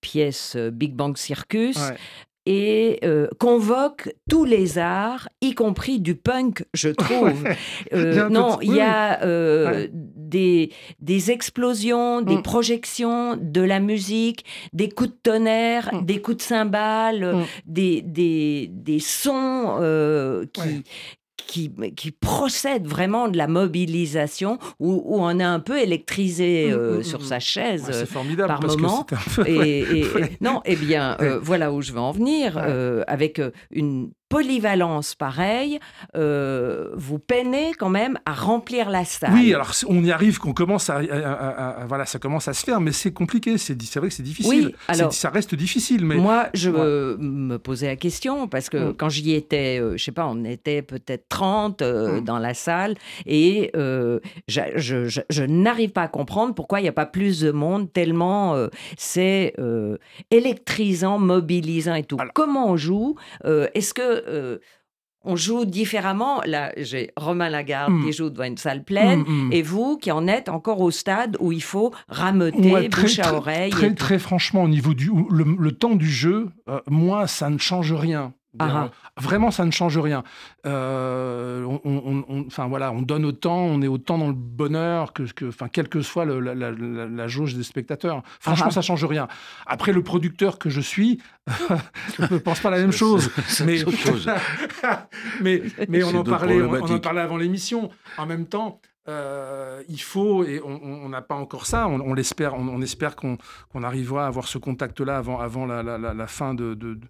pièce 0.00 0.56
Big 0.56 0.94
Bang 0.94 1.16
Circus 1.16 1.78
et 2.46 2.98
euh, 3.04 3.28
convoque 3.38 4.12
tous 4.28 4.44
les 4.44 4.78
arts, 4.78 5.28
y 5.40 5.54
compris 5.54 6.00
du 6.00 6.14
punk, 6.14 6.64
je 6.74 6.88
trouve. 6.90 7.44
Euh, 7.92 8.28
non, 8.28 8.58
il 8.60 8.74
y 8.74 8.80
a 8.80 9.22
euh, 9.22 9.86
des, 9.92 10.72
des 11.00 11.30
explosions, 11.30 12.20
des 12.20 12.36
mm. 12.36 12.42
projections, 12.42 13.36
de 13.40 13.60
la 13.60 13.80
musique, 13.80 14.44
des 14.72 14.88
coups 14.88 15.10
de 15.10 15.16
tonnerre, 15.22 15.90
mm. 15.92 16.04
des 16.04 16.20
coups 16.20 16.38
de 16.38 16.42
cymbales, 16.42 17.36
mm. 17.36 17.44
des, 17.66 18.02
des, 18.02 18.70
des, 18.72 18.98
sons 18.98 19.78
qui, 20.52 20.84
qui, 21.46 21.70
qui, 21.96 22.10
procède 22.10 22.86
vraiment 22.86 23.28
de 23.28 23.36
la 23.36 23.46
mobilisation, 23.46 24.58
où, 24.78 25.02
où 25.04 25.20
on 25.20 25.38
est 25.38 25.44
un 25.44 25.60
peu 25.60 25.80
électrisé 25.80 26.68
mmh, 26.68 26.72
euh, 26.72 26.98
mmh, 26.98 27.02
sur 27.02 27.24
sa 27.24 27.40
chaise 27.40 27.88
ouais, 27.88 28.06
formidable 28.06 28.48
par 28.48 28.62
moment. 28.62 29.04
Que 29.04 29.46
et, 29.46 30.00
et, 30.00 30.06
non, 30.40 30.60
eh 30.64 30.76
bien, 30.76 31.16
euh, 31.20 31.38
voilà 31.40 31.72
où 31.72 31.82
je 31.82 31.92
veux 31.92 32.00
en 32.00 32.12
venir, 32.12 32.56
euh, 32.56 33.02
avec 33.06 33.40
une 33.70 34.10
polyvalence 34.32 35.14
pareille, 35.14 35.78
euh, 36.16 36.88
vous 36.94 37.18
peinez 37.18 37.72
quand 37.78 37.90
même 37.90 38.18
à 38.24 38.32
remplir 38.32 38.88
la 38.88 39.04
salle. 39.04 39.34
Oui, 39.34 39.52
alors 39.52 39.72
on 39.86 40.02
y 40.02 40.10
arrive, 40.10 40.38
qu'on 40.38 40.54
commence 40.54 40.88
à, 40.88 41.02
voilà, 41.86 42.06
ça 42.06 42.18
commence 42.18 42.48
à 42.48 42.54
se 42.54 42.64
faire, 42.64 42.80
mais 42.80 42.92
c'est 42.92 43.12
compliqué. 43.12 43.58
C'est 43.58 43.76
vrai 43.96 44.08
que 44.08 44.14
c'est 44.14 44.22
difficile. 44.22 44.68
Oui, 44.68 44.74
alors 44.88 45.12
ça 45.12 45.28
reste 45.28 45.54
difficile. 45.54 46.06
Mais 46.06 46.16
moi, 46.16 46.46
je 46.54 46.70
me 46.70 47.58
posais 47.58 47.88
la 47.88 47.96
question 47.96 48.48
parce 48.48 48.70
que 48.70 48.90
mm. 48.90 48.94
quand 48.94 49.10
j'y 49.10 49.34
étais, 49.34 49.76
je 49.76 49.82
euh, 49.82 49.96
je 49.98 50.04
sais 50.04 50.12
pas, 50.12 50.26
on 50.26 50.44
était 50.44 50.80
peut-être 50.80 51.28
30 51.28 51.82
euh, 51.82 52.20
mm. 52.20 52.24
dans 52.24 52.38
la 52.38 52.54
salle 52.54 52.94
et 53.26 53.70
je, 53.74 55.44
n'arrive 55.44 55.90
pas 55.90 56.02
à 56.02 56.08
comprendre 56.08 56.54
pourquoi 56.54 56.80
il 56.80 56.84
n'y 56.84 56.88
a 56.88 56.92
pas 56.92 57.06
plus 57.06 57.40
de 57.40 57.50
monde 57.50 57.92
tellement 57.92 58.56
c'est 58.96 59.54
électrisant, 60.30 61.18
mobilisant 61.18 61.94
et 61.94 62.04
tout. 62.04 62.16
Comment 62.32 62.70
on 62.70 62.76
joue 62.78 63.16
Est-ce 63.44 63.92
que 63.92 64.21
euh, 64.26 64.58
on 65.24 65.36
joue 65.36 65.64
différemment. 65.64 66.40
Là, 66.44 66.72
j'ai 66.76 67.10
Romain 67.16 67.48
Lagarde 67.48 67.92
qui 68.02 68.08
hmm. 68.08 68.12
joue 68.12 68.30
devant 68.30 68.44
une 68.44 68.56
salle 68.56 68.84
pleine, 68.84 69.20
hmm, 69.20 69.48
hmm. 69.48 69.52
et 69.52 69.62
vous 69.62 69.96
qui 69.96 70.10
en 70.10 70.26
êtes 70.26 70.48
encore 70.48 70.80
au 70.80 70.90
stade 70.90 71.36
où 71.40 71.52
il 71.52 71.62
faut 71.62 71.92
rameuter, 72.08 72.88
bouche 72.88 73.18
à 73.18 73.34
oreille. 73.34 73.72
Très, 73.96 74.18
franchement, 74.18 74.64
au 74.64 74.68
niveau 74.68 74.94
du 74.94 75.10
le, 75.30 75.72
temps 75.72 75.94
du 75.94 76.10
jeu, 76.10 76.50
euh, 76.68 76.80
moi, 76.88 77.26
ça 77.26 77.50
ne 77.50 77.58
change 77.58 77.92
rien. 77.92 78.34
Ah 78.58 78.90
ah. 79.16 79.20
Vraiment, 79.20 79.50
ça 79.50 79.64
ne 79.64 79.70
change 79.70 79.98
rien. 79.98 80.22
Euh, 80.66 81.64
on, 81.84 82.44
enfin 82.46 82.66
voilà, 82.66 82.92
on 82.92 83.00
donne 83.00 83.24
autant, 83.24 83.58
on 83.58 83.80
est 83.80 83.88
autant 83.88 84.18
dans 84.18 84.28
le 84.28 84.34
bonheur 84.34 85.12
que, 85.12 85.22
que 85.22 85.46
enfin, 85.46 85.68
quelle 85.68 85.88
que 85.88 86.02
soit 86.02 86.24
la, 86.26 87.28
jauge 87.28 87.54
des 87.54 87.62
spectateurs. 87.62 88.22
Franchement, 88.40 88.66
ah 88.68 88.72
ça 88.72 88.82
change 88.82 89.04
rien. 89.04 89.28
Après, 89.66 89.92
le 89.92 90.02
producteur 90.02 90.58
que 90.58 90.68
je 90.68 90.80
suis, 90.80 91.20
je 92.18 92.34
ne 92.34 92.38
pense 92.38 92.60
pas 92.60 92.70
la 92.70 92.78
même 92.78 92.92
chose. 92.92 93.30
mais, 93.64 93.78
mais, 95.40 95.62
mais 95.88 96.04
on 96.04 96.14
en 96.14 96.24
parlait, 96.24 96.60
on, 96.60 96.74
en 96.74 96.98
parlait 96.98 97.22
avant 97.22 97.36
l'émission. 97.36 97.90
En 98.18 98.26
même 98.26 98.46
temps. 98.46 98.80
Euh, 99.08 99.82
il 99.88 100.00
faut, 100.00 100.44
et 100.44 100.60
on 100.62 101.08
n'a 101.08 101.22
pas 101.22 101.34
encore 101.34 101.66
ça, 101.66 101.88
on, 101.88 102.14
l'espère, 102.14 102.54
on, 102.54 102.80
espère 102.82 103.16
qu'on 103.16 103.36
arrivera 103.82 104.26
à 104.26 104.28
avoir 104.28 104.46
ce 104.46 104.58
contact-là 104.58 105.16
avant, 105.18 105.40
avant 105.40 105.66
la, 105.66 106.26
fin 106.28 106.54
de, 106.54 106.78
euh, 106.80 107.00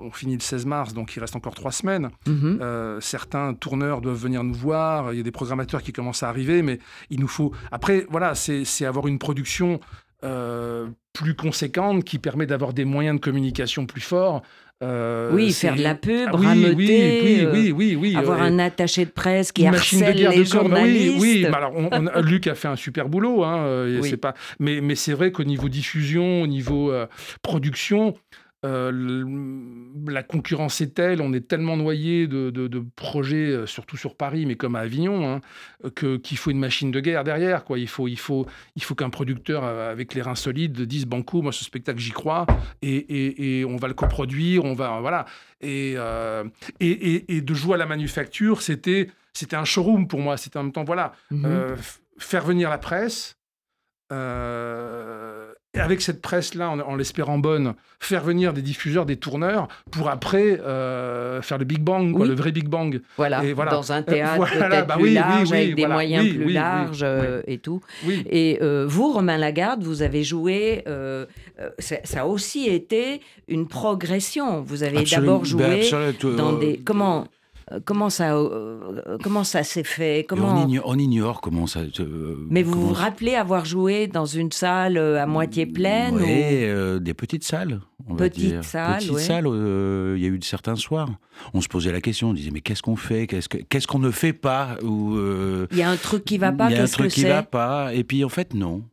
on 0.00 0.10
finit 0.10 0.34
le 0.34 0.40
16 0.40 0.66
mars, 0.66 0.94
donc 0.94 1.14
il 1.16 1.20
reste 1.20 1.36
encore 1.36 1.54
trois 1.54 1.72
semaines. 1.72 2.10
Mhm. 2.26 2.58
Euh, 2.60 3.00
certains 3.00 3.54
tourneurs 3.54 4.00
doivent 4.00 4.16
venir 4.16 4.42
nous 4.44 4.54
voir. 4.54 5.12
Il 5.12 5.16
y 5.16 5.20
a 5.20 5.22
des 5.22 5.30
programmateurs 5.30 5.82
qui 5.82 5.92
commencent 5.92 6.22
à 6.22 6.28
arriver, 6.28 6.62
mais 6.62 6.78
il 7.10 7.20
nous 7.20 7.28
faut. 7.28 7.52
Après, 7.70 8.06
voilà, 8.10 8.34
c'est 8.34 8.84
avoir 8.84 9.06
une 9.06 9.18
production 9.18 9.80
euh, 10.24 10.88
plus 11.12 11.34
conséquente 11.34 12.04
qui 12.04 12.18
permet 12.18 12.46
d'avoir 12.46 12.72
des 12.72 12.84
moyens 12.84 13.16
de 13.16 13.20
communication 13.24 13.86
plus 13.86 14.00
forts. 14.00 14.42
oui, 14.82 15.52
faire 15.52 15.76
de 15.76 15.82
la 15.82 15.94
pub, 15.94 16.28
ah, 16.32 16.36
oui, 16.36 16.74
oui, 16.76 17.72
oui, 17.72 17.96
oui, 17.96 18.16
avoir 18.16 18.42
un 18.42 18.58
attaché 18.58 19.04
de 19.04 19.10
presse 19.10 19.52
qui 19.52 19.66
harcèle 19.66 20.16
les 20.16 20.44
journalistes. 20.44 21.18
Oui, 21.20 21.46
oui. 21.46 21.46
alors 21.46 21.72
Luc 22.22 22.46
a 22.46 22.54
fait 22.54 22.68
un 22.68 22.76
super 22.76 23.08
boulot, 23.08 23.44
hein, 23.44 23.86
pas... 24.20 24.34
mais, 24.58 24.80
mais 24.80 24.94
c'est 24.94 25.14
vrai 25.14 25.32
qu'au 25.32 25.44
niveau 25.44 25.68
diffusion, 25.68 26.42
au 26.42 26.46
niveau 26.46 26.92
production, 27.42 28.14
la 28.66 30.22
concurrence 30.22 30.80
est 30.80 30.94
telle, 30.94 31.20
on 31.20 31.32
est 31.32 31.46
tellement 31.46 31.76
noyé 31.76 32.26
de, 32.26 32.50
de, 32.50 32.84
projets, 32.96 33.66
surtout 33.66 33.96
sur 33.96 34.16
Paris, 34.16 34.46
mais 34.46 34.56
comme 34.56 34.76
à 34.76 34.80
Avignon, 34.80 35.28
hein, 35.28 35.40
que, 35.94 36.16
qu'il 36.16 36.38
faut 36.38 36.50
une 36.50 36.58
machine 36.58 36.90
de 36.90 37.00
guerre 37.00 37.24
derrière. 37.24 37.64
Quoi. 37.64 37.78
Il 37.78 37.88
faut, 37.88 38.08
il 38.08 38.18
faut, 38.18 38.46
il 38.74 38.82
faut 38.82 38.94
qu'un 38.94 39.10
producteur 39.10 39.64
avec 39.64 40.14
les 40.14 40.22
reins 40.22 40.34
solides 40.34 40.80
dise 40.82 41.06
Banco, 41.06 41.42
moi 41.42 41.52
ce 41.52 41.64
spectacle 41.64 41.98
j'y 41.98 42.12
crois, 42.12 42.46
et, 42.82 42.96
et, 42.96 43.60
et, 43.60 43.64
on 43.64 43.76
va 43.76 43.88
le 43.88 43.94
coproduire, 43.94 44.64
on 44.64 44.74
va. 44.74 45.00
Voilà. 45.00 45.26
Et, 45.60 45.96
et, 46.80 47.36
et, 47.36 47.40
de 47.40 47.54
jouer 47.54 47.74
à 47.74 47.78
la 47.78 47.86
manufacture, 47.86 48.62
c'était, 48.62 49.08
c'était 49.32 49.56
un 49.56 49.64
showroom 49.64 50.08
pour 50.08 50.20
moi. 50.20 50.36
C'était 50.36 50.58
en 50.58 50.64
même 50.64 50.72
temps, 50.72 50.84
voilà, 50.84 51.12
mm-hmm. 51.32 51.76
faire 52.18 52.44
venir 52.44 52.70
la 52.70 52.78
presse. 52.78 53.36
Euh, 54.12 55.45
avec 55.78 56.00
cette 56.02 56.20
presse-là, 56.20 56.70
en, 56.70 56.96
l'espérant 56.96 57.38
bonne, 57.38 57.74
faire 58.00 58.22
venir 58.22 58.52
des 58.52 58.62
diffuseurs, 58.62 59.06
des 59.06 59.16
tourneurs, 59.16 59.68
pour 59.90 60.08
après 60.08 60.60
euh, 60.60 61.42
faire 61.42 61.58
le 61.58 61.64
Big 61.64 61.80
Bang, 61.80 62.16
le 62.18 62.34
vrai 62.34 62.52
Big 62.52 62.68
Bang. 62.68 63.00
Voilà, 63.16 63.44
et 63.44 63.52
voilà. 63.52 63.70
dans 63.70 63.92
un 63.92 64.02
théâtre 64.02 64.46
peut-être 64.52 64.86
bah 64.86 64.96
plus 64.98 65.12
large, 65.12 65.52
avec 65.52 65.74
des 65.74 65.86
moyens 65.86 66.28
plus 66.28 66.52
larges 66.52 67.00
euh, 67.02 67.42
et 67.46 67.58
tout. 67.58 67.80
Et 68.08 68.58
euh, 68.62 68.86
vous, 68.88 69.12
Romain 69.12 69.38
Lagarde, 69.38 69.82
vous 69.82 70.02
avez 70.02 70.24
joué, 70.24 70.84
ça 71.78 72.20
a 72.20 72.26
aussi 72.26 72.68
été 72.68 73.20
une 73.48 73.68
progression. 73.68 74.62
Vous 74.62 74.82
avez 74.82 75.04
d'abord 75.04 75.44
joué 75.44 75.88
ben, 75.90 76.36
dans 76.36 76.52
des... 76.52 76.80
Comment 76.84 77.16
euh, 77.20 77.24
comment 77.84 78.10
ça, 78.10 78.36
euh, 78.36 79.18
comment 79.22 79.44
ça 79.44 79.62
s'est 79.64 79.84
fait? 79.84 80.24
Comment... 80.28 80.66
On 80.84 80.98
ignore, 80.98 81.40
comment 81.40 81.66
ça. 81.66 81.80
Mais 82.48 82.62
vous 82.62 82.88
vous 82.88 82.92
rappelez 82.92 83.34
avoir 83.34 83.64
joué 83.64 84.06
dans 84.06 84.26
une 84.26 84.52
salle 84.52 84.98
euh, 84.98 85.22
à 85.22 85.26
moitié 85.26 85.66
pleine 85.66 86.16
Oui, 86.16 87.00
des 87.00 87.14
petites 87.14 87.44
salles. 87.44 87.80
On 88.08 88.14
petites 88.14 88.44
va 88.44 88.50
dire. 88.50 88.64
salles. 88.64 88.98
Petites 88.98 89.18
salles. 89.18 89.46
Il 89.46 90.22
y 90.22 90.26
a 90.26 90.28
eu 90.28 90.38
certains 90.42 90.76
soirs. 90.76 91.10
On 91.54 91.60
se 91.60 91.68
posait 91.68 91.92
la 91.92 92.00
question. 92.00 92.30
On 92.30 92.34
disait 92.34 92.50
mais 92.52 92.60
qu'est-ce 92.60 92.82
qu'on 92.82 92.96
fait? 92.96 93.26
Qu'est-ce 93.26 93.86
qu'on 93.86 93.98
ne 93.98 94.10
fait 94.10 94.32
pas? 94.32 94.76
Ou 94.82 95.18
il 95.70 95.76
y 95.76 95.82
a 95.82 95.90
un 95.90 95.96
truc 95.96 96.24
qui 96.24 96.38
va 96.38 96.52
pas. 96.52 96.70
Il 96.70 96.76
y 96.76 96.78
a 96.78 96.82
un 96.82 96.86
truc 96.86 97.10
qui 97.10 97.24
va 97.24 97.42
pas. 97.42 97.92
Et 97.94 98.04
puis 98.04 98.24
en 98.24 98.28
fait 98.28 98.54
non. 98.54 98.84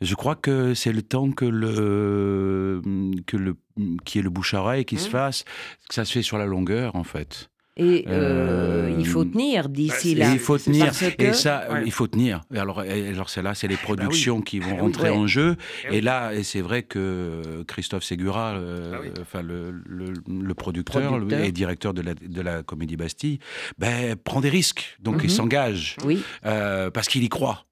Je 0.00 0.14
crois 0.14 0.36
que 0.36 0.74
c'est 0.74 0.92
le 0.92 1.02
temps 1.02 1.30
que 1.30 1.44
le 1.44 2.82
que 3.26 3.36
le 3.36 3.56
qui 4.04 4.18
est 4.18 4.22
le 4.22 4.30
bouche 4.30 4.54
à 4.54 4.60
oreille 4.60 4.84
qui 4.84 4.98
se 4.98 5.08
mmh. 5.08 5.12
fasse, 5.12 5.44
que 5.88 5.94
ça 5.94 6.04
se 6.04 6.12
fait 6.12 6.22
sur 6.22 6.38
la 6.38 6.46
longueur 6.46 6.94
en 6.96 7.04
fait. 7.04 7.48
Et 7.78 8.04
euh, 8.08 8.94
il 8.98 9.06
faut 9.06 9.24
tenir 9.24 9.68
d'ici 9.68 10.14
là. 10.14 10.32
Il 10.32 10.38
faut 10.38 10.58
tenir. 10.58 10.92
Et 11.18 11.32
ça, 11.32 11.68
il 11.84 11.92
faut 11.92 12.08
tenir. 12.08 12.42
Alors, 12.54 12.80
alors 12.80 13.30
c'est 13.30 13.42
là, 13.42 13.54
c'est 13.54 13.68
les 13.68 13.76
bah 13.76 13.82
productions 13.84 14.40
qui 14.40 14.58
vont 14.58 14.76
rentrer 14.76 15.10
en 15.10 15.26
jeu. 15.26 15.56
Et 15.90 16.00
là, 16.00 16.34
et 16.34 16.42
c'est 16.42 16.60
vrai 16.60 16.82
que 16.82 17.62
Christophe 17.66 18.02
Ségura, 18.02 18.54
euh, 18.54 18.94
ah 18.94 19.20
enfin 19.20 19.42
le, 19.42 19.72
le, 19.86 20.54
producteur, 20.54 21.20
et 21.32 21.52
directeur 21.52 21.94
de 21.94 22.02
la, 22.02 22.14
de 22.14 22.40
la 22.42 22.62
Comédie 22.62 22.96
Bastille, 22.96 23.38
ben, 23.78 24.16
prend 24.16 24.40
des 24.40 24.48
risques. 24.48 24.96
Donc, 25.00 25.16
il 25.22 25.30
mhm. 25.30 25.36
s'engage. 25.36 25.96
Oui. 26.04 26.22
Euh, 26.46 26.90
parce 26.90 27.08
qu'il 27.08 27.22
y 27.22 27.28
croit. 27.28 27.64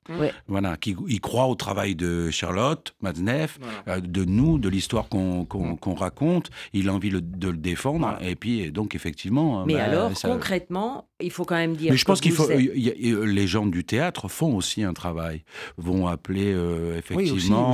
Voilà, 0.47 0.77
qui 0.77 0.97
il 1.09 1.21
croit 1.21 1.47
au 1.47 1.55
travail 1.55 1.95
de 1.95 2.31
Charlotte 2.31 2.95
Matzneff, 3.01 3.59
euh, 3.89 4.01
de 4.01 4.25
nous, 4.25 4.59
de 4.59 4.69
l'histoire 4.69 5.09
qu'on 5.09 5.47
mm. 5.53 5.93
raconte. 5.95 6.51
Il 6.73 6.89
a 6.89 6.95
envie 6.95 7.11
de 7.11 7.49
le 7.49 7.57
défendre. 7.57 8.17
Et 8.21 8.37
puis, 8.37 8.71
donc, 8.71 8.95
effectivement. 8.95 9.65
Mais 9.67 9.75
bah, 9.75 9.85
alors, 9.85 10.13
concrètement, 10.23 11.09
il 11.21 11.31
faut 11.31 11.45
quand 11.45 11.57
même 11.57 11.77
dire. 11.77 11.93
Mais 11.93 11.97
je 11.97 12.05
pense 12.05 12.21
qu'il 12.21 12.33
faut. 12.33 12.49
les 12.49 13.47
gens 13.47 13.67
du 13.67 13.85
théâtre 13.85 14.29
font 14.29 14.57
aussi 14.57 14.83
un 14.83 14.93
travail. 14.93 15.45
Vont 15.77 16.07
appeler 16.07 16.53
euh, 16.53 16.99
effectivement. 16.99 17.73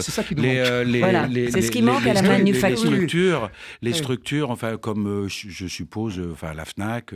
c'est 0.00 0.10
ça 0.10 0.24
qui 0.24 0.34
nous 0.34 0.42
manque. 0.42 0.52
Euh, 0.52 1.50
c'est 1.50 1.62
ce 1.62 1.70
qui 1.70 1.82
manque 1.82 2.06
à 2.06 2.14
la 2.14 2.22
manufacture. 2.22 2.68
Les 2.68 2.96
structures, 2.96 3.50
les 3.82 3.92
structures, 3.92 4.50
enfin, 4.50 4.76
comme 4.76 5.28
je 5.28 5.66
suppose, 5.66 6.20
enfin, 6.32 6.54
la 6.54 6.64
Fnac, 6.64 7.12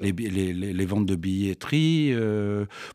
les, 0.00 0.12
les, 0.12 0.86
ventes 0.86 1.06
de 1.06 1.16
billetterie, 1.16 2.14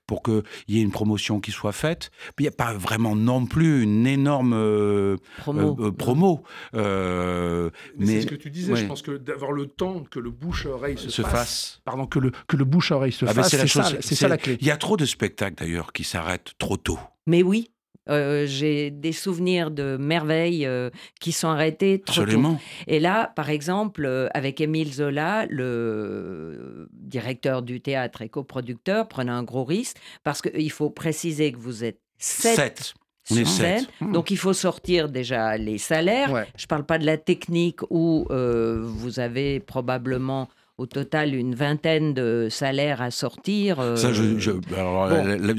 pour 0.07 0.21
qu'il 0.26 0.43
y 0.76 0.80
ait 0.80 0.82
une 0.82 0.91
promotion 0.91 1.39
qui 1.39 1.51
soit 1.51 1.71
faite. 1.71 2.11
Il 2.39 2.43
n'y 2.43 2.47
a 2.47 2.51
pas 2.51 2.73
vraiment 2.73 3.15
non 3.15 3.45
plus 3.45 3.84
une 3.84 4.07
énorme 4.07 4.53
euh, 4.53 5.17
promo. 5.38 5.78
Euh, 5.80 5.91
promo. 5.91 6.43
Euh, 6.73 7.69
mais, 7.97 8.07
c'est 8.07 8.21
ce 8.21 8.28
que 8.28 8.36
tu 8.36 8.49
disais, 8.49 8.76
je 8.76 8.86
pense 8.86 9.01
que 9.01 9.11
d'avoir 9.11 9.51
le 9.51 9.67
temps 9.67 10.03
que 10.03 10.19
le 10.19 10.32
bouche-oreille 10.32 10.97
se, 10.97 11.21
fasse, 11.21 11.82
Pardon, 11.86 12.05
que 12.07 12.19
le, 12.19 12.32
que 12.47 12.57
le 12.57 12.65
bouche-oreille 12.65 13.11
se 13.11 13.26
ah 13.26 13.34
ben, 13.34 13.43
fasse, 13.43 13.55
c'est 13.55 13.67
ça, 13.67 14.01
ça 14.01 14.28
la 14.28 14.38
clé. 14.38 14.57
Il 14.59 14.67
y 14.67 14.71
a 14.71 14.78
trop 14.78 14.97
de 14.97 15.05
spectacles 15.05 15.55
d'ailleurs 15.63 15.93
qui 15.93 16.03
s'arrêtent 16.03 16.53
trop 16.57 16.78
tôt. 16.78 16.99
Mais 17.28 17.41
oui, 17.41 17.71
euh, 18.10 18.45
j'ai 18.45 18.91
des 18.91 19.12
souvenirs 19.12 19.72
de 19.72 19.97
merveilles 19.97 20.66
euh, 20.66 20.89
qui 21.20 21.32
sont 21.32 21.47
arrêtées 21.47 22.01
trop 22.01 22.22
Absolument. 22.22 22.60
Et 22.88 22.99
là, 22.99 23.32
par 23.36 23.49
exemple, 23.49 24.06
euh, 24.06 24.28
avec 24.34 24.62
Émile 24.62 24.93
Zola, 24.93 25.47
le 25.49 26.88
directeur 26.93 27.64
du 27.64 27.82
théâtre 27.82 28.22
et 28.22 28.30
coproducteur, 28.30 29.08
prenait 29.08 29.32
un 29.32 29.43
gros 29.43 29.64
risque 29.64 29.97
parce 30.24 30.41
qu'il 30.41 30.72
faut 30.72 30.89
préciser 30.89 31.51
que 31.51 31.58
vous 31.58 31.84
êtes 31.84 31.99
sept. 32.18 32.93
On 33.32 33.38
est 33.38 33.45
sept. 33.45 33.88
Donc 34.01 34.30
il 34.30 34.38
faut 34.38 34.53
sortir 34.53 35.10
déjà 35.10 35.58
les 35.58 35.80
salaires. 35.80 36.45
Je 36.56 36.66
ne 36.66 36.68
parle 36.68 36.86
pas 36.86 36.99
de 36.99 37.08
la 37.08 37.18
technique 37.18 37.80
où 37.89 38.28
vous 38.30 39.20
avez 39.20 39.60
probablement 39.60 40.47
au 40.78 40.86
total 40.86 41.34
une 41.34 41.55
vingtaine 41.55 42.13
de 42.13 42.47
salaires 42.49 43.01
à 43.01 43.09
sortir. 43.09 43.78
ça, 43.95 44.11
je, 44.11 44.38
je 44.39 44.51
alors, 44.76 45.09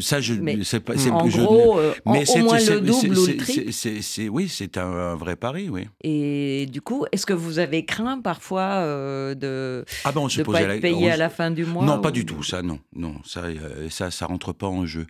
ça, 0.01 0.21
je, 0.21 0.35
c'est 0.63 0.81
pas, 0.81 0.95
en 1.11 1.27
gros, 1.27 1.79
euh, 1.79 1.95
mais 2.05 2.29
au 2.29 2.39
moins 2.39 2.59
le 2.59 2.81
double 2.81 3.19
ou 3.19 3.27
le 3.27 3.37
triple. 3.37 3.73
C'est, 3.73 4.29
oui, 4.29 4.49
c'est 4.49 4.77
un, 4.77 5.15
vrai 5.15 5.37
pari, 5.37 5.69
oui. 5.71 5.89
Et 6.03 6.67
du 6.67 6.83
coup, 6.83 7.07
est-ce 7.13 7.25
que 7.25 7.33
vous 7.33 7.59
avez 7.59 7.85
craint 7.85 8.21
parfois 8.21 8.63
euh, 8.63 9.35
de 9.35 9.85
ah 10.05 10.13
ben, 10.13 10.21
on 10.21 10.45
pas 10.45 10.63
être 10.63 10.81
payé 10.81 11.11
à 11.11 11.17
la 11.17 11.31
fin 11.31 11.51
du 11.51 11.65
mois 11.65 11.85
Non, 11.85 12.01
pas 12.01 12.11
du 12.11 12.27
tout, 12.27 12.43
ça, 12.43 12.63
non, 12.63 12.79
non, 12.95 13.15
ça, 13.25 13.45
euh, 13.45 13.89
ça, 13.89 14.11
ça 14.11 14.27
rentre 14.27 14.53
pas 14.53 14.67
en 14.67 14.85
jeu. 14.85 15.07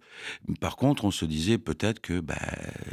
Par 0.61 0.76
contre, 0.76 1.04
on 1.04 1.11
se 1.11 1.24
disait 1.24 1.59
peut-être 1.59 2.00
que, 2.00 2.20
bah, 2.20 2.34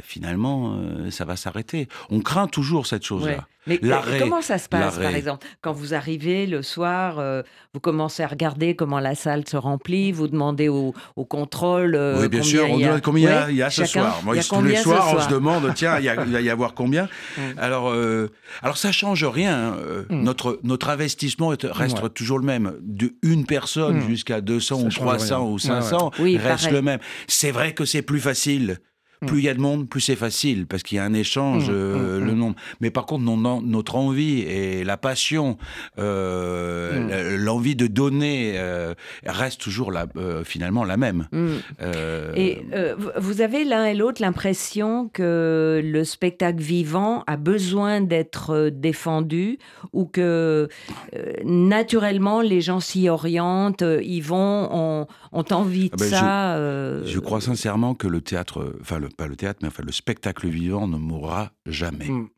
finalement, 0.02 0.76
ça 1.10 1.24
va 1.24 1.36
s'arrêter. 1.36 1.88
On 2.10 2.20
craint 2.20 2.48
toujours 2.48 2.86
cette 2.86 3.04
chose-là. 3.04 3.46
Mais 3.66 3.80
comment 4.18 4.42
ça 4.42 4.58
se 4.58 4.68
passe, 4.68 4.98
par 4.98 5.14
exemple, 5.14 5.46
quand 5.60 5.72
vous 5.72 5.94
arrivez 5.94 6.46
le 6.46 6.62
soir, 6.62 7.18
euh, 7.18 7.42
vous 7.72 7.80
commencez 7.80 8.22
à 8.22 8.26
regarder 8.26 8.76
comment 8.76 9.00
la 9.00 9.14
salle 9.14 9.46
se 9.48 9.56
remplit, 9.56 10.12
vous 10.12 10.28
demandez 10.28 10.68
au, 10.68 10.94
contrôle. 11.28 11.94
Euh, 11.94 12.20
oui, 12.20 12.28
bien 12.28 12.42
sûr, 12.42 12.70
on 12.70 12.78
demande 12.78 13.00
combien 13.00 13.48
il 13.48 13.56
y 13.56 13.62
a, 13.62 13.70
ce 13.70 13.84
soir. 13.84 14.20
Moi, 14.24 14.36
tous 14.36 14.62
les 14.62 14.76
soirs, 14.76 15.14
on 15.16 15.20
se 15.20 15.28
demande, 15.28 15.72
tiens, 15.74 15.98
il, 15.98 16.08
va 16.08 16.40
y 16.40 16.50
avoir 16.50 16.74
combien 16.74 17.04
mm. 17.38 17.40
Alors, 17.58 17.90
euh, 17.90 18.30
alors 18.62 18.76
ça 18.76 18.92
change 18.92 19.24
rien. 19.24 19.54
Hein. 19.54 19.76
Mm. 20.10 20.22
Notre 20.22 20.60
notre 20.62 20.90
investissement 20.90 21.52
reste 21.62 22.14
toujours 22.14 22.38
le 22.38 22.44
même. 22.44 22.74
De 22.80 23.14
une 23.22 23.46
personne 23.46 23.98
mm. 23.98 24.08
jusqu'à 24.08 24.40
200 24.40 24.82
ou 24.82 24.88
300 24.88 25.50
ou 25.50 25.58
500 25.58 26.10
reste 26.18 26.70
le 26.70 26.82
même. 26.82 27.00
C'est 27.26 27.50
vrai 27.50 27.72
que 27.72 27.84
c'est 27.84 28.02
plus 28.02 28.20
facile. 28.20 28.78
Plus 29.26 29.40
il 29.40 29.44
y 29.44 29.48
a 29.48 29.54
de 29.54 29.60
monde, 29.60 29.88
plus 29.88 30.00
c'est 30.00 30.16
facile, 30.16 30.66
parce 30.66 30.82
qu'il 30.82 30.96
y 30.96 30.98
a 30.98 31.04
un 31.04 31.14
échange, 31.14 31.68
mm, 31.68 31.74
euh, 31.74 32.20
mm, 32.20 32.24
le 32.24 32.32
nombre. 32.32 32.56
Mais 32.80 32.90
par 32.90 33.06
contre, 33.06 33.24
notre 33.24 33.96
envie 33.96 34.40
et 34.40 34.84
la 34.84 34.96
passion, 34.96 35.58
euh, 35.98 37.36
l'envie 37.38 37.76
de 37.76 37.86
donner 37.86 38.54
euh, 38.56 38.94
reste 39.26 39.60
toujours 39.60 39.92
la, 39.92 40.06
finalement 40.44 40.84
la 40.84 40.96
même. 40.96 41.26
Et 42.36 42.64
vous 43.16 43.40
avez 43.40 43.64
l'un 43.64 43.86
et 43.86 43.94
l'autre 43.94 44.22
l'impression 44.22 45.08
que 45.12 45.80
le 45.84 46.04
spectacle 46.04 46.62
vivant 46.62 47.24
a 47.26 47.36
besoin 47.36 48.00
d'être 48.00 48.70
défendu 48.70 49.58
ou 49.92 50.04
que 50.06 50.68
naturellement 51.44 52.40
les 52.40 52.60
gens 52.60 52.80
s'y 52.80 53.08
orientent, 53.08 53.84
y 54.02 54.20
vont, 54.20 55.06
ont, 55.32 55.44
envie 55.50 55.90
de 55.90 55.94
ah 55.94 55.98
ben, 55.98 56.10
ça. 56.10 57.04
Je, 57.04 57.18
crois 57.18 57.40
sincèrement 57.40 57.94
que 57.94 58.06
le 58.06 58.20
théâtre, 58.20 58.74
enfin 58.80 58.98
le 58.98 59.08
pas 59.14 59.26
le 59.26 59.36
théâtre, 59.36 59.60
mais 59.62 59.68
enfin 59.68 59.82
le 59.82 59.92
spectacle 59.92 60.48
vivant 60.48 60.86
ne 60.86 60.96
mourra 60.98 61.52
jamais. 61.66 62.08
Hmm 62.08 62.28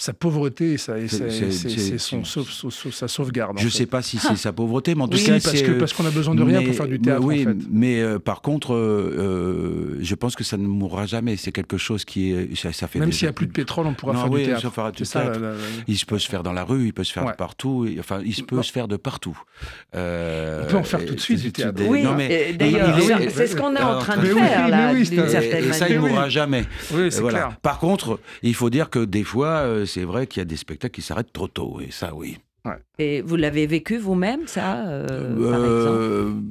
sa 0.00 0.12
pauvreté 0.12 0.74
et, 0.74 0.78
c'est 0.78 1.98
son 1.98 2.22
sa 2.24 3.08
sauvegarde. 3.08 3.58
Je 3.58 3.64
ne 3.64 3.70
sais 3.70 3.86
pas 3.86 4.00
si 4.00 4.16
c'est 4.18 4.36
sa 4.36 4.52
pauvreté, 4.52 4.94
mais 4.94 5.02
en 5.02 5.08
tout 5.08 5.18
cas, 5.18 5.40
parce 5.40 5.60
que 5.60 5.72
parce 5.72 5.92
qu'on 5.92 6.06
a 6.06 6.10
besoin 6.10 6.36
de 6.36 6.42
rien 6.42 6.62
pour 6.62 6.74
faire 6.74 6.86
du 6.86 7.00
théâtre. 7.00 7.24
Oui, 7.24 7.42
en 7.42 7.50
fait. 7.50 7.56
mais 7.68 8.00
euh, 8.00 8.20
par 8.20 8.40
contre, 8.40 8.74
euh, 8.74 9.96
euh, 9.98 9.98
je 10.00 10.14
pense 10.14 10.36
que 10.36 10.44
ça 10.44 10.56
ne 10.56 10.68
mourra 10.68 11.06
jamais. 11.06 11.36
C'est 11.36 11.50
quelque 11.50 11.78
chose 11.78 12.04
qui 12.04 12.30
est, 12.30 12.54
ça, 12.54 12.86
fait 12.86 13.00
même 13.00 13.10
s'il 13.10 13.26
n'y 13.26 13.30
a 13.30 13.32
plus 13.32 13.48
de 13.48 13.52
pétrole, 13.52 13.88
on 13.88 13.94
pourra 13.94 14.14
faire 14.14 14.30
du 14.30 14.44
théâtre. 14.44 14.72
Fera 14.72 14.92
du 14.92 15.04
ça, 15.04 15.32
Il 15.88 15.98
peut 16.06 16.18
se 16.20 16.28
faire 16.28 16.44
dans 16.44 16.52
la 16.52 16.62
rue, 16.62 16.86
il 16.86 16.92
peut 16.92 17.04
se 17.04 17.12
faire 17.12 17.26
de 17.26 17.32
partout. 17.32 17.88
Enfin, 17.98 18.20
il 18.24 18.44
peut 18.44 18.62
se 18.62 18.70
faire 18.70 18.86
de 18.86 18.96
partout. 18.96 19.36
on 19.94 20.66
peut 20.68 20.76
en 20.76 20.84
faire 20.84 21.04
tout 21.04 21.16
de 21.16 21.20
suite 21.20 21.42
du 21.42 21.50
théâtre. 21.50 21.82
Oui, 21.84 22.04
d'ailleurs, 22.56 22.96
c'est 23.30 23.48
ce 23.48 23.56
qu'on 23.56 23.74
est 23.74 23.82
en 23.82 23.98
train 23.98 24.16
de 24.16 24.26
faire 24.26 24.68
là, 24.68 24.94
d'une 24.94 25.04
certaine 25.04 25.50
manière. 25.50 25.70
Et 25.70 25.72
ça, 25.72 25.88
il 25.88 25.96
ne 25.96 26.06
mourra 26.06 26.28
jamais. 26.28 26.64
Oui, 26.92 27.10
c'est 27.10 27.22
clair. 27.24 27.56
Par 27.62 27.80
contre, 27.80 28.20
il 28.44 28.54
faut 28.54 28.70
dire 28.70 28.90
que 28.90 29.04
des 29.04 29.24
fois 29.24 29.64
c'est 29.88 30.04
vrai 30.04 30.26
qu'il 30.26 30.40
y 30.40 30.42
a 30.42 30.44
des 30.44 30.56
spectacles 30.56 30.94
qui 30.94 31.02
s'arrêtent 31.02 31.32
trop 31.32 31.48
tôt, 31.48 31.80
et 31.80 31.90
ça, 31.90 32.14
oui. 32.14 32.38
Et 32.98 33.22
vous 33.22 33.36
l'avez 33.36 33.66
vécu 33.66 33.96
vous-même, 33.96 34.46
ça, 34.46 34.86
euh, 34.88 35.06
par 35.50 35.64
exemple 35.64 36.42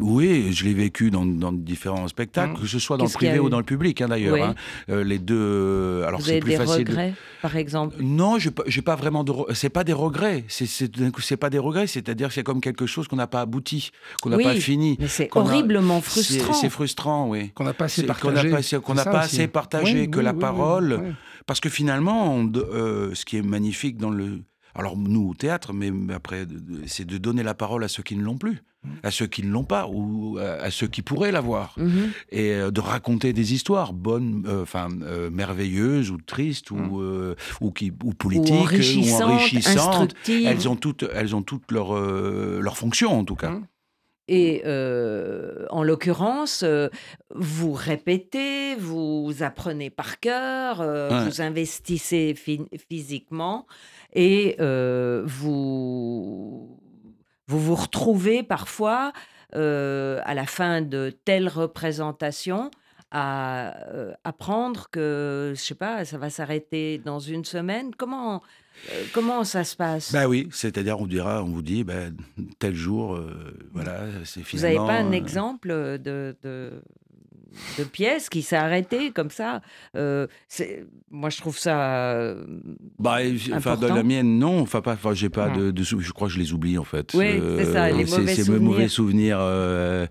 Oui, 0.00 0.52
je 0.52 0.64
l'ai 0.64 0.74
vécu 0.74 1.10
dans, 1.10 1.24
différents 1.52 2.08
spectacles, 2.08 2.54
mmh. 2.54 2.60
que 2.60 2.66
ce 2.66 2.78
soit 2.78 2.96
dans 2.96 3.04
le 3.04 3.10
privé 3.10 3.38
ou 3.38 3.48
dans 3.48 3.58
le 3.58 3.64
public, 3.64 4.00
hein, 4.00 4.08
d'ailleurs. 4.08 4.36
Hein. 4.36 4.54
les 4.88 5.18
deux. 5.18 6.02
Alors, 6.04 6.20
vous 6.20 6.28
avez 6.28 6.40
plus 6.40 6.50
des 6.50 6.64
regrets, 6.64 7.14
par 7.40 7.56
exemple? 7.56 7.96
Non, 8.00 8.38
je 8.38 8.48
n'ai 8.48 8.82
pas 8.82 8.96
vraiment 8.96 9.22
de. 9.22 9.32
C'est 9.54 9.70
pas 9.70 9.84
des 9.84 9.92
regrets. 9.92 10.44
C'est 10.48 11.36
pas 11.36 11.50
des 11.50 11.58
regrets. 11.58 11.86
C'est-à-dire 11.86 12.28
que 12.28 12.34
c'est 12.34 12.42
comme 12.42 12.60
quelque 12.60 12.86
chose 12.86 13.06
qu'on 13.06 13.16
n'a 13.16 13.28
pas 13.28 13.42
abouti, 13.42 13.90
qu'on 14.22 14.30
n'a 14.30 14.38
pas 14.38 14.54
fini. 14.54 14.96
Mais 15.00 15.08
c'est 15.08 15.30
horriblement 15.34 16.00
frustrant. 16.00 16.54
C'est 16.54 16.70
frustrant, 16.70 17.28
oui. 17.28 17.52
Qu'on 17.54 17.64
n'a 17.64 17.74
pas 17.74 17.84
assez 17.84 18.02
partagé. 18.02 18.50
Qu'on 18.80 18.94
n'a 18.94 19.04
pas, 19.04 19.20
assez 19.20 19.46
partagé, 19.46 20.08
que 20.08 20.20
la 20.20 20.34
parole. 20.34 21.14
Parce 21.46 21.60
que 21.60 21.68
finalement, 21.68 22.44
euh, 22.56 23.14
ce 23.14 23.24
qui 23.24 23.36
est 23.36 23.42
magnifique 23.42 23.98
dans 23.98 24.10
le 24.10 24.42
alors 24.76 24.96
nous 24.96 25.30
au 25.30 25.34
théâtre, 25.34 25.72
mais 25.72 25.90
après, 26.12 26.46
c'est 26.86 27.06
de 27.06 27.18
donner 27.18 27.42
la 27.42 27.54
parole 27.54 27.82
à 27.82 27.88
ceux 27.88 28.02
qui 28.02 28.14
ne 28.14 28.22
l'ont 28.22 28.36
plus, 28.36 28.62
mmh. 28.84 28.88
à 29.02 29.10
ceux 29.10 29.26
qui 29.26 29.42
ne 29.42 29.50
l'ont 29.50 29.64
pas, 29.64 29.88
ou 29.88 30.38
à, 30.38 30.70
ceux 30.70 30.86
qui 30.86 31.02
pourraient 31.02 31.32
l'avoir, 31.32 31.74
mmh. 31.78 31.88
et 32.30 32.52
euh, 32.52 32.70
de 32.70 32.80
raconter 32.80 33.32
des 33.32 33.54
histoires 33.54 33.94
bonnes, 33.94 34.44
euh, 34.46 34.62
enfin 34.62 34.88
euh, 35.02 35.30
merveilleuses 35.30 36.10
ou 36.10 36.18
tristes 36.18 36.70
ou 36.70 36.76
mmh. 36.76 37.34
ou, 37.62 37.70
qui, 37.72 37.92
ou 38.04 38.12
politiques 38.12 38.54
ou 38.54 39.22
enrichissantes. 39.22 40.14
Elles 40.28 40.68
ont 40.68 40.76
toutes, 40.76 41.06
elles 41.14 41.34
ont 41.34 41.42
toutes 41.42 41.72
leur 41.72 41.94
leur 41.96 42.76
fonction 42.76 43.18
en 43.18 43.24
tout 43.24 43.36
cas. 43.36 43.58
Et 44.28 44.62
en 45.70 45.82
l'occurrence, 45.82 46.64
vous 47.34 47.72
répétez, 47.72 48.74
vous 48.74 49.32
apprenez 49.40 49.90
par 49.90 50.20
cœur, 50.20 50.82
vous 51.24 51.40
investissez 51.40 52.34
physiquement 52.88 53.66
et 54.12 54.56
vous, 54.58 55.26
vous 57.46 57.60
vous 57.60 57.74
retrouvez 57.74 58.42
parfois 58.42 59.12
à 59.52 60.34
la 60.34 60.46
fin 60.46 60.82
de 60.82 61.10
telle 61.24 61.48
représentation 61.48 62.70
à 63.12 63.76
apprendre 64.24 64.88
que, 64.90 65.52
je 65.54 65.60
sais 65.60 65.76
pas, 65.76 66.04
ça 66.04 66.18
va 66.18 66.28
s'arrêter 66.28 66.98
dans 66.98 67.20
une 67.20 67.44
semaine. 67.44 67.94
Comment, 67.94 68.42
comment 69.12 69.44
ça 69.44 69.64
se 69.64 69.76
passe? 69.76 70.12
Ben 70.12 70.26
oui, 70.26 70.48
c'est-à-dire 70.52 71.00
on 71.00 71.06
dira, 71.06 71.42
on 71.42 71.48
vous 71.48 71.62
dit, 71.62 71.84
ben, 71.84 72.16
tel 72.58 72.74
jour, 72.74 73.18
voilà, 73.72 74.00
c'est 74.24 74.42
finalement. 74.42 74.82
Vous 74.82 74.86
n'avez 74.86 75.02
pas 75.02 75.08
un 75.08 75.12
exemple 75.12 75.68
de, 75.68 76.36
de 77.78 77.84
pièces 77.84 78.28
qui 78.28 78.42
s'est 78.42 78.56
arrêté 78.56 79.10
comme 79.10 79.30
ça? 79.30 79.62
Euh, 79.96 80.26
moi, 81.10 81.30
je 81.30 81.38
trouve 81.38 81.58
ça. 81.58 82.12
Euh, 82.12 82.44
bah, 82.98 83.18
enfin, 83.54 83.76
dans 83.76 83.94
la 83.94 84.02
mienne, 84.02 84.38
non. 84.38 84.60
Enfin, 84.60 84.80
pas. 84.80 84.92
Enfin, 84.92 85.14
j'ai 85.14 85.28
pas 85.28 85.50
de, 85.50 85.72
Je 85.82 86.12
crois 86.12 86.28
que 86.28 86.34
je 86.34 86.38
les 86.38 86.52
oublie 86.52 86.78
en 86.78 86.84
fait. 86.84 87.12
Oui, 87.14 87.40
c'est 87.58 87.72
ça. 87.72 87.90
Les 87.90 88.04
mauvais 88.04 88.34
souvenirs. 88.34 88.62
mauvais 88.62 88.88
souvenirs. 88.88 89.38
Euh, 89.40 90.06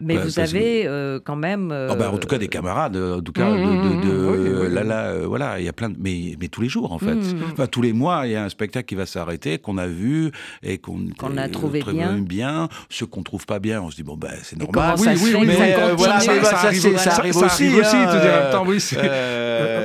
mais 0.00 0.16
bah, 0.16 0.22
vous 0.24 0.38
avez 0.38 0.86
euh, 0.86 1.20
quand 1.22 1.36
même. 1.36 1.72
Oh, 1.90 1.94
bah, 1.94 2.10
en 2.10 2.18
tout 2.18 2.28
cas, 2.28 2.38
des 2.38 2.48
camarades, 2.48 2.96
euh, 2.96 3.18
en 3.18 3.20
tout 3.20 3.32
cas, 3.32 3.50
mmh, 3.50 4.00
de, 4.00 4.66
là, 4.66 4.82
là, 4.82 5.04
euh, 5.08 5.26
voilà, 5.26 5.60
il 5.60 5.66
y 5.66 5.68
a 5.68 5.72
plein 5.72 5.90
de. 5.90 5.96
Mais, 5.98 6.36
mais 6.40 6.48
tous 6.48 6.62
les 6.62 6.68
jours, 6.68 6.92
en 6.92 6.98
fait. 6.98 7.14
Mmh. 7.14 7.42
Enfin, 7.52 7.66
tous 7.66 7.82
les 7.82 7.92
mois, 7.92 8.22
il 8.26 8.32
y 8.32 8.36
a 8.36 8.44
un 8.44 8.48
spectacle 8.48 8.86
qui 8.86 8.94
va 8.94 9.04
s'arrêter, 9.06 9.58
qu'on 9.58 9.76
a 9.78 9.86
vu 9.86 10.30
et 10.62 10.78
qu'on 10.78 11.06
a 11.36 11.48
trouvé 11.48 11.82
bien. 11.82 12.18
bien. 12.18 12.68
Ce 12.88 13.04
qu'on 13.04 13.22
trouve 13.22 13.44
pas 13.44 13.58
bien, 13.58 13.82
on 13.82 13.90
se 13.90 13.96
dit, 13.96 14.02
bon, 14.02 14.16
ben, 14.16 14.32
c'est 14.42 14.58
normal. 14.58 14.96
Oui, 14.98 15.08
oui, 15.22 15.34
oui, 15.38 15.46
mais 15.46 15.74
voilà, 15.96 16.20
ça, 16.20 16.32
arrive, 16.32 16.96
ça, 16.96 17.12
arrive 17.12 17.36
aussi. 17.36 17.66
Hein. 17.66 18.62
oui, 18.66 18.80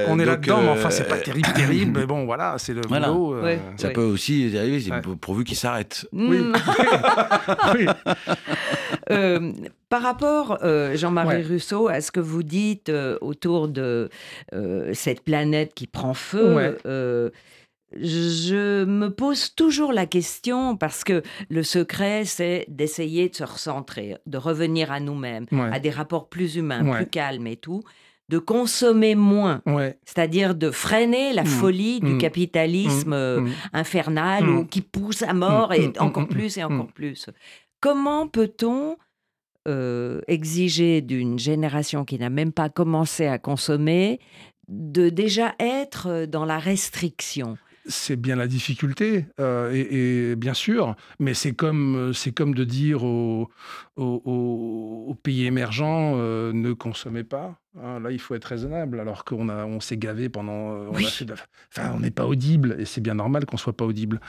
on 0.08 0.20
est 0.20 0.26
là-dedans, 0.26 0.62
mais 0.62 0.70
enfin, 0.70 0.90
c'est 0.90 1.08
pas 1.08 1.18
terrible, 1.18 1.52
terrible. 1.54 2.00
Mais 2.00 2.06
bon, 2.06 2.26
voilà, 2.26 2.56
c'est 2.58 2.74
le 2.74 2.82
boulot. 2.82 3.36
Ça 3.76 3.90
peut 3.90 4.04
aussi 4.04 4.54
arriver, 4.58 4.82
pourvu 5.20 5.44
qu'il 5.44 5.58
s'arrête. 5.58 6.08
Oui. 6.14 6.40
Par 9.96 10.04
rapport, 10.04 10.58
euh, 10.62 10.94
Jean-Marie 10.98 11.42
Rousseau, 11.42 11.88
à 11.88 12.02
ce 12.02 12.12
que 12.12 12.20
vous 12.20 12.44
dites 12.44 12.90
euh, 12.90 13.18
autour 13.22 13.70
de 13.70 14.10
euh, 14.54 14.94
cette 14.94 15.24
planète 15.24 15.74
qui 15.74 15.88
prend 15.88 16.14
feu, 16.14 16.78
je 17.94 18.84
me 18.84 19.08
pose 19.08 19.56
toujours 19.56 19.94
la 19.94 20.06
question 20.06 20.76
parce 20.76 21.06
que 21.06 21.24
le 21.50 21.64
secret, 21.64 22.26
c'est 22.26 22.66
d'essayer 22.68 23.30
de 23.30 23.36
se 23.36 23.46
recentrer, 23.46 24.18
de 24.26 24.38
revenir 24.38 24.92
à 24.92 25.00
nous-mêmes, 25.00 25.46
à 25.72 25.80
des 25.80 25.92
rapports 25.92 26.28
plus 26.28 26.58
humains, 26.58 26.84
plus 26.92 27.08
calmes 27.08 27.48
et 27.48 27.56
tout 27.56 27.82
de 28.28 28.38
consommer 28.38 29.16
moins, 29.16 29.62
c'est-à-dire 30.04 30.56
de 30.56 30.72
freiner 30.72 31.32
la 31.32 31.44
mmh. 31.44 31.46
folie 31.46 32.00
du 32.02 32.16
mmh. 32.16 32.18
capitalisme 32.18 33.16
mmh. 33.16 33.50
infernal 33.72 34.50
ou 34.50 34.66
qui 34.66 34.82
pousse 34.82 35.22
à 35.22 35.34
mort 35.34 35.72
et 35.72 35.94
encore 36.00 36.28
plus 36.28 36.58
et 36.58 36.66
encore 36.66 36.92
plus. 36.92 37.30
Comment 37.80 38.28
peut-on 38.28 38.98
euh, 39.68 40.22
exiger 40.28 41.02
d'une 41.02 41.40
génération 41.40 42.06
qui 42.06 42.18
n'a 42.18 42.30
même 42.30 42.52
pas 42.52 42.70
commencé 42.70 43.28
à 43.28 43.40
consommer 43.40 44.20
de 44.68 45.10
déjà 45.10 45.56
être 45.60 46.26
dans 46.26 46.46
la 46.46 46.60
restriction 46.60 47.58
c'est 47.88 48.16
bien 48.16 48.36
la 48.36 48.48
difficulté, 48.48 49.28
euh, 49.40 49.72
et, 49.72 50.36
bien 50.36 50.56
sûr, 50.56 50.96
mais 51.20 51.36
c'est 51.36 51.54
comme, 51.54 52.14
c'est 52.16 52.32
comme 52.32 52.56
de 52.56 52.64
dire 52.64 53.04
aux, 53.04 53.48
pays 55.22 55.46
émergents 55.46 56.16
ne 56.16 56.74
consommez 56.74 57.24
pas. 57.24 57.60
Hein, 57.84 58.00
là, 58.00 58.12
il 58.12 58.20
faut 58.20 58.36
être 58.36 58.46
raisonnable, 58.46 59.02
alors 59.02 59.26
qu'on 59.26 59.50
a, 59.50 59.66
on 59.66 59.82
s'est 59.82 59.98
gavé 59.98 60.30
pendant. 60.30 60.72
Euh, 60.72 60.88
on 60.92 60.96
enfin, 60.96 61.92
on 61.94 62.00
n'est 62.00 62.12
pas 62.12 62.26
audible, 62.26 62.78
et 62.80 62.86
c'est 62.86 63.02
bien 63.02 63.16
normal 63.16 63.46
qu'on 63.46 63.58
soit 63.58 63.76
pas 63.76 63.84
audible. 63.84 64.22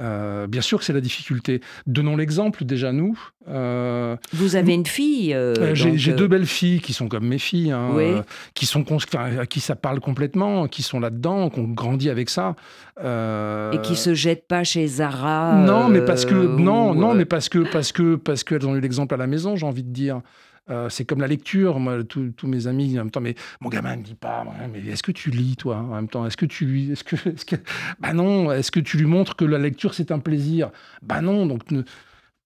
Euh, 0.00 0.46
bien 0.46 0.62
sûr 0.62 0.78
que 0.78 0.86
c'est 0.86 0.94
la 0.94 1.02
difficulté. 1.02 1.60
Donnons 1.86 2.16
l'exemple 2.16 2.64
déjà 2.64 2.92
nous. 2.92 3.18
Euh, 3.46 4.16
Vous 4.32 4.56
avez 4.56 4.72
une 4.72 4.86
fille. 4.86 5.36
J'ai 5.74 6.14
deux 6.14 6.28
belles 6.28 6.46
filles 6.46 6.80
qui 6.80 6.94
sont 6.94 7.08
comme 7.08 7.26
mes 7.26 7.38
filles, 7.38 7.72
hein, 7.72 8.24
qui 8.54 8.64
sont 8.64 8.84
à 9.18 9.46
qui 9.46 9.60
ça 9.60 9.76
parle 9.76 10.00
complètement, 10.00 10.66
qui 10.66 10.82
sont 10.82 10.98
là-dedans, 10.98 11.50
qui 11.50 11.60
ont 11.60 11.68
grandi 11.68 12.08
avec 12.08 12.30
ça. 12.30 12.56
Et 12.98 13.78
qui 13.82 13.96
se 13.96 14.14
jettent 14.14 14.48
pas 14.48 14.64
chez 14.64 14.86
Zara. 14.86 15.56
Non, 15.56 15.90
mais 15.90 16.00
parce 16.00 16.24
que 16.24 16.34
non, 16.34 16.94
non, 16.94 17.14
mais 17.14 17.26
parce 17.26 17.50
que 17.50 17.70
parce 17.70 17.92
que 17.92 18.16
parce 18.16 18.44
qu'elles 18.44 18.66
ont 18.66 18.76
eu 18.76 18.80
l'exemple 18.80 19.12
à 19.12 19.18
la 19.18 19.26
maison, 19.26 19.56
j'ai 19.56 19.66
envie 19.66 19.84
de 19.84 19.92
dire. 19.92 20.22
Euh, 20.70 20.88
c'est 20.88 21.04
comme 21.04 21.20
la 21.20 21.26
lecture. 21.26 21.78
Moi, 21.78 22.04
tous 22.04 22.46
mes 22.46 22.66
amis, 22.66 22.92
en 22.94 23.04
même 23.04 23.10
temps, 23.10 23.20
mais 23.20 23.34
mon 23.60 23.68
gamin 23.68 23.96
ne 23.96 24.02
lit 24.02 24.14
pas. 24.14 24.44
Mais 24.72 24.80
est-ce 24.86 25.02
que 25.02 25.12
tu 25.12 25.30
lis, 25.30 25.56
toi, 25.56 25.76
en 25.76 25.94
même 25.94 26.08
temps? 26.08 26.26
Est-ce 26.26 26.36
que 26.36 26.46
tu 26.46 26.64
lui. 26.64 26.92
Est-ce 26.92 27.04
que, 27.04 27.16
est 27.28 27.44
que, 27.44 27.56
bah 27.98 28.12
non. 28.12 28.50
Est-ce 28.50 28.70
que 28.70 28.80
tu 28.80 28.96
lui 28.96 29.06
montres 29.06 29.36
que 29.36 29.44
la 29.44 29.58
lecture, 29.58 29.94
c'est 29.94 30.10
un 30.10 30.18
plaisir? 30.18 30.70
Bah 31.02 31.20
non. 31.20 31.46
Donc, 31.46 31.62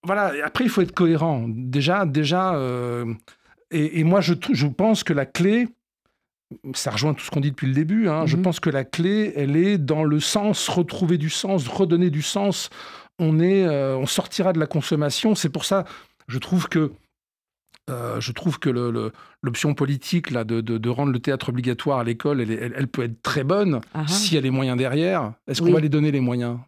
voilà. 0.03 0.33
Après, 0.45 0.65
il 0.65 0.71
faut 0.71 0.83
être 0.83 0.95
cohérent. 0.95 1.47
Déjà, 1.49 2.07
déjà. 2.07 2.55
Euh, 2.55 3.15
et, 3.71 4.03
moi, 4.03 4.21
je, 4.21 4.35
je 4.53 4.67
pense 4.67 5.05
que 5.05 5.13
la 5.13 5.27
clé. 5.27 5.69
Ça 6.73 6.91
rejoint 6.91 7.13
tout 7.13 7.23
ce 7.23 7.31
qu'on 7.31 7.41
dit 7.41 7.51
depuis 7.51 7.67
le 7.67 7.75
début. 7.75 8.09
Hein, 8.09 8.25
je 8.25 8.37
mhm. 8.37 8.43
pense 8.43 8.59
que 8.59 8.71
la 8.71 8.83
clé, 8.83 9.35
elle 9.37 9.55
est 9.55 9.77
dans 9.77 10.03
le 10.03 10.19
sens, 10.19 10.71
retrouver 10.71 11.19
du 11.19 11.29
sens, 11.29 11.69
redonner 11.69 12.09
du 12.09 12.23
sens. 12.23 12.71
On, 13.19 13.39
est, 13.39 13.67
euh, 13.67 13.99
on 13.99 14.07
sortira 14.07 14.55
de 14.55 14.59
la 14.59 14.67
consommation. 14.67 15.35
C'est 15.35 15.51
pour 15.51 15.67
ça, 15.67 15.85
je 16.27 16.39
trouve 16.39 16.71
que 16.71 16.93
euh, 17.89 18.21
je 18.21 18.33
trouve 18.33 18.59
que 18.59 18.71
l'option 19.43 19.75
politique 19.75 20.31
là, 20.31 20.45
de, 20.45 20.89
rendre 20.89 21.13
le 21.13 21.19
théâtre 21.19 21.51
obligatoire 21.51 21.99
à 22.01 22.05
l'école, 22.05 22.41
elle, 22.41 22.89
peut 22.89 23.03
être 23.03 23.23
très 23.23 23.45
bonne 23.45 23.81
ah 23.95 24.03
ah. 24.05 24.09
si 24.09 24.37
elle 24.37 24.41
a 24.41 24.43
les 24.43 24.51
moyens 24.51 24.77
derrière. 24.77 25.33
Est-ce 25.47 25.63
qu'on 25.63 25.73
va 25.73 25.81
les 25.81 25.89
donner 25.89 26.11
les 26.11 26.21
moyens? 26.21 26.59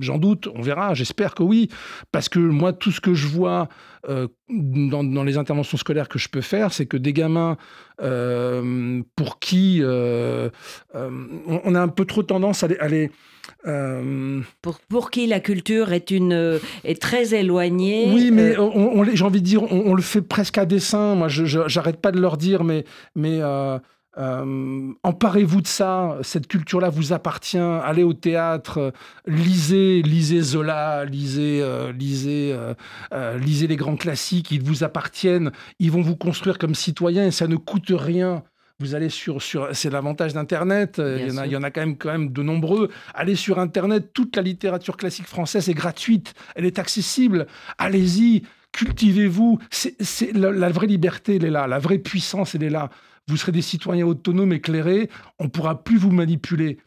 J'en 0.00 0.18
doute, 0.18 0.48
on 0.54 0.60
verra, 0.60 0.92
j'espère 0.92 1.34
que 1.34 1.42
oui. 1.42 1.70
Parce 2.12 2.28
que 2.28 2.38
moi, 2.38 2.74
tout 2.74 2.90
ce 2.90 3.00
que 3.00 3.14
je 3.14 3.26
vois 3.26 3.68
euh, 4.06 4.28
dans, 4.50 5.24
les 5.24 5.38
interventions 5.38 5.78
scolaires 5.78 6.10
que 6.10 6.18
je 6.18 6.28
peux 6.28 6.42
faire, 6.42 6.74
c'est 6.74 6.84
que 6.84 6.98
des 6.98 7.14
gamins 7.14 7.56
euh, 8.02 9.02
pour 9.16 9.38
qui 9.38 9.80
on, 9.82 11.74
a 11.74 11.80
un 11.80 11.88
peu 11.88 12.04
trop 12.04 12.22
tendance 12.22 12.62
à 12.64 12.88
les 12.88 13.10
euh, 13.66 14.40
pour, 14.62 14.78
pour, 14.88 15.10
qui 15.10 15.26
la 15.26 15.40
culture 15.40 15.92
est, 15.92 16.10
une, 16.10 16.58
est 16.84 17.00
très 17.00 17.34
éloignée. 17.34 18.10
Oui, 18.12 18.30
mais 18.32 18.58
euh, 18.58 19.04
j'ai 19.14 19.24
envie 19.24 19.40
de 19.40 19.46
dire, 19.46 19.62
on, 19.72 19.94
le 19.94 20.02
fait 20.02 20.22
presque 20.22 20.58
à 20.58 20.64
dessein. 20.64 21.14
Moi, 21.14 21.28
je 21.28 21.44
j'arrête 21.66 22.00
pas 22.00 22.12
de 22.12 22.20
leur 22.20 22.36
dire, 22.36 22.64
mais, 22.64 22.84
mais 23.14 23.40
euh, 23.40 23.78
emparez-vous 25.02 25.62
de 25.62 25.66
ça. 25.66 26.18
Cette 26.22 26.46
culture-là 26.46 26.88
vous 26.88 27.12
appartient. 27.12 27.58
Allez 27.58 28.02
au 28.02 28.14
théâtre, 28.14 28.92
lisez, 29.26 30.02
lisez 30.02 30.40
Zola, 30.40 31.04
lisez, 31.04 31.64
lisez, 31.98 32.56
lisez 33.40 33.66
les 33.66 33.76
grands 33.76 33.96
classiques. 33.96 34.50
Ils 34.50 34.62
vous 34.62 34.84
appartiennent. 34.84 35.52
Ils 35.78 35.90
vont 35.90 36.02
vous 36.02 36.16
construire 36.16 36.58
comme 36.58 36.74
citoyen 36.74 37.26
et 37.26 37.30
ça 37.30 37.46
ne 37.46 37.56
coûte 37.56 37.90
rien. 37.90 38.42
Vous 38.80 38.94
allez 38.94 39.08
sur, 39.08 39.42
sur 39.42 39.68
c'est 39.72 39.90
l'avantage 39.90 40.34
d'Internet, 40.34 41.02
il 41.04 41.26
y, 41.26 41.32
en 41.32 41.36
a, 41.38 41.46
il 41.46 41.52
y 41.52 41.56
en 41.56 41.64
a 41.64 41.70
quand 41.72 41.80
même, 41.80 41.96
quand 41.96 42.12
même 42.12 42.32
de 42.32 42.42
nombreux. 42.44 42.90
Allez 43.12 43.34
sur 43.34 43.58
Internet, 43.58 44.12
toute 44.12 44.36
la 44.36 44.42
littérature 44.42 44.96
classique 44.96 45.26
française 45.26 45.68
est 45.68 45.74
gratuite, 45.74 46.34
elle 46.54 46.64
est 46.64 46.78
accessible. 46.78 47.48
Allez-y, 47.78 48.44
cultivez-vous. 48.70 49.58
C'est, 49.70 50.32
la, 50.32 50.68
vraie 50.70 50.86
liberté, 50.86 51.36
elle 51.36 51.44
est 51.44 51.50
là, 51.50 51.66
la 51.66 51.80
vraie 51.80 51.98
puissance, 51.98 52.54
elle 52.54 52.62
est 52.62 52.70
là. 52.70 52.90
Vous 53.26 53.36
serez 53.36 53.50
des 53.50 53.62
citoyens 53.62 54.06
autonomes, 54.06 54.52
éclairés, 54.52 55.10
on 55.40 55.44
ne 55.44 55.48
pourra 55.48 55.82
plus 55.82 55.98
vous 55.98 56.12
manipuler. 56.12 56.78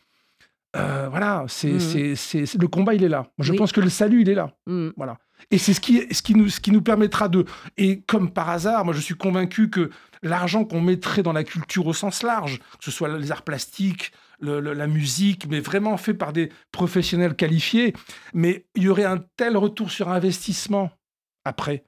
Voilà, 0.74 1.46
c'est, 1.48 1.74
mmh. 1.74 2.16
c'est, 2.16 2.58
le 2.58 2.68
combat, 2.68 2.94
il 2.94 3.04
est 3.04 3.10
là. 3.10 3.28
je 3.40 3.54
pense 3.54 3.72
que 3.72 3.82
le 3.82 3.90
salut, 3.90 4.22
il 4.22 4.30
est 4.30 4.36
là. 4.36 4.52
Mmh. 4.68 4.90
Voilà. 4.98 5.18
Et 5.50 5.58
c'est 5.58 5.74
ce 5.74 5.82
qui, 5.82 6.06
ce, 6.14 6.22
qui 6.22 6.36
nous, 6.36 6.50
ce 6.50 6.60
qui 6.60 6.72
nous 6.72 6.82
permettra 6.82 7.28
de. 7.28 7.46
Et 7.78 8.02
comme 8.02 8.32
par 8.32 8.50
hasard, 8.50 8.86
moi, 8.86 8.94
je 8.94 9.00
suis 9.00 9.16
convaincu 9.16 9.70
que 9.70 9.90
l'argent 10.22 10.66
qu'on 10.66 10.82
mettrait 10.82 11.24
dans 11.24 11.34
la 11.34 11.44
culture 11.44 11.88
au 11.88 11.94
sens 11.94 12.24
large, 12.24 12.60
que 12.60 12.86
ce 12.86 12.92
soit 12.92 13.18
les 13.18 13.32
arts 13.32 13.42
plastiques, 13.42 14.12
la 14.42 14.88
musique, 14.88 15.48
mais 15.48 15.60
vraiment 15.60 15.98
fait 15.98 16.14
par 16.14 16.34
des 16.34 16.52
professionnels 16.72 17.36
qualifiés, 17.36 17.94
mais 18.34 18.66
il 18.76 18.84
y 18.84 18.90
aurait 18.90 19.06
un 19.06 19.24
tel 19.38 19.58
retour 19.58 19.92
sur 19.92 20.10
investissement 20.10 20.92
après. 21.46 21.86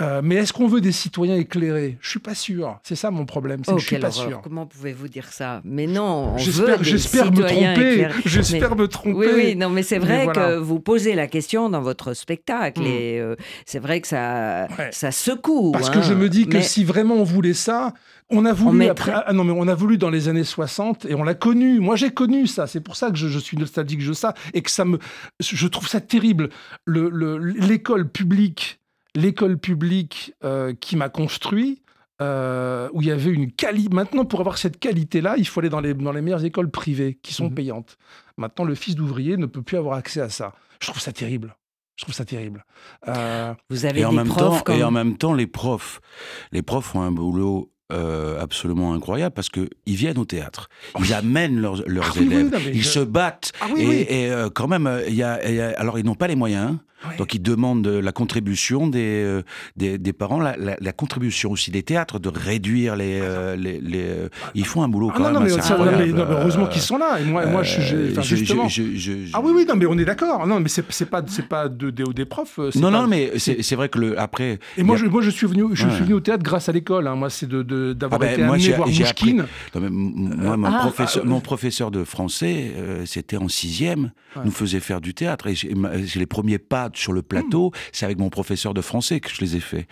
Euh, 0.00 0.20
mais 0.24 0.36
est-ce 0.36 0.52
qu'on 0.52 0.66
veut 0.66 0.80
des 0.80 0.92
citoyens 0.92 1.36
éclairés? 1.36 1.98
Je 2.00 2.08
suis 2.08 2.18
pas 2.18 2.34
sûr. 2.34 2.78
C'est 2.82 2.96
ça 2.96 3.10
mon 3.10 3.26
problème. 3.26 3.62
Oh, 3.66 3.78
je 3.78 3.86
suis 3.86 3.98
pas 3.98 4.10
sûr. 4.10 4.40
Comment 4.42 4.66
pouvez-vous 4.66 5.08
dire 5.08 5.28
ça? 5.30 5.60
Mais 5.64 5.86
non, 5.86 6.36
j'espère, 6.38 6.82
j'espère 6.82 7.32
me 7.32 7.42
tromper. 7.42 8.08
J'espère 8.24 8.76
me 8.76 8.88
tromper. 8.88 9.16
Oui, 9.16 9.26
oui, 9.34 9.56
non, 9.56 9.70
mais 9.70 9.82
c'est 9.82 9.98
vrai 9.98 10.26
que 10.26 10.56
vous 10.56 10.80
posez 10.80 11.14
la 11.14 11.26
question 11.26 11.68
dans 11.68 11.82
votre 11.82 12.14
spectacle 12.14 12.82
mm. 12.82 12.86
et 12.86 13.20
euh, 13.20 13.36
c'est 13.66 13.78
vrai 13.78 14.00
que 14.00 14.08
ça, 14.08 14.68
ça 14.90 15.12
secoue. 15.12 15.72
Parce 15.72 15.90
que 15.90 16.02
je 16.02 16.14
me 16.14 16.28
dis 16.28 16.46
que 16.46 16.60
si 16.60 16.84
vraiment 16.84 17.14
on 17.14 17.24
voulait 17.24 17.54
ça, 17.54 17.92
on 18.30 18.44
a 18.46 18.52
voulu 18.52 18.86
après, 18.86 19.12
ah 19.14 19.32
non 19.32 19.44
mais 19.44 19.52
on 19.54 19.68
a 19.68 19.74
voulu 19.74 19.98
dans 19.98 20.10
les 20.10 20.28
années 20.28 20.44
60 20.44 21.04
et 21.04 21.14
on 21.14 21.22
l'a 21.22 21.34
connu. 21.34 21.78
Moi 21.80 21.96
j'ai 21.96 22.10
connu 22.10 22.46
ça. 22.46 22.66
C'est 22.66 22.80
pour 22.80 22.96
ça 22.96 23.10
que 23.10 23.16
je, 23.16 23.38
suis 23.38 23.56
nostalgique 23.56 24.04
de 24.06 24.12
ça 24.12 24.34
et 24.54 24.62
que 24.62 24.70
ça 24.70 24.84
me, 24.84 24.98
je 25.40 25.66
trouve 25.66 25.88
ça 25.88 26.00
terrible. 26.00 26.48
Le, 26.86 27.36
l'école 27.38 28.08
publique 28.08 28.80
l'école 29.14 29.58
publique 29.58 30.34
euh, 30.44 30.74
qui 30.78 30.96
m'a 30.96 31.08
construit, 31.08 31.82
euh, 32.20 32.88
où 32.92 33.02
il 33.02 33.08
y 33.08 33.10
avait 33.10 33.30
une 33.30 33.50
qualité. 33.50 33.94
Maintenant, 33.94 34.24
pour 34.24 34.40
avoir 34.40 34.58
cette 34.58 34.78
qualité-là, 34.78 35.34
il 35.36 35.46
faut 35.46 35.60
aller 35.60 35.68
dans 35.68 35.80
les, 35.80 35.94
dans 35.94 36.12
les 36.12 36.20
meilleures 36.20 36.44
écoles 36.44 36.70
privées 36.70 37.18
qui 37.22 37.34
sont 37.34 37.48
mhm. 37.48 37.54
payantes. 37.54 37.98
Maintenant, 38.36 38.64
le 38.64 38.74
fils 38.74 38.94
d'ouvrier 38.94 39.36
ne 39.36 39.46
peut 39.46 39.62
plus 39.62 39.76
avoir 39.76 39.96
accès 39.96 40.20
à 40.20 40.28
ça. 40.28 40.54
Je 40.80 40.88
trouve 40.88 41.00
ça 41.00 41.12
terrible. 41.12 41.56
Je 41.96 42.04
trouve 42.04 42.14
ça 42.14 42.24
terrible. 42.24 42.64
Euh, 43.06 43.54
Vous 43.70 43.84
avez 43.84 44.00
et 44.00 44.04
en 44.04 44.12
même 44.12 44.26
profs 44.26 44.64
temps, 44.64 44.72
Et 44.72 44.82
en 44.82 44.90
même 44.90 45.16
temps, 45.16 45.32
les 45.32 45.46
profs, 45.46 46.00
les 46.50 46.62
profs 46.62 46.94
ont 46.94 47.02
un 47.02 47.12
boulot 47.12 47.70
absolument 48.40 48.92
incroyable 48.92 49.32
parce 49.32 49.48
qu'ils 49.48 49.68
viennent 49.86 50.18
au 50.18 50.24
théâtre, 50.24 50.68
ils 50.98 51.14
amènent 51.14 51.60
leurs, 51.60 51.80
leurs 51.86 52.12
ah 52.16 52.20
élèves, 52.20 52.70
ils 52.74 52.84
se 52.84 52.98
battent 52.98 53.52
ah 53.60 53.68
et, 53.78 54.32
quand 54.52 54.66
même, 54.66 54.90
il 55.06 55.14
y, 55.14 55.22
a, 55.22 55.34
alors 55.78 55.96
ils 56.00 56.04
n'ont 56.04 56.16
pas 56.16 56.26
les 56.26 56.34
moyens, 56.34 56.76
donc 57.18 57.34
ils 57.34 57.42
demandent 57.42 57.86
la 57.86 58.12
contribution 58.12 58.86
des, 58.86 59.22
euh, 59.24 59.42
des, 59.76 59.98
des, 59.98 60.12
parents, 60.12 60.40
la, 60.40 60.56
la, 60.58 60.92
contribution 60.92 61.50
aussi 61.50 61.70
des 61.70 61.82
théâtres, 61.82 62.18
de 62.18 62.28
réduire 62.28 62.96
les... 62.96 63.20
Euh, 63.20 63.56
les, 63.56 63.80
les 63.80 64.04
euh, 64.04 64.28
ils 64.54 64.66
font 64.66 64.82
un 64.82 64.88
boulot 64.88 65.10
ah 65.12 65.16
quand 65.16 65.32
même 65.32 65.42
mais, 65.44 66.12
heureusement 66.12 66.66
qu'ils 66.66 66.82
sont 66.82 66.98
là. 66.98 67.18
Et 67.20 67.24
moi, 67.24 67.46
moi 67.46 67.62
je, 67.62 68.20
justement... 68.22 68.66
ah 69.32 69.40
oui, 69.42 69.52
oui, 69.54 69.66
non, 69.68 69.76
mais 69.76 69.86
on 69.86 69.98
est 69.98 70.04
d'accord. 70.04 70.46
Non, 70.46 70.60
mais 70.60 70.68
c'est 70.68 71.06
pas, 71.06 71.22
pas 71.48 71.68
de, 71.68 71.90
des 71.90 72.24
profs. 72.24 72.58
Non, 72.76 72.90
non, 72.90 73.06
mais 73.06 73.32
c'est 73.38 73.74
vrai 73.74 73.88
que 73.88 73.98
le, 73.98 74.18
après... 74.18 74.58
Et 74.76 74.82
moi, 74.82 74.96
je, 74.96 75.06
moi 75.06 75.22
je, 75.22 75.30
suis 75.30 75.46
venu, 75.46 75.64
je 75.72 75.88
suis 75.88 76.04
venu 76.04 76.14
au 76.14 76.20
théâtre 76.20 76.42
grâce 76.42 76.68
à 76.68 76.72
l'école. 76.72 77.06
Hein. 77.06 77.14
Moi, 77.14 77.30
c'est 77.30 77.48
d'avoir 77.48 77.64
de, 77.64 77.96
ah 78.10 78.18
ben, 78.18 78.32
été 78.32 78.42
amené 78.42 78.70
voir 78.70 78.88
Mouchkine. 78.88 79.46
moi, 79.74 80.56
mon, 80.56 80.68
ah, 80.68 80.78
professeur, 80.80 81.24
mon 81.24 81.40
professeur 81.40 81.90
de 81.90 82.04
français, 82.04 82.72
c'était 83.06 83.36
en 83.36 83.48
sixième, 83.48 84.12
nous 84.44 84.50
faisait 84.50 84.80
faire 84.80 85.00
du 85.00 85.14
théâtre. 85.14 85.46
Et 85.46 85.54
j'ai 85.54 86.18
les 86.18 86.26
premiers 86.26 86.58
pas 86.58 86.90
sur 86.96 87.12
le 87.12 87.22
plateau, 87.22 87.68
hmm. 87.68 87.78
c'est 87.92 88.04
avec 88.04 88.18
mon 88.18 88.30
professeur 88.30 88.74
de 88.74 88.80
français 88.80 89.20
que 89.20 89.30
je 89.30 89.40
les 89.40 89.56
ai 89.56 89.60
faits. 89.60 89.86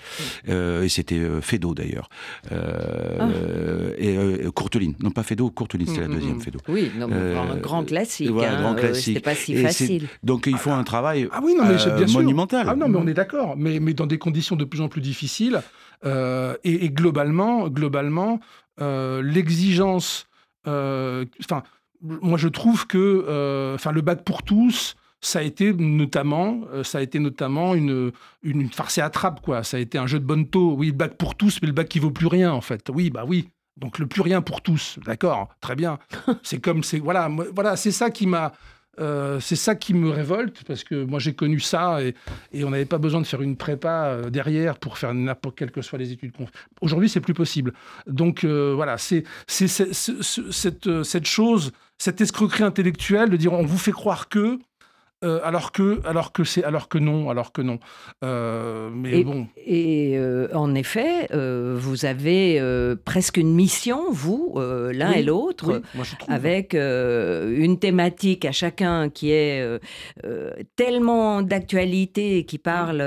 Euh, 0.48 0.82
et 0.82 0.88
c'était 0.88 1.18
euh, 1.18 1.40
Fédo 1.40 1.74
d'ailleurs. 1.74 2.08
Euh, 2.52 3.94
et 3.98 4.50
Courteline. 4.52 4.94
Non, 5.00 5.10
pas 5.10 5.22
Fédo, 5.22 5.50
Courteline, 5.50 5.86
c'était 5.86 6.00
la 6.00 6.08
hmm, 6.08 6.14
deuxième 6.14 6.36
hmm, 6.36 6.40
Fédo. 6.40 6.58
Oui, 6.68 6.90
un 7.00 7.56
grand 7.56 7.84
classique. 7.84 8.30
Voilà, 8.30 8.58
hein, 8.58 8.62
grand 8.62 8.74
classique. 8.74 9.04
C'était 9.16 9.20
pas 9.20 9.34
si 9.34 9.56
facile. 9.56 10.08
Donc 10.22 10.46
ils 10.46 10.56
font 10.56 10.74
un 10.74 10.84
travail 10.84 11.28
ah, 11.32 11.40
oui, 11.42 11.54
non, 11.56 11.64
mais 11.64 11.76
bien 11.76 12.12
monumental. 12.12 12.66
Ah 12.68 12.76
non, 12.76 12.88
mais 12.88 12.98
on 12.98 13.06
est 13.06 13.14
d'accord. 13.14 13.56
Mais, 13.56 13.80
mais 13.80 13.94
dans 13.94 14.06
des 14.06 14.18
conditions 14.18 14.56
de 14.56 14.64
plus 14.64 14.80
en 14.80 14.88
plus 14.88 15.00
difficiles. 15.00 15.60
Et, 16.04 16.90
globalement, 16.90 17.68
globalement 17.68 18.40
l'exigence. 18.78 20.26
Enfin, 20.66 21.62
moi 22.02 22.38
je 22.38 22.48
trouve 22.48 22.86
que 22.86 23.74
enfin 23.74 23.92
le 23.92 24.00
bac 24.00 24.24
pour 24.24 24.42
tous 24.42 24.96
ça 25.22 25.38
a 25.38 25.42
été 25.42 25.72
notamment, 25.72 26.62
euh, 26.72 26.82
ça 26.82 26.98
a 26.98 27.00
été 27.00 27.20
notamment 27.20 27.74
une, 27.74 28.10
une 28.42 28.68
farce 28.70 28.98
et 28.98 29.00
attrape, 29.00 29.40
quoi. 29.40 29.62
Ça 29.62 29.76
a 29.76 29.80
été 29.80 29.96
un 29.96 30.06
jeu 30.06 30.18
de 30.18 30.24
bonne 30.24 30.48
taux. 30.48 30.74
Oui, 30.74 30.88
le 30.88 30.92
bac 30.92 31.16
pour 31.16 31.36
tous, 31.36 31.60
mais 31.62 31.68
le 31.68 31.72
bac 31.72 31.88
qui 31.88 32.00
vaut 32.00 32.10
plus 32.10 32.26
rien, 32.26 32.52
en 32.52 32.60
fait. 32.60 32.90
Oui, 32.92 33.08
bah 33.08 33.24
oui. 33.26 33.48
Donc 33.78 33.98
le 33.98 34.06
plus 34.06 34.20
rien 34.20 34.42
pour 34.42 34.60
tous, 34.60 34.98
d'accord, 35.06 35.48
très 35.60 35.76
bien. 35.76 35.98
c'est 36.42 36.58
comme, 36.58 36.82
c'est 36.82 36.98
voilà, 36.98 37.30
voilà, 37.54 37.74
c'est 37.76 37.90
ça 37.90 38.10
qui 38.10 38.26
m'a, 38.26 38.52
euh, 39.00 39.40
c'est 39.40 39.56
ça 39.56 39.74
qui 39.74 39.94
me 39.94 40.10
révolte 40.10 40.62
parce 40.64 40.84
que 40.84 41.04
moi 41.04 41.18
j'ai 41.18 41.32
connu 41.32 41.58
ça 41.58 42.02
et, 42.02 42.14
et 42.52 42.64
on 42.64 42.70
n'avait 42.70 42.84
pas 42.84 42.98
besoin 42.98 43.22
de 43.22 43.26
faire 43.26 43.40
une 43.40 43.56
prépa 43.56 44.08
euh, 44.08 44.28
derrière 44.28 44.78
pour 44.78 44.98
faire 44.98 45.14
n'importe 45.14 45.56
quelles 45.56 45.70
que 45.70 45.80
soient 45.80 45.98
les 45.98 46.12
études. 46.12 46.32
Aujourd'hui, 46.82 47.08
c'est 47.08 47.22
plus 47.22 47.32
possible. 47.32 47.72
Donc 48.06 48.44
voilà, 48.44 48.98
c'est 48.98 49.24
cette, 49.46 51.02
cette 51.02 51.26
chose, 51.26 51.72
cette 51.96 52.20
escroquerie 52.20 52.64
intellectuelle 52.64 53.30
de 53.30 53.36
dire 53.38 53.54
on 53.54 53.64
vous 53.64 53.78
fait 53.78 53.92
croire 53.92 54.28
que 54.28 54.58
euh, 55.24 55.40
alors 55.44 55.72
que, 55.72 56.00
alors 56.04 56.32
que 56.32 56.44
c'est, 56.44 56.64
alors 56.64 56.88
que 56.88 56.98
non, 56.98 57.30
alors 57.30 57.52
que 57.52 57.62
non. 57.62 57.78
Euh, 58.24 58.90
mais 58.92 59.20
et, 59.20 59.24
bon. 59.24 59.46
Et 59.56 60.14
euh, 60.16 60.48
en 60.54 60.74
effet, 60.74 61.28
vous 61.32 62.04
avez 62.04 62.60
presque 63.04 63.36
une 63.36 63.54
mission, 63.54 64.10
vous, 64.10 64.54
l'un 64.56 65.12
et 65.12 65.22
l'autre, 65.22 65.82
avec 66.28 66.74
une 66.74 67.78
thématique 67.78 68.44
à 68.44 68.52
chacun 68.52 69.08
qui 69.10 69.30
est 69.30 69.80
tellement 70.76 71.42
d'actualité 71.42 72.38
et 72.38 72.44
qui 72.44 72.58
parle 72.58 73.02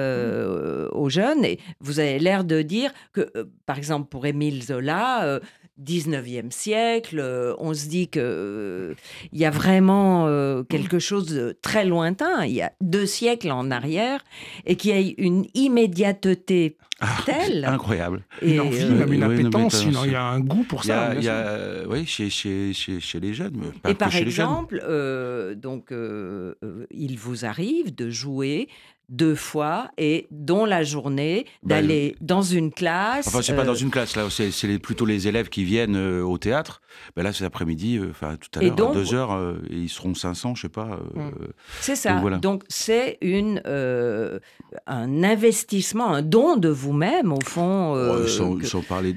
aux 0.91 1.09
jeunes. 1.09 1.43
Et 1.43 1.59
vous 1.80 1.99
avez 1.99 2.20
l'air 2.20 2.43
de 2.43 2.61
dire 2.61 2.91
que, 3.13 3.32
par 3.66 3.78
exemple, 3.78 4.09
pour 4.09 4.26
Émile 4.26 4.63
Zola 4.63 5.39
19e 5.84 6.51
siècle, 6.51 7.19
euh, 7.19 7.53
on 7.57 7.73
se 7.73 7.88
dit 7.88 8.07
qu'il 8.07 8.21
euh, 8.23 8.93
il 9.34 9.39
y 9.39 9.45
a 9.45 9.49
vraiment 9.49 10.26
euh, 10.28 10.63
quelque 10.63 10.99
chose 10.99 11.26
de 11.28 11.57
très 11.61 11.86
lointain, 11.86 12.45
il 12.45 12.53
y 12.53 12.61
a 12.61 12.71
deux 12.82 13.05
siècles 13.05 13.51
en 13.51 13.71
arrière, 13.71 14.23
et 14.65 14.78
qu'il 14.78 14.91
y 14.91 14.93
a 14.93 15.13
une 15.17 15.45
immédiateté 15.53 16.78
ah, 17.01 17.17
telle. 17.26 17.65
Incroyable. 17.65 18.23
Et, 18.41 18.55
une 18.55 18.61
envie, 18.61 18.86
même 18.86 19.11
une 19.11 19.23
appétence, 19.23 19.84
il 19.84 20.11
y 20.11 20.15
a 20.15 20.23
un 20.23 20.39
goût 20.39 20.63
pour 20.63 20.86
ça. 20.86 21.13
Il 21.15 21.23
y 21.23 21.30
a, 21.30 21.86
oui, 21.89 22.05
chez, 22.05 22.30
chez, 22.30 22.71
chez, 22.73 23.19
les 23.19 23.34
jeunes. 23.34 23.59
et 23.88 23.93
par 23.95 24.15
exemple, 24.15 24.82
donc, 25.57 25.93
il 26.91 27.17
vous 27.17 27.45
arrive 27.45 27.93
de 27.93 28.09
jouer 28.09 28.69
deux 29.10 29.36
fois 29.36 29.89
et 29.97 30.28
dont 30.32 30.66
la 30.66 30.84
journée 30.84 31.45
bah, 31.64 31.76
d'aller 31.76 32.16
dans 32.22 32.41
une 32.41 32.72
classe. 32.72 33.28
Enfin, 33.28 33.41
c'est 33.41 33.56
pas 33.56 33.64
dans 33.64 33.74
euh, 33.74 33.78
une 33.78 33.91
classe 33.91 34.16
là, 34.16 34.28
c'est 34.30 34.80
plutôt 34.80 35.06
les 35.06 35.28
élèves 35.28 35.49
qui 35.49 35.64
viennent 35.64 35.95
euh, 35.95 36.24
au 36.24 36.38
théâtre. 36.38 36.82
Ben 37.16 37.24
là, 37.24 37.34
cet 37.34 37.45
après-midi, 37.45 37.97
euh, 37.97 38.08
enfin 38.10 38.38
tout 38.38 38.60
à 38.60 38.64
l'heure, 38.64 38.91
à 38.91 38.93
deux 38.93 39.14
heures, 39.14 39.56
ils 39.70 39.89
seront 39.89 40.14
500, 40.14 40.56
je 40.56 40.64
sais 40.64 40.70
pas. 40.70 40.99
Mmh. 41.16 41.30
c'est 41.82 41.95
ça. 41.95 42.20
Donc 42.41 42.64
c'est 42.68 43.18
une 43.22 43.62
un 44.88 45.24
investissement, 45.24 46.08
un 46.08 46.22
don 46.22 46.58
de 46.58 46.70
vous-même 46.70 47.32
au 47.32 47.41
fond. 47.41 47.95
sans, 48.28 48.82
parler. 48.82 49.16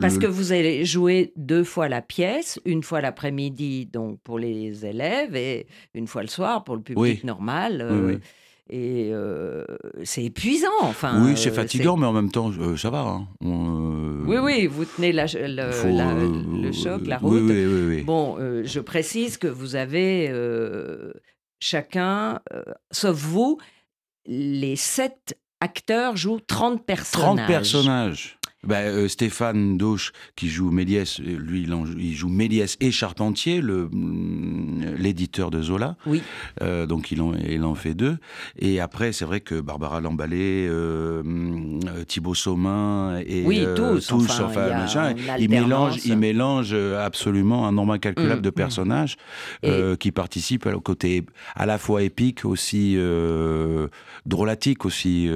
Parce 0.00 0.18
que 0.18 0.26
vous 0.26 0.52
allez 0.52 0.84
jouer 0.84 1.32
deux 1.36 1.64
fois 1.64 1.88
la 1.88 2.02
pièce, 2.02 2.60
une 2.64 2.82
fois 2.82 3.00
l'après-midi 3.00 3.86
donc 3.86 4.20
pour 4.20 4.38
les 4.38 4.84
élèves 4.84 5.34
et 5.36 5.66
une 5.94 6.06
fois 6.06 6.22
le 6.22 6.28
soir 6.28 6.64
pour 6.64 6.76
le 6.76 6.82
public 6.82 7.24
normal. 7.24 7.86
Oui, 7.90 8.18
et 8.70 9.12
c'est 10.04 10.24
épuisant. 10.24 10.68
Enfin, 10.82 11.24
oui, 11.24 11.36
c'est 11.36 11.50
fatigant, 11.50 11.96
mais 11.96 12.06
en 12.06 12.12
même 12.12 12.30
temps, 12.30 12.52
ça 12.76 12.90
va. 12.90 13.00
Hein. 13.00 13.26
oui, 13.40 14.36
oui, 14.38 14.66
vous 14.66 14.84
tenez 14.84 15.12
la, 15.12 15.26
le 15.26 16.72
choc, 16.72 17.06
la 17.06 17.18
route. 17.18 17.42
Oui, 17.42 17.66
oui, 17.66 17.82
oui, 17.88 18.02
bon, 18.02 18.36
je 18.64 18.80
précise 18.80 19.36
que 19.36 19.48
vous 19.48 19.76
avez 19.76 20.32
chacun, 21.60 22.40
sauf 22.90 23.16
vous, 23.16 23.58
les 24.26 24.76
sept 24.76 25.36
acteurs 25.60 26.16
jouent 26.16 26.40
30 26.40 26.84
personnages. 26.84 27.36
30 27.36 27.46
personnages. 27.46 28.37
Bah, 28.66 28.78
euh, 28.78 29.06
Stéphane 29.06 29.78
Dauche, 29.78 30.12
qui 30.34 30.48
joue 30.48 30.72
Méliès, 30.72 31.20
euh, 31.20 31.36
lui, 31.38 31.68
il, 31.96 32.14
joue 32.16 32.28
Méliès 32.28 32.76
et 32.80 32.90
Charpentier, 32.90 33.62
mm, 33.62 34.96
l'éditeur 34.98 35.52
de 35.52 35.62
Zola. 35.62 35.96
Oui. 36.06 36.22
Euh, 36.60 36.84
donc 36.84 37.12
il 37.12 37.22
en, 37.22 37.34
il 37.34 37.62
en 37.62 37.76
fait 37.76 37.94
deux. 37.94 38.18
Et 38.58 38.80
après, 38.80 39.12
c'est 39.12 39.24
vrai 39.24 39.40
que 39.40 39.60
Barbara 39.60 40.00
Lamballé, 40.00 40.68
mm, 40.68 41.77
Thibaut 42.06 42.34
Saumin 42.34 43.18
et 43.26 43.44
oui, 43.44 43.66
tous, 43.74 44.12
enfin, 44.12 44.68
machin, 44.70 45.14
il 45.38 45.50
mélange, 45.50 46.04
il 46.04 46.16
mélange 46.16 46.74
absolument 46.74 47.66
un 47.66 47.72
nombre 47.72 47.94
incalculable 47.94 48.40
mm, 48.40 48.42
de 48.42 48.50
personnages 48.50 49.16
qui 49.98 50.12
participent 50.12 50.66
au 50.66 50.80
côté 50.80 51.24
à 51.54 51.66
la 51.66 51.78
fois 51.78 52.02
épique 52.02 52.44
aussi 52.44 52.98
drôlatique 54.26 54.84
aussi 54.84 55.28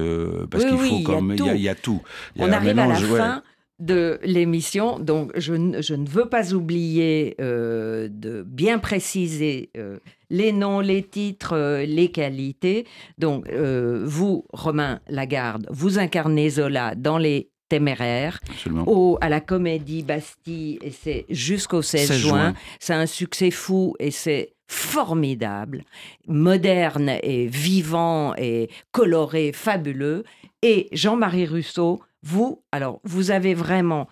parce 0.49 0.65
qu'il 0.65 0.77
faut 0.77 1.01
comme 1.01 1.35
il 1.37 1.61
y, 1.61 1.69
a 1.69 1.75
tout. 1.75 2.01
On 2.37 2.51
arrive 2.51 2.79
à 2.79 2.87
la 2.87 2.95
fin 2.95 3.43
de 3.83 4.19
l'émission. 4.23 4.97
Donc, 4.97 5.31
je, 5.35 5.53
ne 5.53 6.07
veux 6.07 6.29
pas 6.29 6.53
oublier 6.53 7.35
euh, 7.41 8.07
de 8.09 8.43
bien 8.47 8.79
préciser 8.79 9.71
euh, 9.77 9.99
les 10.29 10.53
noms, 10.53 10.79
les 10.79 11.03
titres, 11.03 11.53
euh, 11.53 11.85
les 11.85 12.09
qualités. 12.09 12.85
Donc, 13.17 13.49
vous, 13.51 14.45
Romain 14.53 14.99
Lagarde, 15.07 15.67
vous 15.69 15.99
incarnez 15.99 16.49
Zola 16.49 16.95
dans 16.95 17.17
les 17.17 17.49
téméraires 17.69 18.39
au, 18.85 19.17
à 19.19 19.29
la 19.29 19.41
Comédie 19.41 20.03
Bastille 20.03 20.79
et 20.81 20.91
c'est 20.91 21.25
jusqu'au 21.29 21.81
16, 21.81 22.13
juin. 22.13 22.53
C'est 22.79 22.93
un 22.93 23.05
succès 23.05 23.51
fou 23.51 23.95
et 23.99 24.11
c'est 24.11 24.53
formidable, 24.73 25.83
moderne 26.27 27.11
et 27.21 27.47
vivant 27.47 28.33
et 28.35 28.69
coloré, 28.91 29.51
fabuleux. 29.53 30.23
Et 30.61 30.89
Jean-Marie 30.91 31.47
Rousseau, 31.47 32.01
vous, 32.23 32.63
alors, 32.71 32.99
vous 33.03 33.31
avez 33.31 33.53
vraiment, 33.53 34.07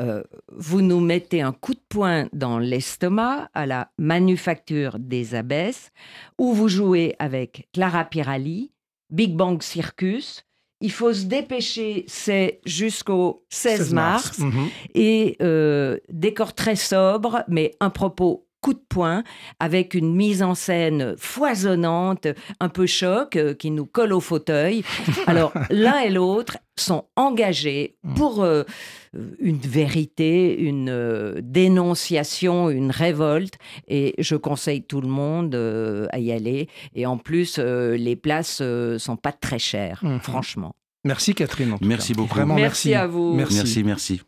euh, 0.00 0.22
vous 0.52 0.80
nous 0.80 1.00
mettez 1.00 1.42
un 1.42 1.52
coup 1.52 1.74
de 1.74 1.82
poing 1.88 2.28
dans 2.32 2.58
l'estomac 2.58 3.50
à 3.52 3.66
la 3.66 3.90
Manufacture 3.98 4.98
des 4.98 5.34
Abbesses, 5.34 5.90
où 6.38 6.54
vous 6.54 6.68
jouez 6.68 7.14
avec 7.18 7.68
Clara 7.72 8.04
Pirali, 8.04 8.72
Big 9.10 9.36
Bang 9.36 9.62
Circus. 9.62 10.44
Il 10.80 10.92
faut 10.92 11.12
se 11.12 11.24
dépêcher, 11.24 12.04
c'est 12.06 12.60
jusqu'au 12.64 13.44
16, 13.50 13.92
mars. 13.92 14.38
Mhm. 14.38 14.68
Et 14.94 15.36
euh, 15.42 15.98
décor 16.08 16.54
très 16.54 16.76
sobre, 16.76 17.42
mais 17.48 17.74
un 17.80 17.90
propos 17.90 18.47
coup 18.60 18.74
de 18.74 18.82
poing 18.88 19.22
avec 19.60 19.94
une 19.94 20.14
mise 20.14 20.42
en 20.42 20.54
scène 20.54 21.14
foisonnante, 21.16 22.26
un 22.60 22.68
peu 22.68 22.86
choc, 22.86 23.36
euh, 23.36 23.54
qui 23.54 23.70
nous 23.70 23.86
colle 23.86 24.12
au 24.12 24.20
fauteuil. 24.20 24.82
Alors, 25.26 25.52
l'un 25.70 26.00
et 26.00 26.10
l'autre 26.10 26.58
sont 26.76 27.06
engagés 27.16 27.96
mm. 28.02 28.14
pour 28.14 28.42
euh, 28.42 28.64
une 29.38 29.58
vérité, 29.58 30.58
une 30.58 30.90
euh, 30.90 31.40
dénonciation, 31.42 32.70
une 32.70 32.90
révolte. 32.90 33.58
Et 33.86 34.14
je 34.18 34.36
conseille 34.36 34.82
tout 34.82 35.00
le 35.00 35.08
monde 35.08 35.54
à 36.10 36.18
y 36.18 36.32
aller. 36.32 36.68
Et 36.94 37.06
en 37.06 37.18
plus, 37.18 37.58
les 37.58 38.16
places 38.16 38.62
sont 38.98 39.16
pas 39.16 39.32
très 39.32 39.58
chères, 39.58 40.02
mm-hmm. 40.02 40.20
franchement. 40.20 40.74
Merci 41.04 41.34
Catherine. 41.34 41.76
merci 41.80 42.12
beaucoup. 42.12 42.34
Vraiment 42.34 42.54
merci. 42.54 42.88
merci. 42.88 42.94
à 42.94 43.06
vous. 43.06 43.34
Merci, 43.34 43.84
merci. 43.84 44.20